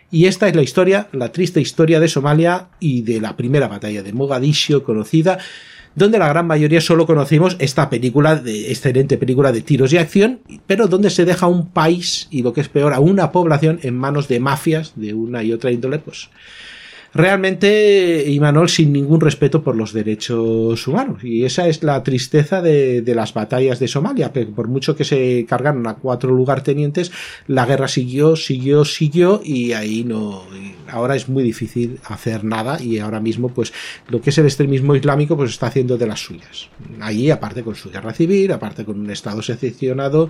Y 0.09 0.25
esta 0.25 0.47
es 0.47 0.55
la 0.55 0.61
historia, 0.61 1.07
la 1.11 1.31
triste 1.31 1.59
historia 1.59 1.99
de 1.99 2.07
Somalia 2.07 2.67
y 2.79 3.01
de 3.01 3.19
la 3.19 3.35
primera 3.35 3.67
batalla 3.67 4.03
de 4.03 4.13
Mogadiscio 4.13 4.83
conocida, 4.83 5.37
donde 5.95 6.19
la 6.19 6.29
gran 6.29 6.47
mayoría 6.47 6.79
solo 6.79 7.05
conocimos 7.05 7.57
esta 7.59 7.89
película, 7.89 8.35
de, 8.35 8.69
excelente 8.69 9.17
película 9.17 9.51
de 9.51 9.61
tiros 9.61 9.91
y 9.91 9.97
acción, 9.97 10.39
pero 10.65 10.87
donde 10.87 11.09
se 11.09 11.25
deja 11.25 11.47
un 11.47 11.69
país 11.69 12.27
y 12.29 12.41
lo 12.43 12.53
que 12.53 12.61
es 12.61 12.69
peor, 12.69 12.93
a 12.93 12.99
una 12.99 13.31
población 13.31 13.79
en 13.81 13.97
manos 13.97 14.27
de 14.27 14.39
mafias 14.39 14.93
de 14.95 15.13
una 15.13 15.43
y 15.43 15.51
otra 15.51 15.71
índole, 15.71 15.99
pues 15.99 16.29
realmente, 17.13 18.23
Imanol, 18.27 18.69
sin 18.69 18.93
ningún 18.93 19.21
respeto 19.21 19.63
por 19.63 19.75
los 19.75 19.93
derechos 19.93 20.87
humanos. 20.87 21.23
Y 21.23 21.45
esa 21.45 21.67
es 21.67 21.83
la 21.83 22.03
tristeza 22.03 22.61
de, 22.61 23.03
las 23.15 23.33
batallas 23.33 23.79
de 23.79 23.87
Somalia. 23.87 24.31
Por 24.31 24.67
mucho 24.67 24.95
que 24.95 25.03
se 25.03 25.45
cargaron 25.47 25.87
a 25.87 25.95
cuatro 25.95 26.31
lugartenientes, 26.31 27.11
la 27.47 27.65
guerra 27.65 27.87
siguió, 27.87 28.35
siguió, 28.35 28.85
siguió 28.85 29.41
y 29.43 29.73
ahí 29.73 30.03
no. 30.03 30.43
Ahora 30.89 31.15
es 31.15 31.27
muy 31.27 31.43
difícil 31.43 31.99
hacer 32.05 32.43
nada 32.43 32.81
y 32.81 32.99
ahora 32.99 33.19
mismo, 33.19 33.49
pues, 33.49 33.73
lo 34.09 34.21
que 34.21 34.29
es 34.29 34.37
el 34.37 34.45
extremismo 34.45 34.95
islámico, 34.95 35.35
pues 35.35 35.51
está 35.51 35.67
haciendo 35.67 35.97
de 35.97 36.07
las 36.07 36.19
suyas. 36.19 36.69
Allí, 37.01 37.31
aparte 37.31 37.63
con 37.63 37.75
su 37.75 37.89
guerra 37.89 38.13
civil, 38.13 38.51
aparte 38.51 38.85
con 38.85 38.99
un 38.99 39.09
Estado 39.09 39.41
seccionado, 39.41 40.29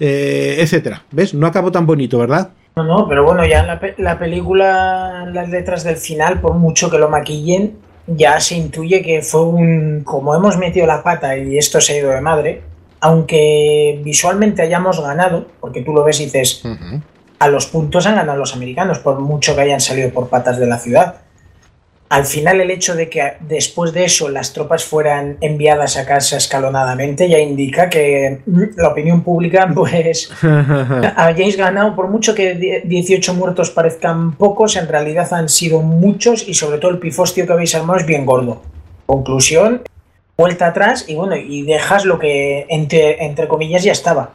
eh, 0.00 0.56
etcétera. 0.58 1.04
¿Ves? 1.10 1.34
No 1.34 1.46
acabó 1.46 1.70
tan 1.70 1.86
bonito, 1.86 2.18
¿verdad? 2.18 2.52
No, 2.74 2.84
no, 2.84 3.08
pero 3.08 3.24
bueno, 3.24 3.44
ya 3.44 3.62
la, 3.62 3.80
la 3.98 4.18
película, 4.18 5.28
las 5.30 5.48
letras 5.50 5.84
del 5.84 5.96
final, 5.96 6.40
por 6.40 6.54
mucho 6.54 6.90
que 6.90 6.98
lo 6.98 7.08
maquillen, 7.08 7.76
ya 8.06 8.40
se 8.40 8.56
intuye 8.56 9.02
que 9.02 9.22
fue 9.22 9.42
un. 9.42 10.02
Como 10.04 10.34
hemos 10.34 10.56
metido 10.56 10.86
la 10.86 11.02
pata 11.02 11.36
y 11.36 11.58
esto 11.58 11.80
se 11.80 11.92
ha 11.92 11.98
ido 11.98 12.10
de 12.10 12.20
madre, 12.20 12.62
aunque 13.00 14.00
visualmente 14.02 14.62
hayamos 14.62 15.00
ganado, 15.00 15.46
porque 15.60 15.82
tú 15.82 15.92
lo 15.92 16.02
ves 16.02 16.20
y 16.20 16.24
dices, 16.24 16.62
a 17.38 17.48
los 17.48 17.66
puntos 17.66 18.06
han 18.06 18.16
ganado 18.16 18.38
los 18.38 18.54
americanos, 18.54 19.00
por 19.00 19.18
mucho 19.20 19.54
que 19.54 19.62
hayan 19.62 19.80
salido 19.80 20.10
por 20.10 20.28
patas 20.28 20.58
de 20.58 20.66
la 20.66 20.78
ciudad 20.78 21.16
al 22.12 22.26
final 22.26 22.60
el 22.60 22.70
hecho 22.70 22.94
de 22.94 23.08
que 23.08 23.38
después 23.40 23.94
de 23.94 24.04
eso 24.04 24.28
las 24.28 24.52
tropas 24.52 24.84
fueran 24.84 25.38
enviadas 25.40 25.96
a 25.96 26.04
casa 26.04 26.36
escalonadamente 26.36 27.26
ya 27.26 27.38
indica 27.38 27.88
que 27.88 28.42
mm, 28.44 28.62
la 28.76 28.88
opinión 28.88 29.22
pública 29.22 29.66
pues 29.74 30.30
hayáis 31.16 31.56
ganado 31.56 31.96
por 31.96 32.08
mucho 32.08 32.34
que 32.34 32.82
18 32.84 33.32
muertos 33.32 33.70
parezcan 33.70 34.32
pocos, 34.36 34.76
en 34.76 34.88
realidad 34.88 35.32
han 35.32 35.48
sido 35.48 35.80
muchos 35.80 36.46
y 36.46 36.52
sobre 36.52 36.76
todo 36.76 36.90
el 36.90 36.98
pifostio 36.98 37.46
que 37.46 37.52
habéis 37.54 37.74
armado 37.74 38.00
es 38.00 38.04
bien 38.04 38.26
gordo. 38.26 38.60
Conclusión, 39.06 39.80
vuelta 40.36 40.66
atrás 40.66 41.06
y 41.08 41.14
bueno, 41.14 41.34
y 41.36 41.62
dejas 41.62 42.04
lo 42.04 42.18
que 42.18 42.66
entre, 42.68 43.24
entre 43.24 43.48
comillas 43.48 43.84
ya 43.84 43.92
estaba. 43.92 44.32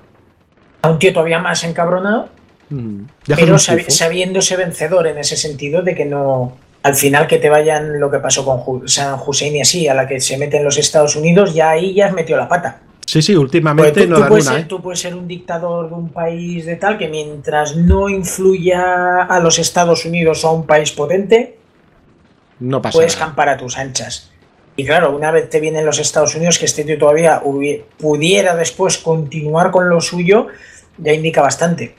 A 0.81 0.89
un 0.89 0.97
tío 0.97 1.13
todavía 1.13 1.37
más 1.37 1.63
encabronado, 1.63 2.29
mm. 2.71 3.01
pero 3.35 3.59
sabiéndose 3.59 4.55
vencedor 4.55 5.05
en 5.05 5.19
ese 5.19 5.37
sentido 5.37 5.83
de 5.83 5.93
que 5.93 6.05
no 6.05 6.57
al 6.87 6.95
final 6.95 7.27
que 7.27 7.37
te 7.37 7.49
vayan 7.49 7.99
lo 7.99 8.09
que 8.09 8.19
pasó 8.19 8.45
con 8.45 8.87
San 8.87 9.19
Hussein 9.25 9.57
y 9.57 9.61
así, 9.61 9.89
a 9.89 9.93
la 9.93 10.07
que 10.07 10.21
se 10.21 10.37
mete 10.37 10.55
en 10.55 10.63
los 10.63 10.77
Estados 10.77 11.17
Unidos, 11.17 11.53
ya 11.53 11.71
ahí 11.71 11.93
ya 11.93 12.05
has 12.05 12.13
metido 12.13 12.39
la 12.39 12.47
pata. 12.47 12.79
Sí, 13.05 13.21
sí, 13.21 13.35
últimamente 13.35 14.07
tú, 14.07 14.13
no 14.13 14.25
puedes 14.25 14.45
ser, 14.45 14.59
¿eh? 14.61 14.65
tú 14.69 14.81
puedes 14.81 15.01
ser 15.01 15.13
un 15.13 15.27
dictador 15.27 15.89
de 15.89 15.95
un 15.95 16.07
país 16.07 16.65
de 16.65 16.77
tal 16.77 16.97
que 16.97 17.09
mientras 17.09 17.75
no 17.75 18.07
influya 18.07 19.23
a 19.23 19.39
los 19.41 19.59
Estados 19.59 20.05
Unidos 20.05 20.45
o 20.45 20.47
a 20.47 20.53
un 20.53 20.65
país 20.65 20.93
potente, 20.93 21.57
no 22.61 22.81
pasa 22.81 22.97
puedes 22.97 23.17
campar 23.17 23.49
a 23.49 23.57
tus 23.57 23.77
anchas. 23.77 24.31
Y 24.77 24.85
claro, 24.85 25.13
una 25.13 25.31
vez 25.31 25.49
te 25.49 25.59
vienen 25.59 25.85
los 25.85 25.99
Estados 25.99 26.35
Unidos, 26.35 26.57
que 26.57 26.65
este 26.65 26.85
tío 26.85 26.97
todavía 26.97 27.41
pudiera 27.97 28.55
después 28.55 28.97
continuar 28.97 29.71
con 29.71 29.89
lo 29.89 29.99
suyo, 29.99 30.47
ya 30.97 31.11
indica 31.11 31.41
bastante. 31.41 31.95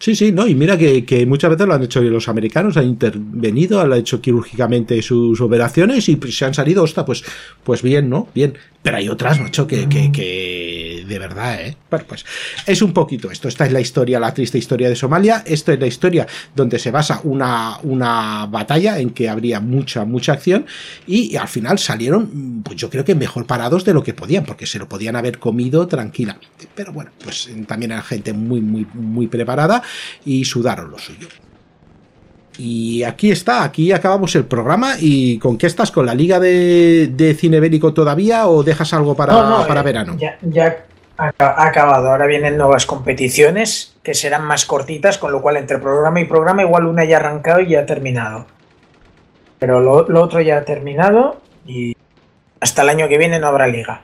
Sí, 0.00 0.14
sí, 0.14 0.30
no, 0.30 0.46
y 0.46 0.54
mira 0.54 0.78
que, 0.78 1.24
muchas 1.26 1.50
veces 1.50 1.66
lo 1.66 1.74
han 1.74 1.82
hecho 1.82 2.00
los 2.00 2.28
americanos, 2.28 2.76
han 2.76 2.86
intervenido, 2.86 3.80
han 3.80 3.92
hecho 3.94 4.20
quirúrgicamente 4.20 5.00
sus 5.02 5.40
operaciones 5.40 6.08
y 6.08 6.16
se 6.30 6.44
han 6.44 6.54
salido, 6.54 6.84
hostia, 6.84 7.04
pues, 7.04 7.24
pues 7.64 7.82
bien, 7.82 8.08
¿no? 8.08 8.28
Bien. 8.34 8.54
Pero 8.82 8.96
hay 8.96 9.08
otras, 9.08 9.40
macho, 9.40 9.66
que, 9.66 9.88
que, 9.88 10.12
que 10.12 10.67
de 11.08 11.18
verdad, 11.18 11.60
¿eh? 11.60 11.76
Bueno, 11.90 12.04
pues 12.06 12.24
es 12.66 12.82
un 12.82 12.92
poquito 12.92 13.30
esto. 13.30 13.48
Esta 13.48 13.66
es 13.66 13.72
la 13.72 13.80
historia, 13.80 14.20
la 14.20 14.32
triste 14.32 14.58
historia 14.58 14.88
de 14.88 14.94
Somalia. 14.94 15.42
Esto 15.46 15.72
es 15.72 15.80
la 15.80 15.86
historia 15.86 16.26
donde 16.54 16.78
se 16.78 16.90
basa 16.90 17.20
una, 17.24 17.78
una 17.82 18.46
batalla 18.46 18.98
en 18.98 19.10
que 19.10 19.28
habría 19.28 19.60
mucha, 19.60 20.04
mucha 20.04 20.32
acción 20.32 20.66
y, 21.06 21.36
al 21.36 21.48
final 21.48 21.78
salieron, 21.78 22.62
pues 22.62 22.76
yo 22.76 22.90
creo 22.90 23.04
que 23.04 23.14
mejor 23.14 23.46
parados 23.46 23.84
de 23.84 23.94
lo 23.94 24.02
que 24.02 24.14
podían, 24.14 24.44
porque 24.44 24.66
se 24.66 24.78
lo 24.78 24.88
podían 24.88 25.16
haber 25.16 25.38
comido 25.38 25.86
tranquilamente. 25.86 26.68
Pero 26.74 26.92
bueno, 26.92 27.10
pues 27.22 27.48
también 27.66 27.92
era 27.92 28.02
gente 28.02 28.32
muy, 28.32 28.60
muy, 28.60 28.86
muy 28.92 29.26
preparada 29.26 29.82
y 30.24 30.44
sudaron 30.44 30.90
lo 30.90 30.98
suyo. 30.98 31.28
Y 32.58 33.04
aquí 33.04 33.30
está, 33.30 33.62
aquí 33.62 33.92
acabamos 33.92 34.34
el 34.34 34.44
programa. 34.44 34.94
¿Y 34.98 35.38
con 35.38 35.56
qué 35.56 35.68
estás? 35.68 35.92
¿Con 35.92 36.06
la 36.06 36.14
liga 36.14 36.40
de, 36.40 37.36
cine 37.38 37.60
bélico 37.60 37.94
todavía 37.94 38.48
o 38.48 38.64
dejas 38.64 38.92
algo 38.92 39.14
para, 39.14 39.64
para 39.66 39.80
eh, 39.80 39.84
verano? 39.84 40.16
Ya, 40.18 40.36
ya 40.42 40.87
ha, 41.18 41.66
acabado. 41.66 42.10
Ahora 42.10 42.26
vienen 42.26 42.56
nuevas 42.56 42.86
competiciones 42.86 43.96
que 44.02 44.14
serán 44.14 44.44
más 44.44 44.64
cortitas, 44.64 45.18
con 45.18 45.32
lo 45.32 45.42
cual 45.42 45.56
entre 45.56 45.78
programa 45.78 46.20
y 46.20 46.24
programa 46.24 46.62
igual 46.62 46.86
una 46.86 47.04
ya 47.04 47.16
ha 47.16 47.20
arrancado 47.20 47.60
y 47.60 47.70
ya 47.70 47.80
ha 47.80 47.86
terminado. 47.86 48.46
Pero 49.58 49.80
lo, 49.80 50.08
lo 50.08 50.22
otro 50.22 50.40
ya 50.40 50.58
ha 50.58 50.64
terminado 50.64 51.40
y 51.66 51.96
hasta 52.60 52.82
el 52.82 52.88
año 52.88 53.08
que 53.08 53.18
viene 53.18 53.38
no 53.38 53.48
habrá 53.48 53.66
liga. 53.66 54.02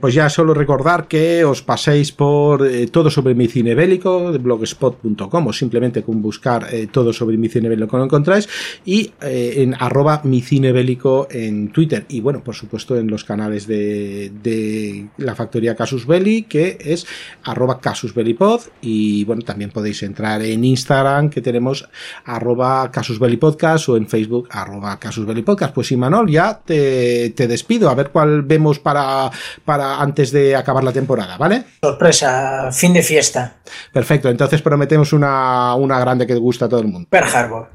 Pues 0.00 0.12
ya 0.12 0.28
solo 0.28 0.52
recordar 0.52 1.08
que 1.08 1.42
os 1.44 1.62
paséis 1.62 2.12
por 2.12 2.66
eh, 2.66 2.86
todo 2.88 3.08
sobre 3.08 3.34
mi 3.34 3.48
cine 3.48 3.74
bélico, 3.74 4.30
de 4.30 4.36
blogspot.com 4.36 5.46
o 5.46 5.52
simplemente 5.54 6.02
con 6.02 6.20
buscar 6.20 6.66
eh, 6.70 6.86
todo 6.92 7.14
sobre 7.14 7.38
mi 7.38 7.48
cine 7.48 7.70
bélico 7.70 7.96
lo 7.96 8.04
encontráis 8.04 8.46
y 8.84 9.12
eh, 9.22 9.54
en 9.56 9.74
arroba 9.78 10.20
mi 10.24 10.42
cine 10.42 10.72
bélico 10.72 11.28
en 11.30 11.72
Twitter 11.72 12.04
y 12.10 12.20
bueno, 12.20 12.44
por 12.44 12.54
supuesto 12.54 12.98
en 12.98 13.08
los 13.08 13.24
canales 13.24 13.66
de, 13.66 14.30
de 14.42 15.06
la 15.16 15.34
factoría 15.34 15.74
Casus 15.74 16.06
Belli 16.06 16.42
que 16.42 16.76
es 16.78 17.06
arroba 17.44 17.80
Casus 17.80 18.12
Pod 18.12 18.60
y 18.82 19.24
bueno, 19.24 19.42
también 19.42 19.70
podéis 19.70 20.02
entrar 20.02 20.42
en 20.42 20.62
Instagram 20.62 21.30
que 21.30 21.40
tenemos 21.40 21.88
arroba 22.26 22.90
Casus 22.90 23.18
Belli 23.18 23.38
Podcast 23.38 23.88
o 23.88 23.96
en 23.96 24.06
Facebook 24.06 24.48
arroba 24.50 24.98
Casus 24.98 25.24
Belli 25.24 25.42
Podcast. 25.42 25.74
Pues 25.74 25.90
Imanol, 25.90 26.30
ya 26.30 26.60
te, 26.62 27.30
te 27.30 27.48
despido 27.48 27.88
a 27.88 27.94
ver 27.94 28.10
cuál 28.10 28.42
vemos 28.42 28.78
para, 28.78 29.30
para 29.64 29.85
antes 30.00 30.32
de 30.32 30.54
acabar 30.56 30.84
la 30.84 30.92
temporada, 30.92 31.36
¿vale? 31.36 31.64
Sorpresa, 31.80 32.70
fin 32.72 32.92
de 32.92 33.02
fiesta. 33.02 33.56
Perfecto, 33.92 34.28
entonces 34.28 34.62
prometemos 34.62 35.12
una, 35.12 35.74
una 35.74 35.98
grande 36.00 36.26
que 36.26 36.34
gusta 36.34 36.66
a 36.66 36.68
todo 36.68 36.80
el 36.80 36.88
mundo. 36.88 37.08
Pearl 37.10 37.28
Harbor. 37.34 37.68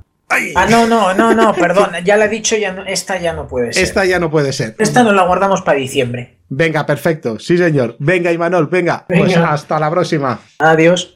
Ah, 0.56 0.66
no, 0.70 0.88
no, 0.88 1.14
no, 1.14 1.34
no, 1.34 1.54
perdón, 1.60 1.92
ya 2.06 2.18
la 2.18 2.26
he 2.26 2.30
dicho, 2.30 2.56
ya 2.56 2.72
no, 2.72 2.86
esta 2.86 3.20
ya 3.20 3.34
no 3.34 3.48
puede 3.48 3.74
ser. 3.74 3.84
Esta 3.84 4.06
ya 4.06 4.20
no 4.20 4.32
puede 4.32 4.54
ser. 4.54 4.76
Esta 4.80 5.04
nos 5.04 5.14
la 5.14 5.24
guardamos 5.24 5.62
para 5.62 5.78
diciembre. 5.78 6.38
Venga, 6.50 6.86
perfecto, 6.86 7.40
sí 7.40 7.58
señor. 7.58 7.96
Venga, 8.00 8.32
Imanol, 8.32 8.68
venga. 8.68 9.06
venga. 9.08 9.26
Pues 9.26 9.38
hasta 9.38 9.80
la 9.80 9.90
próxima. 9.90 10.40
Adiós. 10.60 11.16